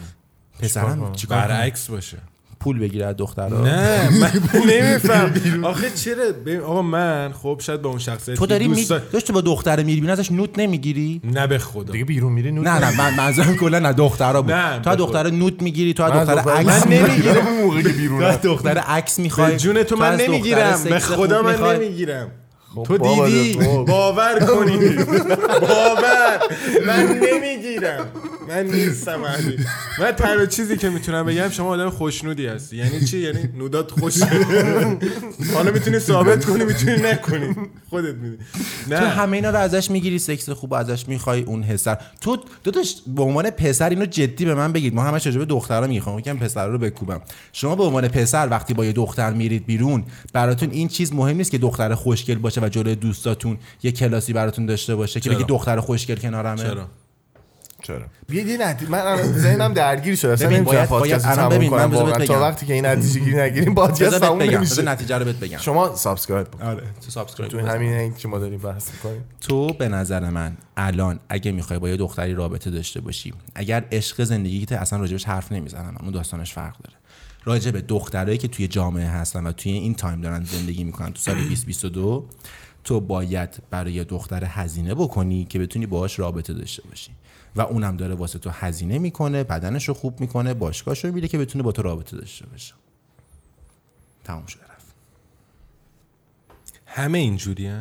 پسرم 0.60 1.12
چیکار؟ 1.16 1.38
برعکس 1.38 1.90
باشه. 1.90 2.18
پول 2.60 2.80
بگیره 2.80 3.06
از 3.06 3.16
دخترها. 3.18 3.64
نه 3.64 4.10
من 4.20 4.32
نمیفهم. 4.72 5.66
آخه 5.72 5.90
چرا؟ 5.90 6.24
آقا 6.66 6.82
من 6.82 7.34
خب 7.44 7.62
شاید 7.64 7.82
با 7.82 7.90
اون 7.90 8.00
شخصیت 8.00 8.36
تو 8.38 8.46
داری 8.46 8.68
می... 8.68 8.86
داشت 8.86 9.28
تو 9.28 9.34
با 9.34 9.42
دختر 9.42 9.84
میری 9.84 10.10
ازش 10.10 10.32
نوت 10.32 10.60
نمی‌گیری؟ 10.60 11.22
نه 11.24 11.48
به 11.48 11.58
خدا. 11.58 11.94
دیگه 11.94 12.06
بیرون 12.06 12.32
میری 12.32 12.52
نور 12.52 12.70
نه 12.70 12.80
نه 12.86 12.98
من 12.98 13.16
منظورم 13.16 13.56
کلا 13.56 13.80
نه 13.80 13.94
دخترا 13.94 14.42
بود. 14.42 14.52
نه، 14.52 14.80
تو 14.80 14.90
از 14.90 14.98
به 14.98 15.04
دختر 15.04 15.30
نوت 15.30 15.62
می‌گیری 15.62 15.94
تو 15.94 16.04
از 16.04 16.12
من 16.12 16.20
از 16.20 16.28
دختر 16.28 16.42
دختر- 16.42 16.52
عکس 16.72 16.88
من 16.88 16.94
نمی‌گیرم 16.94 17.48
اون 17.48 17.62
موقع 17.64 17.82
که 17.82 17.90
بیرون 17.90 18.20
تو 18.20 18.26
از 18.26 18.42
دختر 18.42 18.78
عکس 18.78 19.20
می‌خوای. 19.20 19.58
جون 19.58 19.84
تو 19.84 19.96
من 19.96 20.16
نمی‌گیرم. 20.16 20.84
به 20.84 21.00
خدا 21.00 21.42
من. 21.42 21.76
نمی‌گیرم. 21.76 22.32
تو 22.76 22.84
خب 22.84 22.98
بابا 22.98 23.26
دیدی؟ 23.30 23.66
تو- 23.66 23.84
باور 23.86 24.40
کنی. 24.40 24.78
باور. 25.62 26.40
من 26.88 27.20
نمی‌گیرم. 27.20 28.12
من 28.50 28.66
نیستم 28.66 29.26
علی. 29.26 29.58
من 30.00 30.12
تنها 30.12 30.46
چیزی 30.46 30.78
که 30.78 30.90
می‌تونم 30.90 31.26
بگم 31.26 31.50
شما 31.50 31.70
آدم 31.70 31.90
خوشنودی 31.90 32.48
هستی. 32.48 32.78
یعنی 32.78 33.06
چی؟ 33.06 33.20
یعنی 33.20 33.50
نودات 33.58 33.92
خوشه 33.92 34.26
حالا 35.54 35.72
می‌تونی 35.72 36.00
ثابت 36.00 36.46
کنی 36.46 36.66
می‌تونی 36.66 37.02
نکنی. 37.02 37.56
خودت 37.90 38.16
می‌دونی. 38.16 38.38
تو 38.90 38.96
همه 38.96 39.38
اینا 39.38 39.50
رو 39.50 39.58
ازش 39.58 39.92
می‌گیری 39.92 40.20
سکس 40.20 40.50
خوب 40.50 40.74
ازش 40.74 41.08
می‌خوای 41.08 41.42
اون 41.42 41.64
حسر. 41.64 41.98
تو 42.22 42.38
داداش 42.64 42.96
به 43.08 43.22
عنوان 43.24 43.50
پسر 43.50 43.90
اینو 43.90 44.06
جدی 44.06 44.46
به 44.46 44.56
من 44.56 44.72
بگید. 44.72 44.94
ما 44.94 45.04
همش 45.04 45.26
راجع 45.26 45.40
به 45.40 45.46
دخترا 45.46 45.88
می‌خوام. 45.88 46.20
یکم 46.20 46.38
پسر 46.38 46.68
رو 46.68 46.78
بکوبم. 46.78 47.22
شما 47.54 47.76
به 47.76 47.84
عنوان 47.84 48.08
پسر 48.08 48.48
وقتی 48.52 48.74
با 48.74 48.86
یه 48.86 48.92
دختر 48.92 49.34
میرید 49.34 49.66
بیرون 49.66 50.04
براتون 50.34 50.72
این 50.72 50.88
چیز 50.88 51.14
مهم 51.14 51.38
نیست 51.38 51.52
که 51.52 51.58
دختر 51.58 51.96
خوشگل 51.96 52.36
باشه 52.36 52.62
و 52.62 52.70
جلوی 52.70 52.96
دوستاتون 52.96 53.58
یه 53.84 53.92
کلاسی 53.92 54.34
براتون 54.34 54.66
داشته 54.66 54.96
باشه 54.96 55.20
که؟ 55.20 55.30
بگی 55.30 55.44
دختر 55.44 55.80
خوشگل 55.80 56.16
کنارمه؟ 56.16 56.64
چرا؟ 56.64 56.88
چرا؟ 57.82 58.02
بیا 58.28 58.44
یه 58.48 58.58
نتیجه 58.68 58.92
من 58.92 59.00
الان 59.00 59.24
ذهنم 59.24 59.74
درگیر 59.74 60.16
شده. 60.16 60.34
اصلا 60.34 60.48
نمی‌تونم 60.50 60.66
باید- 60.66 60.90
پادکست 60.90 61.26
باید- 61.26 61.40
الان 61.40 61.50
تموم 61.50 61.58
ببین، 61.58 61.70
من 61.72 61.78
کنم 61.90 61.94
واقعا 61.98 62.26
تا. 62.26 62.42
وقتی 62.42 62.66
که 62.66 62.74
این 62.74 62.86
نتیجه 62.86 63.20
گیری 63.20 63.38
نگیریم 63.38 63.76
پادکست 63.76 64.20
تموم 64.20 64.40
بگم 64.40 64.58
نمیشه. 64.58 64.72
بذار 64.72 64.90
نتیجه 64.90 65.18
رو 65.18 65.26
بهت 65.26 65.36
بگم. 65.36 65.58
شما 65.58 65.96
subscribe 65.96 66.48
کن 66.52 66.62
آره 66.62 66.84
تو 67.06 67.12
subscribe 67.12 67.52
تو 67.52 67.60
همین 67.68 67.94
این 67.94 68.14
که 68.14 68.28
ما 68.28 68.40
داریم 68.40 68.60
بحث 68.60 68.92
می‌کنیم. 68.94 69.24
تو 69.42 69.74
به 69.74 69.88
نظر 69.90 70.30
من 70.30 70.58
الان 70.78 71.20
اگه 71.30 71.52
می‌خوای 71.52 71.80
با 71.80 71.90
یه 71.90 71.98
دختری 71.98 72.34
رابطه 72.34 72.72
داشته 72.72 73.02
باشی 73.02 73.34
اگر 73.56 73.86
عشق 73.92 74.24
زندگیت 74.24 74.72
اصلا 74.72 75.00
راجبش 75.00 75.26
حرف 75.26 75.52
نمی‌زنم 75.52 75.96
اون 76.02 76.12
داستانش 76.12 76.54
فرق 76.54 76.76
داره. 76.84 76.96
راجع 77.44 77.72
به 77.72 77.82
دخترایی 77.82 78.38
که 78.38 78.48
توی 78.48 78.68
جامعه 78.68 79.08
هستن 79.08 79.48
و 79.48 79.52
توی 79.52 79.72
این 79.72 79.96
time 79.96 80.22
دارن 80.22 80.44
زندگی 80.44 80.84
می‌کنن 80.84 81.12
تو 81.14 81.20
سال 81.20 81.36
2022 81.44 82.26
تو 82.84 83.00
باید 83.00 83.50
برای 83.70 83.94
یه 83.94 84.04
دختر 84.04 84.44
هزینه 84.46 84.96
بکنی 84.96 85.46
که 85.46 85.60
بتونی 85.60 85.86
باهاش 85.86 86.20
رابطه 86.20 86.54
داشته 86.54 86.84
باشی. 86.90 87.12
و 87.56 87.62
اونم 87.62 87.98
داره 87.98 88.16
واسه 88.16 88.40
تو 88.40 88.50
هزینه 88.50 89.00
می‌کنه 89.00 89.44
بدنش 89.44 89.88
رو 89.88 89.94
خوب 89.94 90.20
می‌کنه 90.20 90.54
باشگاهش 90.54 91.06
رو 91.06 91.12
میره 91.12 91.28
که 91.28 91.38
بتونه 91.38 91.64
با 91.64 91.72
تو 91.72 91.82
رابطه 91.82 92.18
داشته 92.18 92.46
باشه. 92.46 92.74
تموم 94.24 94.46
شده 94.46 94.64
رفت. 94.64 94.86
همه 96.86 97.18
اینجوری 97.18 97.72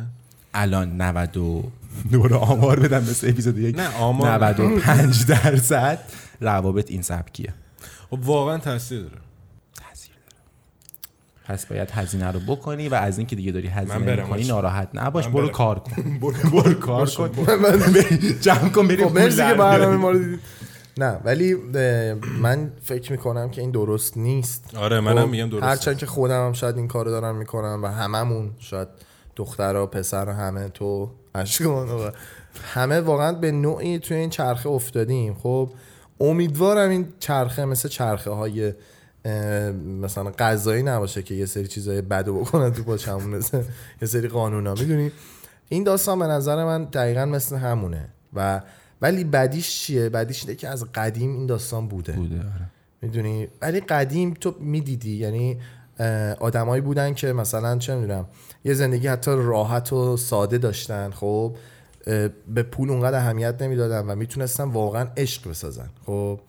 الان 0.53 1.01
90 1.01 1.37
و 1.37 1.63
دوباره 2.11 2.35
آمار 2.35 2.79
بدم 2.79 3.01
مثل 3.01 3.29
اپیزود 3.29 3.57
یک. 3.57 3.75
نه، 3.75 3.87
آمار- 3.97 4.27
95 4.43 5.25
درصد 5.25 5.99
روابط 6.41 6.91
این 6.91 7.01
سبکیه. 7.01 7.53
خب 8.09 8.19
واقعا 8.25 8.57
تاثیر 8.57 9.01
داره. 9.01 9.17
پس 11.49 11.65
باید 11.65 11.91
هزینه 11.91 12.31
رو 12.31 12.39
بکنی 12.39 12.89
و 12.89 12.93
از 12.95 13.17
اینکه 13.17 13.35
دیگه 13.35 13.51
داری 13.51 13.67
من 13.67 13.73
هزینه 13.73 14.15
می‌کنی. 14.15 14.47
ناراحت 14.47 14.89
نباش 14.93 15.27
برو. 15.37 15.49
کار 15.49 15.79
کن 15.79 16.19
برو, 16.19 16.73
کار 16.73 17.09
کن 17.09 17.29
جمع 18.41 18.69
کن 18.69 18.87
بریم 18.87 19.07
خب 19.07 19.15
مرسی 19.15 19.37
که 19.37 19.53
برنامه. 19.53 19.95
ما 19.97 20.11
رو 20.11 20.19
دیدید 20.19 20.39
نه 20.97 21.19
ولی 21.23 21.53
من 22.41 22.71
فکر 22.81 23.11
می‌کنم 23.11 23.49
که 23.49 23.61
این 23.61 23.71
درست 23.71 24.17
نیست 24.17 24.75
آره 24.75 24.99
منم 24.99 25.21
خب، 25.25 25.29
میگم 25.29 25.49
درسته. 25.49 25.65
هرچند 25.65 25.97
که 25.97 26.05
خودم 26.05 26.45
هم 26.45 26.53
شاید 26.53 26.77
این 26.77 26.87
کارو 26.87 27.11
دارم 27.11 27.35
می‌کنم 27.35 27.79
و 27.83 27.87
هممون 27.87 28.51
شاید 28.59 28.87
دخترها 29.35 29.85
پسر 29.85 30.29
همه 30.29 30.69
تو 30.69 31.11
اشکان 31.35 31.89
و 31.89 32.09
همه 32.73 32.99
واقعا 32.99 33.31
به 33.33 33.51
نوعی 33.51 33.99
توی 33.99 34.17
این 34.17 34.29
چرخه 34.29 34.69
افتادیم 34.69 35.33
خب 35.33 35.69
امیدوارم 36.19 36.89
این 36.89 37.07
چرخه 37.19 37.65
مثل 37.65 37.89
چرخه 37.89 38.29
های 38.29 38.73
مثلا 40.01 40.31
غذایی 40.31 40.83
نباشه 40.83 41.23
که 41.23 41.35
یه 41.35 41.45
سری 41.45 41.67
چیزای 41.67 42.01
بدو 42.01 42.39
بکنن 42.39 42.73
تو 42.73 42.83
پاچمون. 42.83 43.35
مثل 43.35 43.63
یه 44.01 44.07
سری 44.07 44.27
قانونا 44.27 44.73
می‌دونی؟ 44.73 45.11
این 45.69 45.83
داستان 45.83 46.19
به 46.19 46.25
نظر 46.25 46.65
من 46.65 46.83
دقیقا 46.83 47.25
مثل 47.25 47.55
همونه. 47.55 48.09
و 48.33 48.61
ولی 49.01 49.23
بدیش 49.23 49.79
چیه؟ 49.79 50.09
بدیش 50.09 50.43
اینه 50.43 50.55
که 50.55 50.67
از 50.67 50.85
قدیم 50.93 51.33
این 51.33 51.45
داستان 51.45 51.87
بوده. 51.87 52.11
بوده 52.11 52.35
آره. 52.35 52.69
می‌دونی؟ 53.01 53.47
ولی 53.61 53.79
قدیم 53.79 54.33
تو 54.33 54.55
می‌دیدی. 54.59 55.15
یعنی 55.15 55.59
آدمایی 56.39 56.81
بودن 56.81 57.13
که 57.13 57.33
مثلا 57.33 57.77
چه 57.77 57.95
می‌دونم 57.95 58.25
یه 58.65 58.73
زندگی 58.73 59.07
حتی 59.07 59.31
راحت 59.31 59.93
و 59.93 60.17
ساده 60.17 60.57
داشتن. 60.57 61.11
خب 61.11 61.55
به 62.47 62.63
پول 62.63 62.89
اونقدر 62.89 63.17
اهمیت 63.17 63.61
نمی‌دادن 63.61 64.05
و 64.09 64.15
می‌تونستن 64.15 64.63
واقعا 64.63 65.07
عشق 65.17 65.49
بسازن. 65.49 65.89
خب 66.05 66.39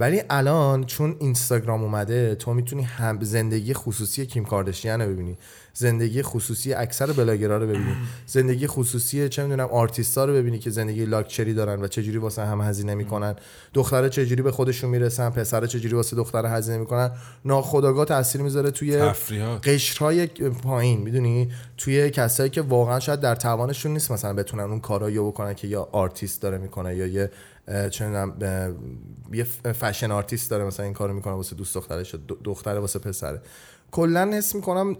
ولی 0.00 0.22
الان 0.30 0.84
چون 0.84 1.16
اینستاگرام 1.18 1.82
اومده 1.82 2.34
تو 2.34 2.54
می‌تونی 2.54 2.82
هم 2.82 3.18
زندگی 3.20 3.74
خصوصی 3.74 4.26
کیم 4.26 4.44
کارداشیان 4.44 5.02
رو 5.02 5.12
ببینی. 5.12 5.38
زندگی 5.74 6.22
خصوصی 6.22 6.74
اکثر 6.74 7.12
بلاگرها 7.12 7.56
رو 7.56 7.66
ببینی. 7.66 7.96
زندگی 8.26 8.66
خصوصی 8.66 9.28
چه 9.28 9.42
می‌دونم 9.42 9.68
آرتیستا 9.68 10.24
رو 10.24 10.32
ببینی 10.32 10.58
که 10.58 10.70
زندگی 10.70 11.04
لاکچری 11.04 11.54
دارن 11.54 11.82
و 11.82 11.88
چجوری 11.88 12.18
واسه 12.18 12.44
هم 12.44 12.60
هزینه 12.60 12.94
می‌کنن. 12.94 13.36
دختره 13.74 14.08
چجوری 14.08 14.42
به 14.42 14.52
خودشون 14.52 14.90
می‌رسن 14.90 15.30
پسر 15.30 15.66
چجوری 15.66 15.94
واسه 15.94 16.16
دختره 16.16 16.50
هزینه 16.50 16.78
می‌کنن. 16.78 17.10
ناخودآگاه 17.44 18.04
تاثیر 18.04 18.40
می‌ذاره 18.42 18.70
توی 18.70 18.96
تفریحات. 18.96 19.68
قشرهای 19.68 20.26
پایین 20.62 21.00
می‌دونی؟ 21.00 21.50
توی 21.76 22.10
کسایی 22.10 22.50
که 22.50 22.62
واقعا 22.62 23.00
شاید 23.00 23.20
در 23.20 23.34
توانشون 23.34 23.92
نیست 23.92 24.10
مثلا 24.10 24.32
بتونن 24.32 24.64
اون 24.64 24.80
کارایی 24.80 25.16
رو 25.16 25.30
بکنن 25.30 25.54
که 25.54 25.68
یه 25.68 25.88
آرتیست 25.92 26.42
داره 26.42 26.58
می‌کنه 26.58 26.96
یا 26.96 27.06
یه 27.06 27.30
اه، 27.70 27.90
یه 29.32 29.44
fashion 29.72 30.10
artist 30.10 30.50
داره 30.50 30.64
مثلا 30.64 30.84
این 30.84 30.94
کارو 30.94 31.14
می‌کنه 31.14 31.34
واسه 31.34 31.56
دوست 31.56 31.74
دخترش 31.74 32.14
دختره 32.44 32.80
واسه 32.80 32.98
پسره. 32.98 33.40
کلا 33.90 34.30
حس 34.32 34.54
می‌کنم 34.54 34.96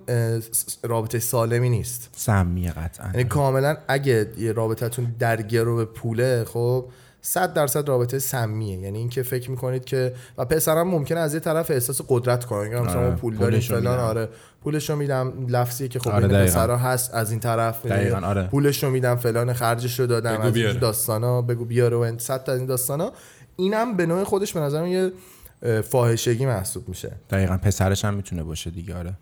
رابطه 0.82 1.18
سالمی 1.18 1.70
نیست. 1.70 2.08
سمیه 2.16 2.72
قطعا. 2.72 3.06
یعنی 3.06 3.24
کاملا 3.24 3.76
اگه 3.88 4.32
یه 4.38 4.52
رابطتون 4.52 5.14
درگیر 5.18 5.62
رو 5.62 5.76
به 5.76 5.84
پوله 5.84 6.44
خب 6.44 6.86
صد 7.22 7.54
درصد 7.54 7.88
رابطه 7.88 8.18
سمیه 8.18 8.78
یعنی 8.78 8.98
اینکه 8.98 9.22
فکر 9.22 9.50
می‌کنید 9.50 9.84
که 9.84 10.14
و 10.38 10.44
پسرم 10.44 10.88
ممکنه 10.88 11.20
از 11.20 11.34
یه 11.34 11.40
طرف 11.40 11.70
احساس 11.70 12.00
قدرت 12.08 12.44
کنه 12.44 12.68
میگم 12.68 12.88
آره، 12.88 13.10
ما 13.10 13.16
پول 13.16 13.36
داریم 13.36 13.60
فلان 13.60 13.80
میدم. 13.80 13.92
آره 13.92 14.28
پولشو 14.64 14.96
میدم 14.96 15.32
لفظیه 15.48 15.88
که 15.88 15.98
خب 15.98 16.10
آره،. 16.10 16.28
پسرا 16.28 16.76
هست 16.76 17.14
از 17.14 17.30
این 17.30 17.40
طرف 17.40 17.86
دقیقاً، 17.86 18.16
آره. 18.26 18.42
پولشو 18.46 18.90
میدم 18.90 19.16
فلان 19.16 19.52
خرجشو 19.52 20.06
دادم 20.06 20.36
بگو 20.36 20.42
از 20.42 20.56
این. 20.56 20.78
داستانا 20.78 21.42
بگو 21.42 21.64
بیاره 21.64 21.96
و 21.96 22.00
این 22.00 22.18
صد 22.18 22.44
تا 22.44 22.52
از 22.52 22.58
این 22.58 22.66
داستانا 22.66 23.12
اینم 23.56 23.96
به 23.96 24.06
نوع 24.06 24.24
خودش 24.24 24.52
به 24.52 24.60
نظرم 24.60 24.86
یه 24.86 25.12
فاحشگی 25.82 26.46
محسوب 26.46 26.88
میشه 26.88 27.12
دقیقا 27.30 27.56
پسرش 27.56 28.04
هم 28.04 28.14
می‌تونه 28.14 28.42
باشه 28.42 28.70
دیگه 28.70 28.96
آره 28.98 29.12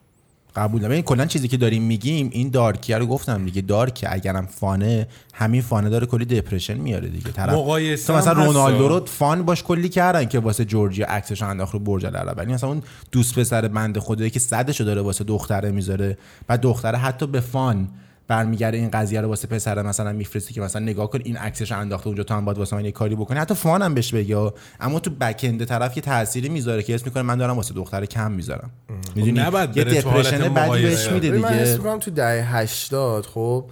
قبول 0.59 0.81
دارم 0.81 1.01
کلا 1.01 1.27
چیزی 1.27 1.49
که 1.49 1.57
داریم 1.57 1.83
میگیم 1.83 2.31
این 2.33 2.51
دارکیه 2.51 2.99
رو 2.99 3.07
گفتم 3.07 3.45
دیگه. 3.45 3.63
دارک 3.63 4.05
اگرم 4.09 4.47
فانه 4.47 5.07
همین 5.35 5.63
فانه 5.63 5.89
داره 5.89 6.07
کلی 6.07 6.25
دپرشن 6.25 6.75
میاره 6.75 7.09
دیگه. 7.09 7.31
طرف 7.31 7.55
مقایسه 7.55 8.07
تو 8.07 8.19
مثلا 8.19 8.45
رونالدو. 8.45 8.89
رو 8.89 9.07
فان 9.07 9.43
باش 9.43 9.63
کلی 9.63 9.89
کردن 9.89 10.25
که 10.25 10.39
واسه 10.39 10.65
جورجیا 10.65 11.07
عکسش 11.07 11.43
انداخت 11.43 11.73
رو 11.75 11.79
برج 11.79 12.07
العرب 12.07 12.39
ولی 12.39 12.53
مثلا 12.53 12.69
اون 12.71 12.83
دوست 13.13 13.39
پسر 13.39 13.69
بنده 13.69 14.01
خدایی 14.01 14.31
که 14.31 14.41
صدشو 14.41 14.85
داره 14.85 15.01
واسه 15.01 15.25
دختره 15.25 15.71
می‌ذاره. 15.71 16.19
بعد 16.47 16.61
دختره 16.61 16.99
حتی 16.99 17.27
به 17.27 17.41
فان 17.41 17.89
برمیگرده 18.29 18.77
این 18.77 18.91
قضیه 18.91 19.21
رو 19.21 19.29
واسه 19.29 19.49
پسر 19.49 19.83
مثلا 19.83 20.13
میفرسته 20.13 20.53
که 20.53 20.61
مثلا 20.61 20.83
نگاه 20.83 21.11
کن 21.11 21.19
این 21.25 21.37
عکسش 21.37 21.73
انداخته 21.73 22.07
اونجا 22.07 22.23
تو 22.23 22.35
هم 22.35 22.45
باید 22.45 22.59
واسه 22.59 22.77
من 22.77 22.85
یه 22.85 22.93
کاری 22.93 23.15
بکنی. 23.15 23.39
حتی 23.39 23.55
فان 23.55 23.83
هم 23.83 23.95
بهش 23.95 24.15
بگه. 24.15 24.53
اما 24.81 25.01
تو 25.01 25.11
بک 25.11 25.41
اند 25.45 25.65
طرف 25.65 25.97
یه 25.97 26.03
تأثیری 26.03 26.49
می‌ذاره 26.49 26.83
که 26.83 26.95
اسم 26.95 27.05
می‌کنه 27.07 27.23
من 27.23 27.37
دارم 27.37 27.57
واسه 27.57 27.75
دختر 27.75 28.07
کم 28.07 28.33
می‌ذارم. 28.33 28.71
می‌دونی؟ 29.15 29.41
نباید 29.41 29.77
یه 29.77 29.85
بره 29.85 30.03
تو 30.03 30.11
حالت 30.11 30.35
دپرشن 30.35 30.49
مقایسه. 30.49 30.89
بهش 30.89 31.09
میده 31.09 31.39
من 31.39 31.59
دیگه. 31.59 31.73
می‌کنم 31.77 31.99
تو 31.99 32.11
دهه 32.11 32.57
80 32.57 33.27
خب 33.27 33.65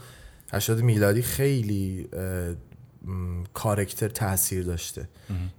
80 0.53 0.81
میلادی 0.81 1.23
خیلی 1.23 2.09
کارکتر 3.55 4.09
تاثیر 4.09 4.65
داشته. 4.65 5.09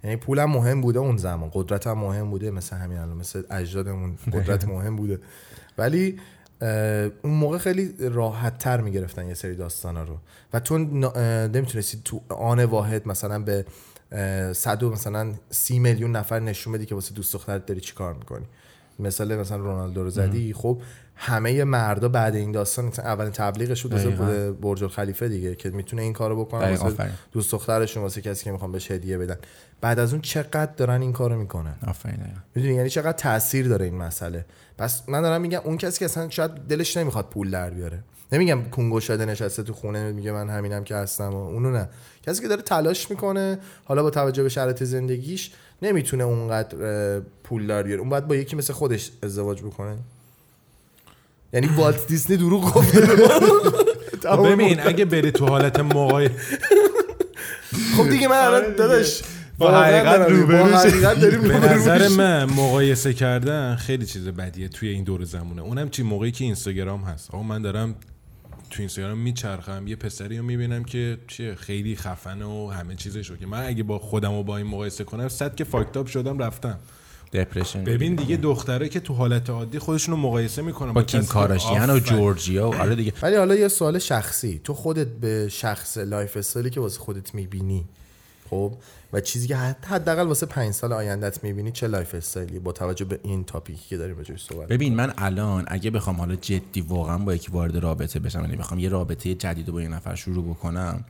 یعنی 0.04 0.16
پولم 0.16 0.50
مهم 0.50 0.80
بوده 0.80 0.98
اون 0.98 1.16
زمان. 1.16 1.50
قدرت 1.52 1.86
هم 1.86 1.98
مهم 1.98 2.30
بوده 2.30 2.50
مثل 2.50 2.76
همین 2.76 2.98
الان 2.98 3.16
مثل 3.16 3.42
اجدادمون. 3.50 4.18
قدرت 4.32 4.64
مهم 4.74 4.96
بوده. 4.96 5.18
ولی 5.78 6.16
اون 7.22 7.32
موقع 7.34 7.58
خیلی 7.58 7.94
راحت 7.98 8.58
تر 8.58 8.80
می‌گرفتن 8.80 9.28
یه 9.28 9.34
سری 9.34 9.54
داستانا 9.54 10.02
رو. 10.02 10.16
و 10.52 10.60
تو 10.60 10.78
نمی‌تونستی 10.78 12.00
تو 12.04 12.20
آن 12.28 12.64
واحد 12.64 13.08
مثلا 13.08 13.38
به 13.38 13.64
صد 14.52 14.82
و 14.82 14.90
مثلا 14.90 15.34
سی 15.50 15.78
میلیون 15.78 16.16
نفر 16.16 16.40
نشون 16.40 16.72
بدی 16.72 16.86
که 16.86 16.94
واسه 16.94 17.14
دوست 17.14 17.34
دخترت 17.34 17.66
داری 17.66 17.80
چی 17.80 17.94
کار 17.94 18.14
می‌کنی. 18.14 18.46
مثال 18.98 19.36
مثلا 19.36 19.56
رونالدو 19.56 20.02
رو 20.02 20.10
زدی 20.10 20.52
خب 20.54 20.82
همه 21.20 21.64
مردا 21.64 22.08
بعد 22.08 22.34
این 22.34 22.52
داستان 22.52 22.92
اولین 22.98 23.32
تبلیغش 23.32 23.82
بود. 23.82 24.16
خود 24.16 24.60
برج 24.60 24.82
الخلیفه 24.82 25.28
دیگه 25.28 25.54
که 25.54 25.70
می‌تونه 25.70 26.02
این 26.02 26.12
کارو 26.12 26.44
بکنه 26.44 26.76
واسه. 26.76 27.10
دوست 27.32 27.52
دخترشون 27.52 28.02
واسه 28.02 28.20
کسی 28.20 28.44
که 28.44 28.52
می‌خوان 28.52 28.72
بهش 28.72 28.90
هدیه 28.90 29.18
بدن. 29.18 29.36
بعد 29.80 29.98
از 29.98 30.12
اون 30.12 30.22
چقدر 30.22 30.72
دارن 30.76 31.02
این 31.02 31.12
کارو 31.12 31.36
می‌کنن. 31.36 31.74
آفرین. 31.86 32.18
می‌دونی؟ 32.54 32.74
یعنی 32.74 32.90
چقدر 32.90 33.12
تاثیر 33.12 33.68
داره 33.68 33.84
این 33.84 33.94
مسئله. 33.94 34.44
پس 34.78 35.08
من 35.08 35.22
دارم 35.22 35.40
میگم 35.40 35.60
اون 35.64 35.78
کسی 35.78 35.98
که 35.98 36.04
اصلا 36.04 36.30
شاید 36.30 36.50
دلش 36.50 36.96
نمی‌خواد 36.96 37.28
پول 37.28 37.50
در 37.50 37.70
بیاره. 37.70 37.98
نمیگم 38.32 38.70
کنگو 38.70 39.00
شده 39.00 39.24
نشسته 39.24 39.62
تو 39.62 39.72
خونه 39.72 40.12
میگه 40.12 40.32
من 40.32 40.50
همینم 40.50 40.84
که 40.84 40.94
هستم 40.94 41.34
و 41.34 41.36
اونو 41.36 41.70
نه. 41.70 41.88
کسی 42.26 42.42
که 42.42 42.48
داره 42.48 42.62
تلاش 42.62 43.10
می‌کنه 43.10 43.58
حالا 43.84 44.02
با 44.02 44.10
توجه 44.10 44.42
به 44.42 44.48
شرایط 44.48 44.82
زندگیش 44.84 45.52
نمی‌تونه 45.82 46.24
اونقدر 46.24 47.20
پول 47.44 47.66
در 47.66 47.82
بیاره. 47.82 48.00
اون 48.00 48.10
باید 48.10 48.26
با 48.26 48.36
یکی 48.36 48.56
مثل 48.56 48.72
خودش 48.72 49.12
ازدواج 49.22 49.62
بکنه. 49.62 49.96
یعنی 51.52 51.66
والت 51.66 52.06
دیسنی 52.12 52.36
دروغ 52.36 52.74
گفته 52.74 53.00
به 53.00 53.16
ما. 53.16 53.40
تمام 54.22 54.52
ببین 54.52 54.80
اگه 54.80 55.04
بری 55.04 55.30
تو 55.30 55.46
حالت 55.46 55.80
مقایسه 55.80 56.34
خب 57.96 58.08
دیگه 58.10 58.28
من 58.28 58.36
الان 58.36 58.74
داداش 58.74 59.22
با 59.58 59.66
واقعا 59.66 59.82
حقیقت 59.82 60.30
روبرو 60.30 61.14
داریم 61.14 61.42
به 61.42 61.58
نظر. 61.58 62.08
من 62.08 62.44
مقایسه 62.44 63.14
کردن 63.14 63.76
خیلی 63.76 64.06
چیز 64.06 64.28
بدیه 64.28 64.68
توی 64.68 64.88
این 64.88 65.04
دور 65.04 65.24
زمونه. 65.24 65.62
اونم 65.62 65.88
چی 65.90 66.02
موقعی 66.02 66.30
که 66.30 66.44
اینستاگرام 66.44 67.02
هست. 67.02 67.34
آقا 67.34 67.42
من 67.42 67.62
دارم 67.62 67.94
تو 68.70 68.76
اینستاگرام 68.78 69.18
میچرخم 69.18 69.86
یه 69.86 69.96
پسری 69.96 70.38
رو 70.38 70.44
می‌بینم 70.44 70.84
که 70.84 71.18
چیه 71.26 71.54
خیلی 71.54 71.96
خفنه 71.96 72.44
و 72.44 72.70
همه 72.70 72.94
چیزشو 72.94 73.36
که 73.36 73.46
من 73.46 73.66
اگه 73.66 73.82
با 73.82 73.98
خودم 73.98 74.32
و 74.32 74.42
با 74.42 74.56
این 74.56 74.66
مقایسه 74.66 75.04
کنم 75.04 75.28
صد 75.28 75.54
که 75.54 75.64
فاکتاب 75.64 76.06
شدم 76.06 76.38
رفتم. 76.38 76.78
depression 77.32 77.84
ببین 77.84 78.14
دیگه 78.14 78.36
دختره 78.36 78.88
که 78.88 79.00
تو 79.00 79.14
حالت 79.14 79.50
عادی 79.50 79.78
خودشون 79.78 80.14
رو 80.14 80.20
مقایسه 80.20 80.62
می‌کنن 80.62 80.92
با 80.92 81.02
کیم 81.02 81.22
کاراشیان 81.26 81.90
و 81.90 81.98
جورجیا 81.98 82.70
و 82.70 82.74
آره 82.74 82.94
دیگه. 82.94 83.12
ولی 83.22 83.36
حالا 83.36 83.54
یه 83.54 83.68
سوال 83.68 83.98
شخصی. 83.98 84.60
تو 84.64 84.74
خودت 84.74 85.06
به 85.06 85.48
شخص 85.48 85.98
lifestyle 85.98 86.36
ی 86.36 86.70
که 86.70 86.80
واسه 86.80 87.00
خودت 87.00 87.34
می‌بینی 87.34 87.84
خب؟ 88.50 88.72
و 89.12 89.20
چیزی 89.20 89.48
که 89.48 89.56
حد- 89.56 89.84
حداقل 89.84 90.26
واسه 90.26 90.46
پنج 90.46 90.74
سال 90.74 90.92
آیندت 90.92 91.44
می‌بینی 91.44 91.72
چه 91.72 91.86
lifestyle 91.86 92.14
ی؟ 92.14 92.58
با 92.58 92.72
توجه 92.72 93.04
به 93.04 93.20
این 93.22 93.44
topic 93.44 93.81
ی 93.81 93.88
که 93.88 93.96
داریم 93.96 94.16
راجبش 94.16 94.44
صحبت 94.44 94.68
ببین 94.68 94.94
من 94.94 95.12
الان 95.18 95.64
اگه 95.68 95.90
بخوام 95.90 96.16
حالا 96.16 96.36
جدی 96.36 96.80
واقعا 96.80 97.18
با 97.18 97.34
یکی 97.34 97.52
وارد 97.52 97.76
رابطه 97.76 98.18
بشم 98.20 98.40
یعنی 98.40 98.56
بخوام 98.56 98.80
یه 98.80 98.88
رابطه 98.88 99.34
جدید 99.34 99.66
رو 99.68 99.72
با 99.74 99.82
یه 99.82 99.88
نفر 99.88 100.14
شروع 100.14 100.44
بکنم 100.44 101.04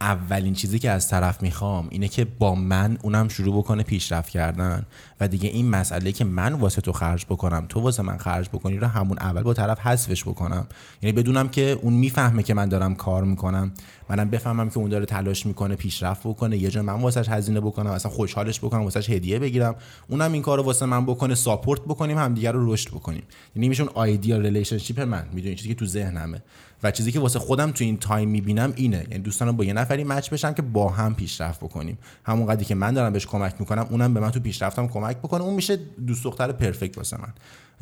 اولین 0.00 0.54
چیزی 0.54 0.78
که 0.78 0.90
از 0.90 1.08
طرف 1.08 1.42
می‌خوام 1.42 1.88
اینه 1.90 2.08
که 2.08 2.24
با 2.24 2.54
من 2.54 2.98
اونم 3.02 3.28
شروع 3.28 3.58
بکنه 3.58 3.82
پیشرفت 3.82 4.28
کردن. 4.28 4.86
و 5.20 5.28
دیگه 5.28 5.48
این 5.48 5.68
مسئله 5.68 6.12
که 6.12 6.24
من 6.24 6.52
واسه 6.52 6.80
تو 6.80 6.92
خرج 6.92 7.24
بکنم 7.24 7.66
تو 7.68 7.80
واسه 7.80 8.02
من 8.02 8.16
خرج 8.16 8.48
بکنی 8.48 8.76
رو 8.76 8.86
همون 8.86 9.18
اول 9.18 9.42
با 9.42 9.54
طرف 9.54 9.78
حذفش 9.78 10.24
بکنم. 10.24 10.66
یعنی 11.02 11.12
بدونم 11.12 11.48
که 11.48 11.78
اون 11.82 11.92
می‌فهمه 11.92 12.42
که 12.42 12.54
من 12.54 12.68
دارم 12.68 12.94
کار 12.94 13.24
می‌کنم. 13.24 13.72
منم 14.08 14.30
بفهمم 14.30 14.70
که 14.70 14.78
اون 14.78 14.90
داره 14.90 15.06
تلاش 15.06 15.46
می‌کنه 15.46 15.76
پیشرفت 15.76 16.26
بکنه. 16.26 16.56
یه 16.56 16.70
جا 16.70 16.82
من 16.82 16.92
واسش 16.92 17.28
هزینه 17.28 17.60
بکنم 17.60 17.90
اصلا 17.90 18.10
خوشحالش 18.10 18.58
بکنم 18.60 18.82
واسش 18.82 19.10
هدیه 19.10 19.38
بگیرم. 19.38 19.74
اونم 20.08 20.32
این 20.32 20.42
کارو 20.42 20.62
واسه 20.62 20.86
من 20.86 21.06
بکنه 21.06 21.34
support 21.34 21.80
بکنیم 21.80 22.18
همدیگه 22.18 22.50
رو 22.50 22.72
رشد 22.72 22.88
بکنیم. 22.88 23.22
یعنی 23.56 23.68
میشه 23.68 23.82
اون 23.82 23.88
ideal 23.94 24.42
relationship 24.42 25.00
من. 25.00 25.26
می‌دونی؟ 25.32 25.54
چیزی 25.54 25.68
که 25.68 25.74
تو 25.74 25.86
ذهنمه. 25.86 26.42
و 26.82 26.90
چیزی 26.90 27.12
که 27.12 27.20
واسه 27.20 27.38
خودم 27.38 27.70
تو 27.70 27.84
این 27.84 27.96
time 27.96 28.28
می‌بینم 28.28 28.72
اینه. 28.76 29.06
یعنی 29.10 29.18
دوست 29.18 29.40
دارم 29.40 29.56
با 29.56 29.64
یه 29.64 29.72
نفری 29.72 30.04
match 30.04 30.30
بشم 30.30 30.52
که 30.52 30.62
با 30.62 30.88
هم 30.88 31.14
پیشرفت 31.14 31.60
بکنیم. 31.60 31.98
همون 32.24 32.46
قدری 32.46 32.64
که 32.64 32.74
من 32.74 32.94
دارم 32.94 33.12
بهش 33.12 33.26
کمک 33.26 33.54
می‌کنم 33.58 33.86
اونم 33.90 34.14
به 34.14 34.20
من 34.20 34.30
تو 34.30 34.40
پیشرفتم 34.40 34.88
کمک 34.88 35.16
بکنه. 35.16 35.42
اون 35.42 35.54
میشه 35.54 35.76
دوست 36.06 36.24
دختر 36.24 36.52
perfect 36.52 36.98
واسه 36.98 37.16
من. 37.16 37.32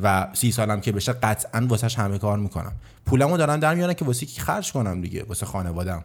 و 0.03 0.29
سی 0.33 0.53
سالم 0.53 0.81
که 0.81 0.93
بشه 0.93 1.13
قطعا 1.13 1.67
واسش 1.69 1.99
همه 1.99 2.19
کار 2.19 2.39
می‌کنم. 2.39 2.73
پولمو 3.07 3.37
دارم 3.37 3.61
در 3.61 3.75
میارم 3.75 3.93
که 3.93 4.05
واسه 4.05 4.27
کی 4.27 4.41
خرج 4.41 4.73
کنم 4.73 5.01
دیگه؟ 5.01 5.25
واسه 5.29 5.47
خانوادم 5.47 6.05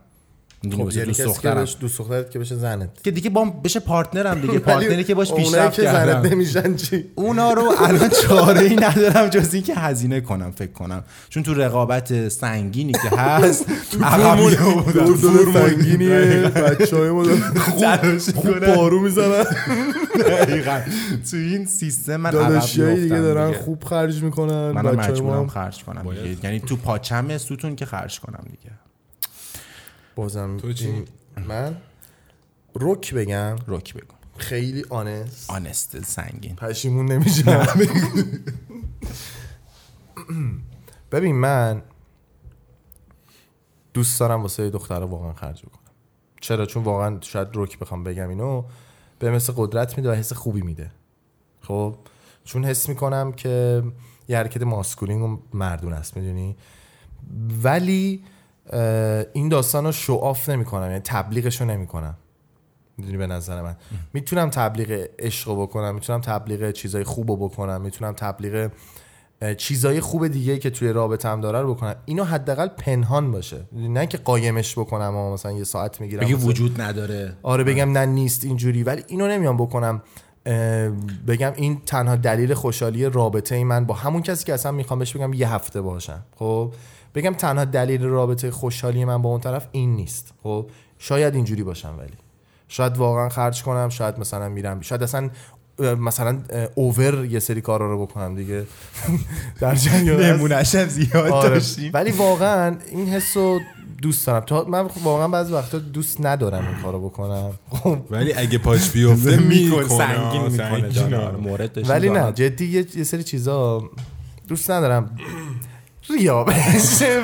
خب 0.72 0.92
یعنی 0.92 1.12
کسی 1.12 1.42
که 1.42 1.52
بهش 1.52 1.78
دوست 1.80 1.98
دخترت 1.98 2.32
که 2.32 2.40
بشه 2.40 2.56
زنت. 2.56 3.04
که 3.04 3.12
دیگه 3.12 3.30
با 3.30 3.46
بشه 3.46 3.80
partner 3.80 4.34
م 4.34 4.42
دیگه 4.42 4.60
partner 4.70 4.99
ی 4.99 5.04
که 5.04 5.16
باش 5.16 5.34
پیشرفت 5.34 5.76
که 5.76 5.82
زنت 5.82 5.94
کردم 5.94 6.30
نمیشن 6.30 6.76
چی؟ 6.76 7.06
اونا 7.16 7.54
رو 7.54 7.72
الان 7.80 8.10
چاره 8.10 8.62
ای 8.62 8.76
ندارم 8.76 9.30
جز 9.30 9.54
اینکه 9.54 9.76
هزینه 9.76 10.22
کنم 10.22 10.52
فکر 10.52 10.72
کنم. 10.72 11.04
چون 11.30 11.44
تو 11.44 11.54
رقابت 11.54 12.30
سنگینی 12.30 12.92
که 12.92 13.18
هست 13.18 13.66
عقب 14.04 14.38
دور 14.38 15.18
دور 15.18 15.54
سنگینیه 15.54 16.26
بچه 16.42 16.98
های 16.98 17.10
ما 17.10 17.24
خوب 18.36 18.76
بارو 18.76 19.00
می‌زنن. 19.00 19.44
دقیقاً. 20.20 20.82
تو 21.32 21.38
این 21.38 21.66
سیستم 21.66 22.16
من 22.16 22.36
عقب 22.36 22.96
دیگه 22.96 23.20
دارن. 23.20 23.54
خوب 23.54 23.84
خرج 23.84 24.24
می‌کنن 24.24 24.72
مجبورم 24.72 25.40
هم 25.40 25.48
خرج 25.48 25.84
کنم. 25.84 26.06
یعنی 26.44 26.60
تو 26.60 26.76
پاچم 26.76 27.38
ستون 27.38 27.76
که 27.76 27.86
خرج 27.86 28.20
کنم 28.20 28.44
دیگه. 28.52 28.72
بازم 30.16 30.58
تو 30.58 30.74
چی؟ 30.74 30.88
این- 30.88 31.08
من 31.48 31.78
رک 32.76 33.14
بگم. 33.14 33.56
روک 33.68 33.94
بگو. 33.94 34.14
خیلی 34.38 34.86
آنست 34.90 35.50
آنست 35.50 36.02
سنگین 36.06 36.56
پشیمون 36.56 37.06
نمیشم 37.12 37.68
ببین 41.12 41.36
من 41.36 41.82
دوست 43.94 44.20
دارم 44.20 44.42
واسه 44.42 44.70
دخترها 44.70 45.08
واقعا 45.08 45.34
خرج 45.34 45.62
بکنم. 45.66 45.80
چرا؟ 46.42 46.66
چون 46.66 46.84
واقعا 46.84 47.18
شاید 47.22 47.48
رک 47.56 47.80
بخوام 47.80 48.04
بگم 48.04 48.30
اینو 48.30 48.64
به 49.20 49.32
مثل 49.32 49.54
قدرت 49.56 49.98
میده 49.98 50.12
و 50.12 50.14
حس 50.14 50.34
خوبی 50.34 50.62
میده. 50.62 50.92
خب؟ 51.62 51.96
چون 52.44 52.66
حس 52.66 52.90
می‌کنم 52.90 53.32
که 53.32 53.84
یه 54.28 54.38
حرکت 54.38 54.62
ماسکولین 54.64 55.22
و 55.22 55.38
مردون 55.54 55.94
است 55.94 56.18
می‌دونی؟ 56.18 56.56
ولی 57.64 58.24
این 59.34 59.50
داستان 59.50 59.86
رو 59.86 59.92
شعاف 59.92 60.50
نمی‌کنم 60.50 60.88
یعنی 60.88 61.00
تبلیغش 61.00 61.62
رو 61.62 61.68
نمی‌کنم. 61.68 62.18
می‌دونی 62.98 63.18
به 63.18 63.28
نظر 63.28 63.62
من. 63.62 63.76
می‌تونم 64.14 64.50
تبلیغ 64.50 65.08
عشق 65.20 65.48
رو 65.48 65.62
بکنم 65.62 65.96
می‌تونم 65.96 66.22
تبلیغ 66.22 66.72
چیزای 66.72 67.04
خوب 67.04 67.32
رو 67.32 67.38
بکنم 67.38 67.82
می‌تونم 67.82 68.14
تبلیغ 68.14 68.72
چیزای 69.58 70.00
خوب 70.02 70.28
دیگه 70.28 70.58
که 70.58 70.70
توی 70.70 70.90
رابطه 70.90 71.30
هم 71.30 71.42
داره 71.42 71.62
رو 71.62 71.74
بکنم. 71.74 71.96
اینو 72.06 72.24
حداقل 72.24 72.68
پنهان 72.68 73.32
باشه. 73.32 73.64
نه 73.72 74.08
که 74.08 74.18
قایمش 74.18 74.80
بکنم 74.80 75.16
و 75.16 75.34
مثلا 75.34 75.52
یه 75.52 75.64
ساعت 75.64 76.02
می‌گیرم. 76.02 76.24
بگی 76.24 76.34
وجود 76.34 76.82
نداره. 76.82 77.38
آره 77.44 77.64
بگم 77.64 77.92
نه 77.92 78.06
نیست 78.06 78.46
اینجوری. 78.46 78.84
ولی 78.84 79.04
اینو 79.08 79.28
نمیام 79.28 79.58
بکنم. 79.58 80.02
بگم 81.28 81.54
این 81.56 81.82
تنها 81.86 82.16
دلیل 82.16 82.54
خوشحالی 82.54 83.06
رابطه 83.06 83.56
ای 83.56 83.64
من 83.64 83.86
با 83.86 83.94
همون 83.94 84.22
کسی 84.22 84.46
که 84.46 84.54
اصلا 84.54 84.72
می‌خوام 84.72 85.00
بهش 85.00 85.16
بگم 85.16 85.34
یه 85.34 85.54
هفته 85.54 85.82
باشم 85.82 86.24
خب 86.36 86.74
بگم 87.16 87.34
تنها 87.34 87.66
دلیل 87.66 88.04
رابطه 88.04 88.52
خوشحالی 88.52 89.06
من 89.06 89.22
با 89.22 89.30
اون 89.30 89.40
طرف 89.40 89.68
این 89.72 89.96
نیست 89.96 90.34
خب 90.44 90.66
شاید 90.98 91.36
اینجوری 91.36 91.64
باشم 91.64 91.96
ولی 92.00 92.14
شاید 92.68 92.98
واقعا 92.98 93.30
خرج 93.30 93.64
کنم 93.64 93.90
شاید 93.90 94.20
مثلا 94.20 94.50
میرم 94.50 94.82
شاید 94.82 95.04
اصلا 95.04 95.30
مثلا 95.80 96.40
اوور 96.76 97.26
یه 97.26 97.40
سری 97.40 97.62
کارا 97.62 97.92
رو 97.92 98.06
بکنم 98.06 98.36
دیگه 98.36 98.64
در 99.62 99.76
جریان 99.76 100.20
هست. 100.22 100.34
نمونهش 100.34 100.76
هم 100.76 100.88
زیاد 100.88 101.32
آره. 101.32 101.50
داشتیم 101.50 101.92
ولی 101.94 102.12
واقعا 102.12 102.78
این 102.92 103.10
حس 103.10 103.38
رو 103.38 103.60
دوست 104.02 104.28
دارم. 104.28 104.46
تا 104.46 104.64
من 104.64 104.90
واقعا 105.04 105.28
بعضی 105.28 105.54
وقتا 105.54 105.80
دوست 105.80 106.26
ندارم 106.26 106.68
این 106.68 106.84
کارو 106.84 107.10
بکنم. 107.10 107.52
خب. 107.70 107.98
ولی 108.10 108.34
اگه 108.34 108.58
پاش 108.58 108.90
بیفته 108.90 109.38
می‌کنه. 109.50 109.88
سنگین 109.88 110.42
می‌کنه 110.42 111.18
آره. 111.18 111.70
ولی 111.88 112.10
نه. 112.10 112.32
جدی 112.32 112.66
یه, 112.66 112.86
یه 112.96 113.04
سری 113.04 113.24
چیزا 113.24 113.90
دوست 114.48 114.72
ندارم. 114.72 115.16
ریا 116.10 116.44
بشه 116.44 117.22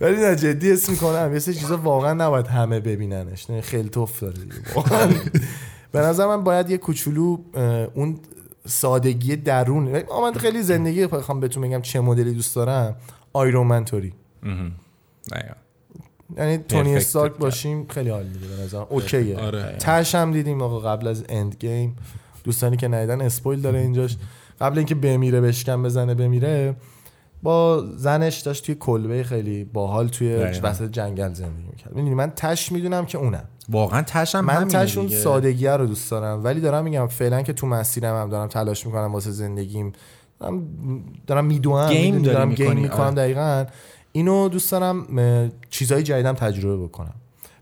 ولی 0.00 0.16
نه 0.16 0.36
جدی 0.36 0.72
اسم 0.72 0.92
می‌کنم. 0.92 1.32
یه 1.32 1.38
سری 1.38 1.54
چیزا 1.54 1.76
واقعا 1.76 2.12
نباید 2.12 2.46
همه 2.46 2.80
ببیننش. 2.80 3.50
نه 3.50 3.60
خیلی 3.60 3.88
توف 3.88 4.20
داره 4.20 4.34
به 5.92 6.00
نظر 6.00 6.26
من 6.26 6.44
باید 6.44 6.70
یه 6.70 6.78
کوچولو 6.78 7.38
اون 7.94 8.18
سادگی 8.66 9.36
درون 9.36 10.02
من 10.22 10.32
خیلی 10.36 10.62
زندگی 10.62 11.06
بخوام 11.06 11.40
بهتون 11.40 11.62
بگم 11.62 11.82
چه 11.82 12.00
مدلی 12.00 12.34
دوست 12.34 12.56
دارم. 12.56 12.96
آیرون 13.32 13.66
من 13.66 13.84
توری 13.84 14.12
نه، 15.32 15.56
یعنی 16.36 16.58
تونی 16.58 16.96
استارک. 16.96 17.36
باشیم 17.36 17.86
خیلی 17.88 18.10
حال 18.10 18.24
میده 18.24 18.46
به 18.56 18.62
نظرم. 18.62 18.86
اوکیه. 18.90 19.38
آره. 19.38 19.76
تش 19.80 20.14
هم 20.14 20.32
دیدیم 20.32 20.62
آقا 20.62 20.80
قبل 20.80 21.06
از 21.06 21.24
اند 21.28 21.56
گیم 21.58 21.96
دوستانی 22.44 22.76
که 22.76 22.88
ندیدن 22.88 23.20
اسپویل 23.20 23.60
داره 23.60 23.78
اینجاش. 23.78 24.16
قبل 24.60 24.78
اینکه 24.78 24.94
بمیره 24.94 25.40
بشکن 25.40 25.82
بزنه 25.82 26.14
بمیره 26.14 26.76
با 27.42 27.86
زنش 27.96 28.40
داشت 28.40 28.66
توی 28.66 28.74
کلبه 28.74 29.22
خیلی 29.22 29.64
باحال 29.64 30.08
توی. 30.08 30.34
وسط 30.62 30.90
جنگل 30.90 31.32
زندگی 31.32 31.66
می‌کرد. 31.70 31.94
می‌دونی 31.94 32.14
من 32.14 32.32
تش 32.36 32.72
می‌دونم 32.72 33.06
که 33.06 33.18
اونم. 33.18 33.44
واقعا 33.68 34.02
تشم 34.02 34.40
من 34.40 34.68
تش 34.68 34.98
اون 34.98 35.06
دیگه. 35.06 35.18
سادگیه 35.18 35.70
رو 35.70 35.86
دوست 35.86 36.10
دارم. 36.10 36.44
ولی 36.44 36.60
دارم 36.60 36.84
میگم 36.84 37.06
فعلا 37.06 37.42
که 37.42 37.52
تو 37.52 37.66
مسیرم 37.66 38.16
هم 38.16 38.30
دارم 38.30 38.48
تلاش 38.48 38.86
می‌کنم 38.86 39.12
واسه 39.12 39.30
زندگیم. 39.30 39.92
دارم, 40.40 40.62
دارم 41.26 41.44
می‌دونم 41.44 41.88
game 41.88 42.22
داری 42.22 42.34
دارم 42.36 42.54
game 42.54 42.72
می‌کنم 42.72 43.00
آره. 43.00 43.14
دقیقا. 43.14 43.64
اینو 44.12 44.48
دوست 44.48 44.72
دارم 44.72 45.06
چیزای 45.70 46.02
جدیدم 46.02 46.32
تجربه 46.32 46.84
بکنم. 46.84 47.14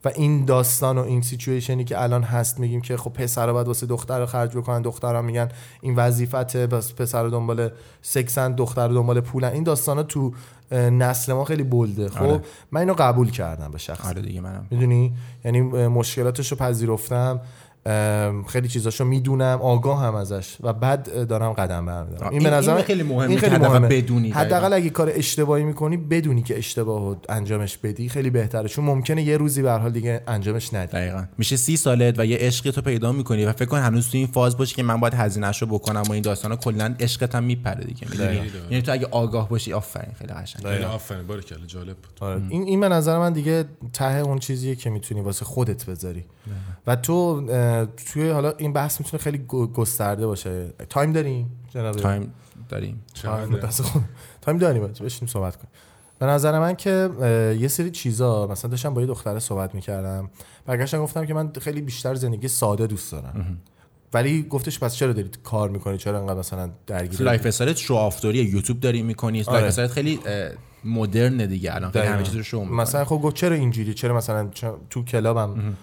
و 0.04 0.10
این 0.14 0.44
داستان 0.44 0.98
و 0.98 1.02
این 1.02 1.22
situation 1.22 1.78
ی 1.78 1.84
که 1.84 2.02
الان 2.02 2.22
هست 2.22 2.60
میگیم 2.60 2.80
که 2.80 2.96
خب 2.96 3.12
پسر 3.12 3.52
باید 3.52 3.66
واسه 3.66 3.86
دختر 3.86 4.26
خرج 4.26 4.56
بکنن 4.56 4.82
دخترها 4.82 5.22
میگن 5.22 5.48
این 5.80 5.96
وظیفته 5.96 6.66
پس 6.66 6.94
پسر 6.94 7.28
دنبال 7.28 7.70
سکسن 8.02 8.52
دختر 8.52 8.88
دنبال 8.88 9.20
پولن 9.20 9.48
این 9.48 9.62
داستانا 9.62 10.02
تو 10.02 10.32
اه، 10.70 10.90
نسل 10.90 11.32
ما 11.32 11.44
خیلی 11.44 11.62
bold 11.62 11.93
ه. 11.93 12.08
خب 12.08 12.22
آره. 12.22 12.40
من 12.72 12.80
اینو 12.80 12.94
قبول 12.98 13.30
کردم 13.30 13.70
به 13.70 13.78
شخص. 13.78 14.06
آره 14.06 14.22
دیگه 14.22 14.40
منم. 14.40 14.66
می‌دونی؟ 14.70 15.12
یعنی 15.44 15.60
مشکلاتش 15.86 16.52
رو 16.52 16.58
پذیرفتم. 16.58 17.40
خیلی 18.48 18.68
چیزاشو 18.68 19.04
می‌دونم 19.04 19.58
آگاه 19.62 20.02
هم 20.02 20.14
ازش 20.14 20.56
و 20.60 20.72
بعد 20.72 21.26
دارم 21.28 21.52
قدم 21.52 21.86
برمیدارم. 21.86 22.30
این 22.30 22.42
به 22.42 22.48
این- 22.48 22.54
نظر 22.58 22.82
خیلی 22.82 23.02
مهمه 23.02 23.30
این 23.30 23.38
خیلی 23.38 23.54
حداقل 23.54 23.78
مهمه. 23.78 23.88
بدونی 23.88 24.30
حداقل. 24.30 24.72
اگه 24.72 24.90
کار 24.90 25.12
اشتباهی 25.14 25.64
می‌کنی 25.64 25.96
بدونی 25.96 26.42
که 26.42 26.58
اشتباه 26.58 27.16
انجامش 27.28 27.78
بدی 27.78 28.08
خیلی 28.08 28.30
بهتره. 28.30 28.68
چون 28.68 28.84
ممکنه 28.84 29.22
یه 29.22 29.36
روزی 29.36 29.62
به 29.62 29.70
هر 29.70 29.78
حال 29.78 29.90
دیگه 29.90 30.22
انجامش 30.26 30.74
ندی. 30.74 30.92
دقیقا. 30.92 31.24
میشه 31.38 31.56
سی 31.56 31.76
سالت 31.76 32.18
و 32.18 32.26
یه 32.26 32.36
عشقی 32.36 32.72
تو 32.72 32.80
پیدا 32.82 33.12
می‌کنی 33.12 33.44
و 33.44 33.52
فکر 33.52 33.64
کن 33.68 33.78
هنوز 33.78 34.08
تو 34.10 34.18
این 34.18 34.26
فاز 34.26 34.56
باشی 34.56 34.74
که 34.74 34.82
من 34.82 35.00
باید 35.00 35.14
هزینه‌شو 35.14 35.66
بکنم 35.66 36.02
و 36.08 36.12
این 36.12 36.22
داستانا 36.22 36.56
کلا 36.56 36.94
عشقت 37.00 37.34
هم 37.34 37.44
میپره 37.44 37.84
دیگه 37.84 38.06
می‌دونی؟ 38.10 38.50
یعنی 38.70 38.82
تو 38.82 38.92
اگه 38.92 39.06
آگاه 39.10 39.48
باشی 39.48 39.72
آفرین 39.72 40.14
خیلی 40.18 40.32
قشنگ. 40.32 40.66
خیلی. 40.66 40.84
آفرین 40.84 41.26
باریکلا 41.26 41.66
جالب 41.66 41.96
بود. 41.96 42.18
آره. 42.20 42.42
این 42.48 42.62
این 42.62 42.80
به 42.80 42.88
نظر 42.88 43.18
من 43.18 43.32
دیگه 43.32 43.64
ته 43.92 44.14
اون 44.14 44.38
چیزیه 44.38 44.74
که 44.76 44.90
می‌تونی 44.90 45.20
واسه 45.20 45.44
خودت 45.44 45.86
بذاری. 45.86 46.24
و 46.86 46.96
تو 46.96 47.46
توی 48.12 48.30
حالا 48.30 48.52
این 48.58 48.72
بحث 48.72 49.00
می‌تونه 49.00 49.22
خیلی 49.22 49.38
گسترده 49.74 50.26
باشه. 50.26 50.68
time 50.88 51.12
داریم 51.12 51.50
جناب؟ 51.74 51.96
time 51.96 52.32
داریم. 52.68 53.04
time 54.40 54.58
داریم؟ 54.58 54.82
بشینیم 54.86 55.32
صحبت 55.32 55.56
کنیم. 55.56 55.70
به 56.18 56.26
نظر 56.26 56.58
من 56.58 56.76
که 56.76 57.10
یه 57.60 57.68
سری 57.68 57.90
چیزا 57.90 58.46
مثلا 58.46 58.70
داشتم 58.70 58.94
با 58.94 59.00
یه 59.00 59.06
دختره 59.06 59.38
صحبت 59.38 59.74
می‌کردم. 59.74 60.30
برگشتم 60.66 60.98
گفتم 60.98 61.26
که 61.26 61.34
من 61.34 61.52
خیلی 61.60 61.80
بیشتر 61.80 62.14
زندگی 62.14 62.48
ساده 62.48 62.86
دوست 62.86 63.12
دارم. 63.12 63.58
ولی 64.14 64.42
گفتش 64.42 64.78
پس 64.78 64.94
چرا 64.94 65.12
دارید 65.12 65.38
کار 65.42 65.68
می‌کنی؟ 65.68 65.98
چرا 65.98 66.18
انقدر 66.20 66.38
مثلا 66.38 66.70
درگیر 66.86 67.22
life 67.22 67.46
استایلت 67.46 67.76
show 67.76 67.94
off 67.94 68.16
توی 68.16 68.38
یوتیوب 68.38 68.80
داری 68.80 69.02
می‌کنی. 69.02 69.42
آره. 69.42 69.52
lifestyle 69.52 69.64
ت 69.66 69.92
خیلی 69.92 70.20
مدرن 70.84 71.46
دیگه 71.46 71.74
الان. 71.74 71.90
خیلی 71.90 72.06
همه 72.06 72.22
چیز 72.22 72.34
رو 72.34 72.42
شو 72.42 72.60
می‌کنی. 72.60 72.76
مثلا 72.76 73.04
خب 73.04 73.16
گفت 73.16 73.36
چرا 73.36 73.56
اینجوری؟ 73.56 73.94
چرا 73.94 74.16
مثلا 74.16 74.48
چرا 74.48 74.80
تو 74.90 75.04
کلابم 75.04 75.76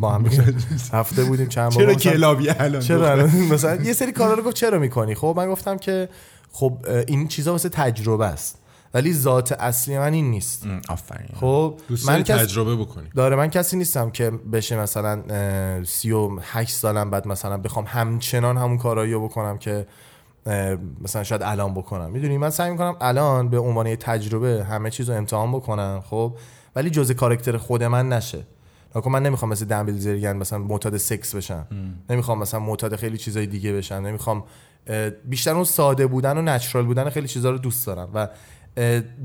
با 0.00 0.10
هم 0.12 0.24
هفته 0.92 1.24
بودیم 1.24 1.48
چند 1.48 1.74
بار 1.74 1.84
چرا 1.84 1.94
کلابی 1.94 2.48
الان 2.48 2.80
چرا 2.82 3.26
مثلا 3.26 3.82
یه 3.82 3.92
سری 3.92 4.12
کارا 4.12 4.34
رو 4.34 4.42
گفت 4.42 4.56
چرا 4.56 4.78
می‌کنی؟ 4.78 5.14
خب 5.14 5.34
من 5.36 5.50
گفتم 5.50 5.78
که 5.78 6.08
خب 6.52 6.78
این 7.06 7.28
چیزا 7.28 7.52
واسه 7.52 7.68
تجربه 7.68 8.26
است 8.26 8.58
ولی 8.94 9.14
ذات 9.14 9.52
اصلی 9.52 9.98
من 9.98 10.12
این 10.12 10.30
نیست. 10.30 10.66
آفرین. 10.88 11.28
خب 11.40 11.74
من. 12.06 12.22
تجربه 12.22 12.76
بکنی. 12.76 13.08
داره 13.16 13.36
من 13.36 13.50
کسی 13.50 13.76
نیستم 13.76 14.10
که 14.10 14.30
بشه 14.30 14.76
مثلا 14.76 15.22
اه، 15.30 15.84
سی 15.84 16.12
و 16.12 16.38
هشت 16.42 16.74
سالم 16.74 17.10
بعد 17.10 17.28
مثلا 17.28 17.56
بخوام 17.56 17.84
همچنان 17.88 18.56
همون 18.56 18.78
کارایی 18.78 19.12
رو 19.12 19.28
بکنم 19.28 19.58
که 19.58 19.86
مثلا 21.00 21.24
شاید 21.24 21.42
الان 21.42 21.74
بکنم. 21.74 22.10
می‌دونی؟ 22.10 22.38
من 22.38 22.50
سعی 22.50 22.70
می‌کنم 22.70 22.96
الان 23.00 23.48
به 23.48 23.58
عنوان 23.58 23.96
تجربه 23.96 24.64
همه 24.64 24.90
چیز 24.90 25.10
رو 25.10 25.16
امتحان 25.16 25.52
بکنم 25.52 26.02
خب؟ 26.10 26.36
ولی 26.76 26.90
جزء 26.90 27.14
کاراکتر 27.14 27.56
خود 27.56 27.82
من 27.82 28.08
نشه. 28.08 28.46
نکن 28.96 29.12
من 29.12 29.22
نمی‌خوام 29.22 29.50
مثل 29.50 29.64
دمبلزرگن 29.64 30.36
مثلا 30.36 30.58
معتاد 30.58 30.96
سکس 30.96 31.34
بشم. 31.34 31.66
نمی‌خوام 32.10 32.38
مثلا 32.38 32.60
معتاد 32.60 32.96
خیلی 32.96 33.18
چیزای 33.18 33.46
دیگه 33.46 33.72
بشم. 33.72 33.94
نمی‌خوام 33.94 34.44
بیشتر 35.24 35.54
اون 35.54 35.64
ساده 35.64 36.06
بودن 36.06 36.38
و 36.38 36.42
نچرال 36.42 36.84
بودن 36.84 37.10
خیلی 37.10 37.28
چیزا 37.28 37.50
رو 37.50 37.58
دوست 37.58 37.86
دارم 37.86 38.10
و 38.14 38.28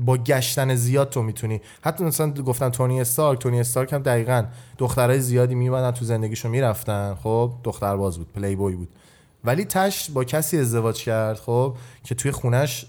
با 0.04 0.16
گشتن 0.16 0.74
زیاد 0.74 1.08
تو 1.08 1.22
می‌تونی. 1.22 1.60
حتی 1.82 2.04
مثلا 2.04 2.30
گفتن 2.30 2.68
تونی 2.68 3.00
استارک 3.00 3.38
تونی 3.38 3.60
استارک 3.60 3.92
هم 3.92 4.02
دقیقا 4.02 4.44
دخترای 4.78 5.20
زیادی 5.20 5.54
میومدن 5.54 5.90
تو 5.90 6.04
زندگیشو 6.04 6.48
می‌رفتن. 6.48 7.14
خب 7.14 7.52
دختر 7.64 7.96
باز 7.96 8.18
بود 8.18 8.32
پلی 8.32 8.56
بوی 8.56 8.76
بود. 8.76 8.88
ولی 9.44 9.64
تش 9.64 10.10
با 10.10 10.24
کسی 10.24 10.58
ازدواج 10.58 11.02
کرد 11.02 11.36
خب 11.36 11.76
که 12.04 12.14
توی 12.14 12.30
خونش 12.30 12.86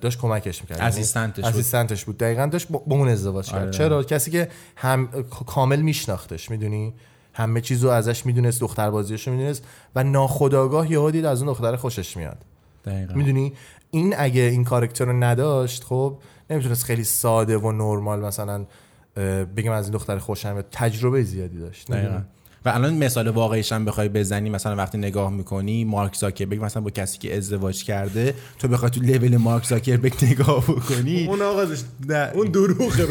داشت 0.00 0.18
کمکش 0.18 0.60
می‌کرد 0.60 0.80
اسیستنتش 0.80 1.36
بود. 1.44 1.54
اسیستنتش 1.54 2.04
بود 2.04 2.18
دقیقا 2.18 2.46
داشت 2.46 2.68
با 2.68 2.82
اون 2.96 3.08
ازدواج 3.08 3.50
کرد 3.50 3.62
آره. 3.62 3.70
چرا 3.70 4.02
کسی 4.02 4.30
که 4.30 4.48
هم 4.76 5.08
کامل 5.46 5.80
میشناختش 5.80 6.50
می‌دونی 6.50 6.94
همه 7.32 7.60
چیزو 7.60 7.88
ازش 7.88 8.26
می‌دونست 8.26 8.60
دختر 8.60 8.90
بازیشو 8.90 9.30
می‌دونست 9.30 9.64
و 9.96 10.04
ناخداگاه 10.04 10.90
یهو 10.92 11.10
دید 11.10 11.24
از 11.24 11.42
اون 11.42 11.52
دختر 11.52 11.76
خوشش 11.76 12.16
میاد 12.16 12.38
دقیقاً. 12.84 13.14
می‌دونی 13.14 13.52
این 13.90 14.14
اگه 14.18 14.42
این 14.42 14.64
کارکتر 14.64 15.04
رو 15.04 15.12
نداشت 15.12 15.84
خب 15.84 16.18
نمی‌تونست 16.50 16.84
خیلی 16.84 17.04
ساده 17.04 17.58
و 17.58 17.72
نرمال 17.72 18.20
مثلا 18.20 18.66
بگم 19.56 19.72
از 19.72 19.84
این 19.84 19.92
دختر 19.92 20.18
خوشم. 20.18 20.64
تجربه 20.72 21.22
زیادی 21.22 21.58
داشت 21.58 21.90
دقیقاً. 21.90 22.20
و 22.64 22.68
الان 22.68 22.94
مثال 22.94 23.28
واقعیش 23.28 23.72
هم 23.72 23.84
بخوای 23.84 24.08
بزنی 24.08 24.50
مثلا 24.50 24.76
وقتی 24.76 24.98
نگاه 24.98 25.30
می‌کنی 25.30 25.84
مارک 25.84 26.14
زاکربرگ 26.14 26.64
مثلا 26.64 26.82
با 26.82 26.90
کسی 26.90 27.18
که 27.18 27.36
ازدواج 27.36 27.84
کرده 27.84 28.34
تو 28.58 28.68
بخوای 28.68 28.90
تو 28.90 29.00
لول 29.00 29.36
مارک 29.36 29.64
زاکربرگ 29.64 30.12
نگاه 30.22 30.64
بکنی. 30.64 31.26
اون 31.26 31.42
آقازش 31.42 31.80
اون 32.34 32.46
دروغه 32.46 33.02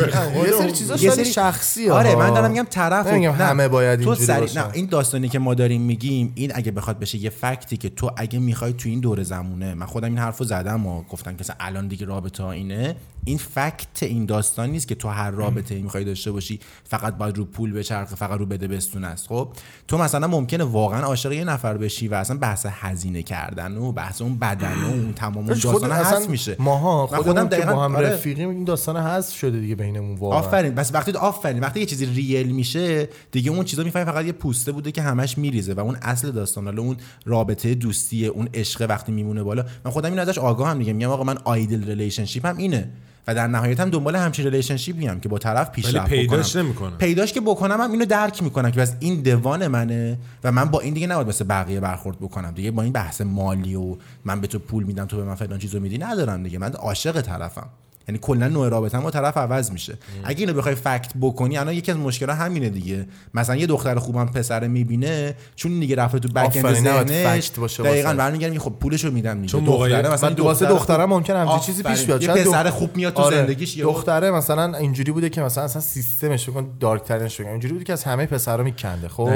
یه 0.46 0.52
سری 0.52 0.72
چیزا 0.72 0.98
سری- 0.98 1.26
شخصی 1.26 1.90
آره 1.90 2.16
من 2.16 2.34
دارم 2.34 2.52
میگم 2.52 2.68
طرف 2.70 3.08
نه، 3.08 3.32
همه 3.32 3.68
باید 3.68 4.02
تو 4.02 4.10
اینجوری 4.10 4.48
سری... 4.48 4.60
نه 4.60 4.70
این 4.74 4.86
داستانی 4.86 5.30
که 5.30 5.40
ما 5.40 5.54
داریم 5.54 5.82
میگیم 5.82 6.32
این 6.36 6.52
اگه 6.56 6.72
بخواد 6.72 7.00
بشه 7.00 7.18
یه 7.18 7.30
فکتی 7.30 7.78
که 7.78 7.90
تو 7.90 8.12
اگه 8.18 8.40
می‌خوای 8.40 8.74
تو 8.74 8.90
این 8.90 9.00
دور 9.00 9.24
زمونه 9.24 9.74
من 9.74 9.86
خودم 9.86 10.08
این 10.08 10.18
حرفو 10.18 10.44
زدم 10.44 10.86
و 10.86 11.04
گفتم 11.04 11.36
که 11.36 11.46
الان 11.60 11.88
دیگه 11.88 12.06
رابطه 12.06 12.44
اینه 12.46 12.96
این 13.26 13.38
فکت 13.38 14.04
این 14.04 14.26
داستان 14.26 14.70
نیست 14.70 14.88
که 14.88 14.96
تو 14.96 15.08
هر 15.08 15.32
رابطه 15.32 15.76
ای 15.76 15.82
می‌خوای 15.82 16.04
داشته 16.04 16.32
باشی 16.32 16.60
فقط 16.84 17.18
باید 17.18 17.38
رو 17.38 17.46
پول 17.46 17.74
بچرخه 17.74 18.16
فقط 18.16 18.40
رو 18.40 18.46
بده 18.46 18.68
بستون 18.68 19.04
است. 19.04 19.28
خب 19.28 19.50
تو 19.88 19.98
مثلا 19.98 20.28
ممکنه 20.28 20.64
واقعا 20.64 21.02
عاشق 21.02 21.32
یه 21.32 21.44
نفر 21.44 21.78
بشی 21.78 22.08
و 22.08 22.14
اصلا 22.14 22.38
بحث 22.38 22.66
هزینه 22.70 23.24
کردن 23.24 23.78
و 23.78 23.92
بحث 23.92 24.22
اون 24.22 24.38
بدن 24.38 24.74
و 24.84 24.88
اون 24.88 25.14
تمام 25.14 25.38
اون 25.38 25.48
داستان 25.48 25.92
هست 25.92 26.30
میشه. 26.30 26.56
ماها 26.60 27.10
من 27.12 27.18
خودمون 27.18 27.50
که 27.50 27.66
با 27.66 27.84
هم 27.84 27.96
آره. 27.96 28.10
رفیقیم 28.10 28.50
این 28.50 28.64
داستان 28.64 28.98
هست 28.98 29.34
شده 29.34 29.60
دیگه 29.60 29.76
بینمون 29.76 30.16
واقعا. 30.18 30.40
آفرین. 30.40 30.76
پس 30.76 30.94
وقتی 30.94 31.12
آفرین. 31.12 31.60
وقتی 31.60 31.80
یه 31.80 31.86
چیزی 31.86 32.06
real 32.06 32.52
میشه 32.52 33.10
دیگه 33.32 33.52
اون 33.52 33.64
چیزا 33.64 33.84
می‌فهمی 33.84 34.06
فقط 34.06 34.26
یه 34.26 34.32
پوسته 34.32 34.72
بوده 34.72 34.92
که 34.92 35.02
همش 35.02 35.38
میریزه 35.38 35.74
و 35.74 35.80
اون 35.80 35.98
اصل 36.02 36.32
داستان 36.32 36.66
حالا 36.66 36.82
اون 36.82 36.98
رابطه 37.26 37.76
دوستی 37.76 38.26
اون 38.26 38.50
عشق 38.54 38.86
وقتی 38.90 39.12
میمونه 39.12 39.44
بالا. 39.44 39.66
من 39.86 39.92
خودم 39.92 40.10
اینو 40.10 40.22
ازش 40.22 40.38
آگاهم 40.38 40.80
دیگه. 40.80 40.94
میگم 40.94 41.10
آقا 41.10 41.24
من 41.24 41.38
ideal 41.44 41.86
relationship 41.86 42.46
م 42.46 42.58
اینه. 42.58 42.90
و 43.28 43.36
در 43.36 43.48
نهایت 43.48 43.80
هم 43.80 43.90
دنبال 43.90 44.16
همچین 44.16 44.46
relationship 44.46 45.08
ی 45.08 45.14
ام 45.14 45.20
که 45.20 45.30
با 45.30 45.38
طرف 45.38 45.72
پیشرفت 45.72 46.10
پیداش. 46.10 46.56
نمی‌کنم. 46.56 46.98
پیداش 46.98 47.34
که 47.34 47.42
بکنم 47.42 47.82
هم 47.82 47.92
اینو 47.92 48.06
درک 48.06 48.44
می‌کنم 48.44 48.72
که 48.72 48.80
پس 48.80 48.96
این 49.00 49.22
the 49.22 49.45
one 49.45 49.68
منه 49.68 50.18
و 50.44 50.52
من 50.52 50.66
با 50.66 50.80
این 50.80 50.94
دیگه 50.94 51.08
نباید 51.08 51.28
مثل 51.28 51.46
بقیه 51.46 51.80
برخورد 51.80 52.18
بکنم 52.20 52.52
دیگه 52.52 52.72
با 52.72 52.82
این 52.82 52.94
بحث 52.94 53.22
مالی 53.22 53.76
و 53.76 53.96
من 54.26 54.42
به 54.42 54.48
تو 54.48 54.60
پول 54.60 54.84
میدم 54.84 55.06
تو 55.06 55.18
به 55.18 55.24
من 55.24 55.36
فلان 55.36 55.60
چیزو 55.60 55.80
میدی 55.80 55.98
ندارم 55.98 56.44
دیگه 56.44 56.60
من 56.60 56.72
عاشق 56.72 57.22
طرفم 57.22 57.70
یعنی 58.10 58.20
کلا 58.22 58.48
نوع 58.48 58.70
رابطه 58.70 59.00
با 59.00 59.12
طرف 59.12 59.38
عوض 59.38 59.72
میشه 59.72 59.98
اگه 60.24 60.40
اینو 60.40 60.54
بخوای 60.54 60.76
فکت 60.76 61.12
بکنی 61.22 61.58
الان 61.58 61.74
یکی 61.74 61.92
از 61.92 61.98
مشکلات 61.98 62.38
همینه 62.38 62.70
دیگه 62.70 63.06
مثلا 63.34 63.56
یه 63.56 63.68
دختر 63.68 64.00
خوبم 64.00 64.26
پسر 64.26 64.68
می‌بینه 64.68 65.36
چون 65.56 65.80
دیگه 65.80 65.96
رفته 65.96 66.20
تو 66.20 66.28
بک 66.28 66.58
اند 66.66 66.74
ذهنش 66.74 67.52
دقیقاً. 67.80 68.14
برمیگردم 68.14 68.60
خب 68.60 68.74
پولشو 68.80 69.12
میدم 69.12 69.36
دیگه 69.36 69.48
چون 69.48 69.64
دختره 69.64 70.14
مثلا 70.14 70.30
من 70.30 70.36
واسه 70.36 70.66
دختر 70.66 70.80
دخترم 70.80 71.10
ممکن 71.10 71.36
همچین 71.36 71.60
چیزی 71.60 71.84
پیش. 71.84 72.06
بیاد 72.06 72.22
یه 72.22 72.28
شاید 72.28 72.48
پسر 72.48 72.70
خوب 72.70 72.96
میاد 72.96 73.14
تو 73.14 73.22
آره. 73.22 73.38
زندگیش 73.38 73.78
دختره 73.78 74.32
مثلا 74.32 74.78
اینجوری 74.78 75.12
بوده 75.12 75.30
که 75.30 75.42
مثلا 75.42 75.64
اصلا 75.64 75.82
سیستمش 75.82 76.50
بکن 76.50 76.70
دارک 76.80 77.04
ترینش 77.04 77.42
بگم 77.42 77.52
اینجوری 77.52 77.74
بوده 77.74 77.86
که 77.86 77.94
از 77.94 78.04
همه 78.04 78.26
پسرا 78.26 78.64
میکنده 78.64 79.08
خب. 79.08 79.30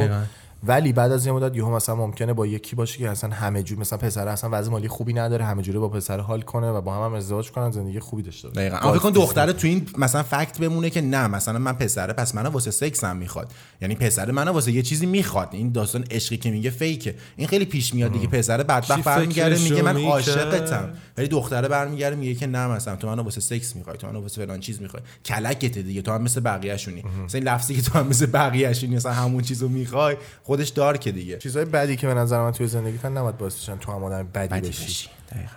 ولی 0.67 0.93
بعد 0.93 1.11
از 1.11 1.25
یه 1.25 1.31
مدت 1.31 1.55
یهو 1.55 1.75
مثلا 1.75 1.95
ممکنه 1.95 2.33
با 2.33 2.47
یکی 2.47 2.75
باشه 2.75 2.97
که 2.97 3.09
اصلا 3.09 3.29
همه 3.29 3.63
جور 3.63 3.79
مثلا 3.79 3.97
پسر 3.99 4.27
اصلا 4.27 4.49
وضع 4.53 4.71
مالی 4.71 4.87
خوبی 4.87 5.13
نداره 5.13 5.45
همه 5.45 5.61
جوره 5.61 5.79
با 5.79 5.89
پسر 5.89 6.19
حال 6.19 6.41
کنه 6.41 6.67
و 6.67 6.81
با 6.81 6.95
هم, 6.95 7.03
هم 7.03 7.13
ازدواج 7.13 7.51
کنن 7.51 7.71
زندگی 7.71 7.99
خوبی 7.99 8.23
داشته 8.23 8.47
باشه. 8.47 8.59
دقیقاً. 8.59 8.91
فکر 8.91 8.99
کن 8.99 9.09
دختره 9.09 9.53
تو 9.53 9.67
این 9.67 9.87
مثلا 9.97 10.23
فکت 10.23 10.59
بمونه 10.59 10.89
که 10.89 11.01
نه 11.01 11.27
مثلا 11.27 11.59
من 11.59 11.73
پسره 11.73 12.13
پس 12.13 12.35
منو 12.35 12.49
واسه 12.49 12.71
سکس 12.71 13.03
هم 13.03 13.17
می‌خواد. 13.17 13.51
یعنی 13.81 13.95
پسر 13.95 14.31
منو 14.31 14.51
واسه 14.51 14.71
یه 14.71 14.81
چیزی 14.81 15.05
می‌خواد. 15.05 15.49
این 15.51 15.71
داستان 15.71 16.05
عشقی 16.11 16.37
که 16.37 16.51
میگه 16.51 16.69
فیکه. 16.69 17.15
این 17.35 17.47
خیلی 17.47 17.65
پیش 17.65 17.93
میاد 17.93 18.11
دیگه. 18.11 18.27
پسر 18.27 18.57
بدبخت 18.57 19.03
برمیگرده 19.03 19.55
فکرشو 19.55 19.73
میگه 19.73 19.83
من؟ 19.83 20.05
عاشقتم. 20.05 20.89
ولی 21.17 21.27
دختره 21.27 21.67
برمیگرده 21.67 22.15
میگه 22.15 22.35
که 22.35 22.47
نه 22.47 22.67
مثلا 22.67 22.95
تو 22.95 23.07
منو 23.07 23.23
واسه 23.23 23.41
سکس 23.41 23.75
می‌خوای 23.75 23.97
تو 23.97 24.07
منو 24.07 24.21
واسه 24.21 24.45
فلان 24.45 24.59
چیز 24.59 24.81
می‌خوای. 24.81 25.03
کلکته 25.25 25.81
دیگه. 25.81 26.01
تو 26.01 26.11
هم 26.11 26.21
مثل 26.21 26.41
بقیه‌شونی. 26.41 27.03
مثلا 27.25 27.41
لفظی 27.53 27.75
که 27.75 27.81
تو 27.81 27.99
هم 27.99 28.07
مثل 28.07 28.25
بقیه‌شونی 28.25 28.95
مثلا 28.95 29.13
همون 29.13 29.43
چیزو 29.43 29.69
می‌خوای 29.69 30.15
خودش 30.53 30.69
دارکه 30.69 31.11
دیگه. 31.11 31.37
چیزای 31.37 31.65
بدی 31.65 31.95
که 31.95 32.07
به 32.07 32.13
نظر 32.13 32.41
من 32.41 32.51
توی 32.51 32.67
زندگیت 32.67 33.05
نباید 33.05 33.37
باعث 33.37 33.55
بشن 33.55 33.77
تو 33.77 33.91
هم 33.91 34.03
آدم 34.03 34.27
بدی, 34.33 34.47
بدی 34.47 34.69
بشی. 34.69 35.09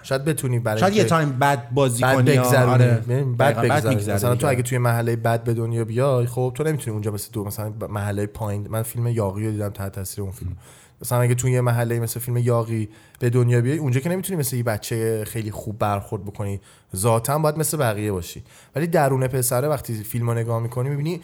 شاید 0.03 0.25
بتونی 0.25 0.59
برای 0.59 0.81
شاید 0.81 0.97
یه 0.97 1.05
تایم 1.05 1.33
بد 1.33 1.71
بازی 1.71 2.03
بد 2.03 2.15
کنی 2.15 2.31
بگذرونی. 2.31 2.73
آره. 2.73 2.95
بد 3.39 3.61
بگذرونی. 3.61 3.97
مثلا 3.97 4.31
تو 4.31 4.35
دیگه. 4.35 4.49
اگه 4.49 4.63
توی 4.63 4.79
محله 4.79 5.17
بد 5.17 5.45
به 5.45 5.55
دنیا 5.55 5.85
بیای 5.85 6.27
خب 6.27 6.53
تو 6.55 6.65
نمی‌تونی 6.65 6.93
اونجا 6.93 7.11
مثل 7.11 7.29
دو 7.33 7.45
مثلا 7.45 7.73
محله 7.89 8.27
پایین. 8.27 8.67
من 8.71 8.83
فیلم 8.83 9.07
یاقی 9.07 9.45
رو 9.45 9.51
دیدم 9.51 9.69
تحت 9.69 9.93
تاثیر 9.93 10.23
اون 10.23 10.33
فیلم. 10.33 10.57
مثلا 11.03 11.21
اگه 11.21 11.35
توی 11.35 11.53
یه 11.53 11.61
محله 11.61 12.01
مثل 12.01 12.21
فیلم 12.21 12.37
یاقی 12.37 12.89
به 13.19 13.31
دنیا 13.31 13.61
بیای 13.61 13.79
اونجا 13.79 14.01
که 14.01 14.09
نمی‌تونی 14.09 14.39
مثل 14.39 14.57
یه 14.57 14.63
بچه 14.63 15.25
خیلی 15.25 15.51
خوب 15.51 15.79
برخورد 15.79 16.25
بکنی. 16.25 16.61
ذاتا 16.97 17.39
باید 17.39 17.59
مثل 17.59 17.77
بقیه 17.77 18.13
باشی. 18.13 18.43
ولی 18.77 18.87
درون 18.87 19.27
پسره 19.27 19.69
وقتی 19.69 19.95
فیلم 19.95 20.31
رو 20.31 20.35
نگاه 20.35 20.63
می‌کنی 20.63 20.89
می‌بینی 20.89 21.21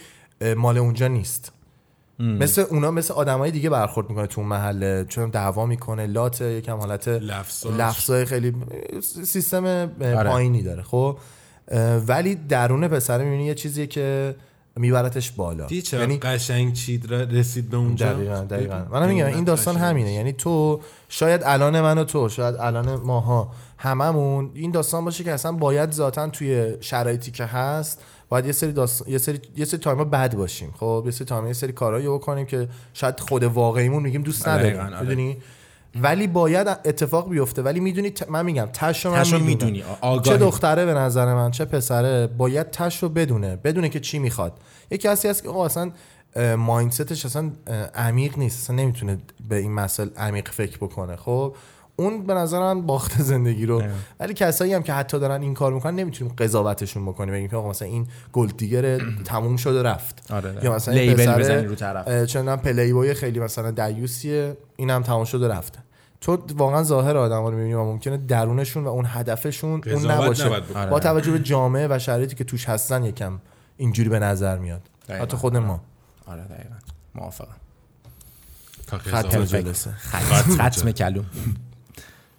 مال 0.57 0.79
اونجا 0.79 1.09
نیست. 1.09 1.53
مثل 2.23 2.64
اونا 2.70 2.91
مثل 2.91 3.14
آدمای 3.14 3.51
دیگه 3.51 3.70
برخورد 3.70 4.11
می‌کنه 4.11 4.27
تو 4.27 4.41
اون 4.41 4.51
محله 4.51 5.05
چون 5.09 5.31
دعوا 5.31 5.66
می‌کنه 5.66 6.07
لات 6.07 6.41
یکم 6.41 6.77
حالت. 6.77 7.09
لفظای 7.09 8.25
خیلی 8.25 8.55
سیستم 9.25 9.64
آره. 10.01 10.31
پایینی 10.31 10.62
داره 10.62 10.83
خب 10.83 11.18
ولی 12.07 12.35
درون 12.35 12.89
پسره 12.89 13.25
می‌بینی 13.25 13.45
یه 13.45 13.55
چیزیه 13.55 13.87
که 13.87 14.35
میبرتش 14.77 15.31
بالا 15.31 15.66
یعنی 15.93 16.18
قشنگ 16.18 16.73
چید 16.73 17.12
رسید 17.12 17.70
به 17.70 17.77
اونجا 17.77 18.12
دقیقا 18.12 18.41
دقیقا 18.41 18.79
ببین، 18.79 18.93
من 18.93 19.09
میگم 19.09 19.27
این 19.27 19.45
داستان 19.45 19.75
قشنگ. 19.75 19.87
همینه 19.87 20.12
یعنی 20.12 20.33
تو 20.33 20.81
شاید 21.09 21.41
الان 21.45 21.81
من 21.81 21.99
و 21.99 22.05
تو 22.05 22.29
شاید 22.29 22.55
الان 22.55 22.95
ماها 22.95 23.53
هممون 23.79 24.51
این 24.55 24.70
داستان 24.70 25.05
باشه 25.05 25.25
که 25.25 25.33
اصلا 25.33 25.53
باید 25.53 25.91
ذاتا 25.91 26.29
توی 26.29 26.75
شرایطی 26.81 27.31
که 27.31 27.45
هست 27.45 28.03
باید 28.33 28.47
یه 28.47 28.53
سری 28.53 28.72
داستان 28.72 29.09
یه 29.09 29.18
سری 29.18 29.41
یه 29.57 29.64
سری 29.64 29.80
تایما 29.80 30.05
بد 30.05 30.35
باشیم. 30.35 30.74
خب 30.80 31.03
یه 31.05 31.11
سری 31.11 31.24
تایما 31.24 31.47
یه 31.47 31.53
سری 31.53 31.72
کارایی 31.72 32.09
بکنیم 32.09 32.47
که 32.47 32.68
شاید 32.95 33.20
خود 33.20 33.45
واقعیمون 33.45 34.03
میگیم 34.03 34.22
دوست 34.22 34.49
نداریم. 34.49 34.76
دقیقاً، 34.76 34.97
آره. 34.97 35.01
می‌دونی؟ 35.01 35.37
ولی 36.03 36.26
باید 36.26 36.68
اتفاق 36.68 37.30
بیفته. 37.30 37.62
ولی 37.62 37.80
می‌دونی 37.80 38.11
ت... 38.11 38.30
من 38.30 38.45
میگم 38.45 38.68
تش 38.72 39.05
رو 39.05 39.12
من 39.12 39.22
تش 39.22 39.33
رو 39.33 39.39
می‌دونم. 39.39 39.72
می‌دونی،. 39.72 40.20
چه 40.22 40.37
دختره 40.37 40.85
به 40.85 40.95
نظر 40.95 41.35
من 41.35 41.51
چه 41.51 41.64
پسره 41.64 42.26
باید 42.26 42.70
تش 42.70 43.03
رو 43.03 43.09
بدونه. 43.09 43.57
بدونه 43.57 43.89
که 43.89 44.01
چی 44.01 44.18
می‌خواد. 44.18 44.53
یه 44.91 44.99
کسی 44.99 45.28
هست 45.28 45.43
که 45.43 45.49
آقا 45.49 45.64
اصلا 45.64 45.93
مایندستش 46.57 47.26
اصلا 47.26 47.51
عمیق 47.95 48.39
نیست. 48.39 48.62
اصلا 48.62 48.76
نمی‌تونه 48.76 49.18
به 49.49 49.57
این 49.57 49.72
مسئله 49.72 50.11
عمیق 50.16 50.49
فکر 50.49 50.76
بکنه. 50.76 51.16
خب 51.16 51.57
اون 51.97 52.26
به 52.26 52.34
نظر 52.34 52.59
من 52.59 52.82
باخت 52.82 53.22
زندگی 53.32 53.66
رو. 53.66 53.82
ولی 54.20 54.34
کسایی 54.34 54.74
هم 54.74 54.82
که 54.82 54.93
حتی 54.93 55.18
دارن 55.18 55.43
این 55.43 55.55
کار 55.55 55.72
می‌کنن 55.72 55.95
نمی‌تونیم 55.95 56.34
قضاوتشون 56.38 57.07
بکنیم. 57.07 57.34
بگیم 57.34 57.49
که 57.49 57.57
آقا 57.57 57.70
مثلا 57.70 57.88
این 57.88 58.07
gold 58.33 58.57
digger 58.57 58.99
تموم 59.24 59.57
شد 59.57 59.74
و 59.74 59.82
رفت. 59.82 60.32
آره، 60.32 60.59
یا 60.62 60.74
مثلا 60.74 60.95
این 60.95 61.11
label 61.11 61.39
بزنی 61.38 61.66
رو 61.66 61.74
طرف. 61.74 62.24
چندان 62.24 62.57
پلی 62.57 62.93
بوی 62.93 63.14
خیلی 63.14 63.40
مثلا 63.40 63.70
دیوسیه 63.70 64.57
اینم 64.76 65.03
تمام 65.03 65.24
شد 65.24 65.43
و 65.43 65.49
رفته 65.49 65.78
تو 66.20 66.38
واقعا 66.57 66.82
ظاهر 66.82 67.16
آدم 67.16 67.43
رو 67.45 67.51
می‌بینی 67.51 67.74
و 67.74 67.84
ممکنه 67.84 68.16
درونشون 68.16 68.84
و 68.84 68.88
اون 68.88 69.05
هدفشون 69.09 69.82
اون 69.86 70.11
نباشه. 70.11 70.61
با 70.90 71.01
توجه 71.01 71.30
به 71.32 71.38
جامعه 71.38 71.86
و 71.90 71.99
شرایطی 71.99 72.34
که 72.34 72.45
توش 72.45 72.68
هستن 72.68 73.05
یکم 73.05 73.38
اینجوری 73.76 74.09
به 74.09 74.18
نظر 74.18 74.59
میاد. 74.59 74.80
دقیقاً. 75.09 75.24
حتی 75.24 75.36
خود 75.36 75.57
ما. 75.57 75.80
آره 76.26 76.43
دقیقاً. 76.43 76.74
موافقم. 77.14 77.57
قضاوت. 79.12 79.49
جلسه. 79.49 79.90
ختم 80.59 80.90
کلوم 80.93 81.24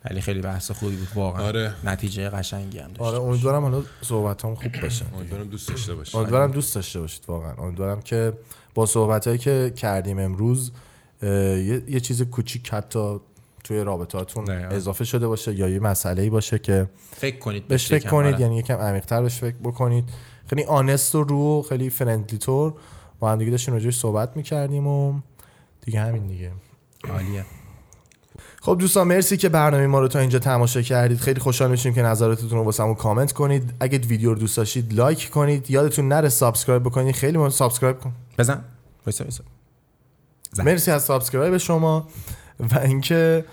ولی 0.06 0.22
خیلی 0.22 0.42
بحث 0.42 0.72
خوبی 0.72 0.96
بود 0.96 1.08
واقعا. 1.16 1.48
آره. 1.48 1.74
نتیجه 1.84 2.30
قشنگی 2.30 2.80
هم 2.80 2.88
داشت. 2.88 3.02
آره 3.02 3.20
امیدوارم 3.20 3.62
حالا 3.62 3.84
صحبت 4.02 4.46
هم 4.46 4.56
خوب 4.56 4.72
باشه. 4.82 5.06
امیدوارم 5.18 5.48
دوست 5.48 5.70
داشته 5.70 5.96
باشی 5.96 6.18
امیدوارم 6.18 6.52
دوست 6.52 6.76
داشته 6.76 7.00
باشید 7.00 7.24
واقعا. 7.28 7.54
امیدوارم 7.54 8.02
که 8.02 8.34
با 8.74 8.86
صحبت 8.86 9.28
هایی 9.28 9.40
که 9.40 9.74
کردیم 9.76 10.20
امروز 10.20 10.72
یه, 11.22 11.84
یه 11.88 12.00
چیز 12.00 12.22
کوچیک 12.22 12.74
حتی 12.74 13.20
توی 13.64 13.84
رابطاتون. 13.84 14.50
اضافه 14.50 15.06
شده 15.06 15.28
باشه 15.28 15.54
یا 15.54 15.70
یه 15.70 15.80
مسئله 15.80 16.22
ای 16.22 16.30
باشه 16.30 16.60
که 16.60 16.90
فکر 17.16 17.40
کنید 17.40 17.68
بهش 17.68 17.88
فکر 17.88 18.10
کنید 18.10 18.40
یعنی 18.40 18.58
یکم 18.58 18.78
عمیق‌تر 18.78 19.22
بهش 19.22 19.40
فکر 19.40 19.56
بکنید. 19.64 20.10
خیلی 20.48 20.64
آنست 20.64 21.16
و 21.16 21.24
رو 21.24 21.62
خیلی 21.70 21.90
فرندلی 21.90 22.38
طور. 22.38 22.74
با 23.20 23.32
هم 23.32 23.38
دیگه 23.38 23.52
داشتیم 23.52 23.74
راجعش 23.74 23.98
صحبت 23.98 24.38
می‌کردیم 24.38 24.88
و 24.88 25.20
دیگه 25.82 26.00
همین 26.00 26.28
دیگه. 26.28 26.52
عالیه. 27.10 27.46
خب 28.66 28.78
دوستان 28.80 29.08
مرسی 29.08 29.38
که 29.38 29.50
برنامه 29.50 29.88
ما 29.88 30.00
رو 30.00 30.08
تا 30.08 30.20
اینجا 30.20 30.40
تماشا 30.40 30.82
کردید. 30.82 31.20
خیلی 31.20 31.40
خوشحال 31.40 31.72
میشیم 31.72 31.94
که 31.94 32.02
نظراتتون 32.02 32.50
رو 32.50 32.64
واسمون 32.64 32.96
کامنت 32.96 33.32
کنید. 33.32 33.74
اگه 33.80 33.98
ویدیو 33.98 34.30
رو 34.30 34.40
دوست 34.40 34.58
داشتید 34.58 34.94
like 34.94 35.30
کنید. 35.30 35.72
یادتون 35.72 36.08
نره 36.08 36.30
subscribe 36.30 36.84
بکنید. 36.84 37.16
خیلی 37.16 37.38
ما 37.38 37.50
subscribe 37.50 38.00
کن. 38.00 38.12
بزن. 38.38 38.64
وایسا 39.06 39.26
زن. 40.52 40.64
مرسی 40.64 40.92
از 40.92 41.04
subscribe 41.04 41.58
شما. 41.58 42.08
و 42.60 42.80
اینکه 42.80 43.46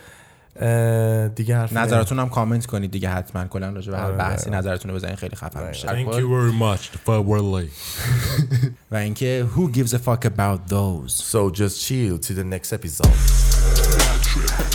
دیگه 1.34 1.56
حرف 1.56 1.72
نظراتون 1.72 2.18
هم 2.18 2.28
کامنت 2.28 2.66
کنید 2.66 2.90
دیگه 2.90 3.10
حتما. 3.10 3.44
کلا 3.44 3.70
راجع 3.70 3.92
به 3.92 3.98
هر 3.98 4.04
آره، 4.04 4.16
بحثی 4.16 4.50
آره. 4.50 4.58
نظرتون 4.58 4.90
رو 4.90 4.96
بزنید 4.96 5.14
خیلی 5.14 5.36
خفن 5.36 5.68
میشه. 5.68 5.88
Thank 5.88 6.12
you 6.12 6.26
very 6.26 6.54
much. 6.60 6.98
For. 7.06 7.08
و 8.92 8.96
اینکه 8.96 9.46
who 9.56 9.76
gives 9.76 9.92
a 9.92 9.98
fuck 9.98 10.24
about 10.24 10.68
those? 10.68 11.14
So 11.14 11.50
just 11.50 11.86
chill 11.86 12.18
to 12.18 12.32
the 12.32 12.44
next 12.44 12.72
episode. 12.72 14.69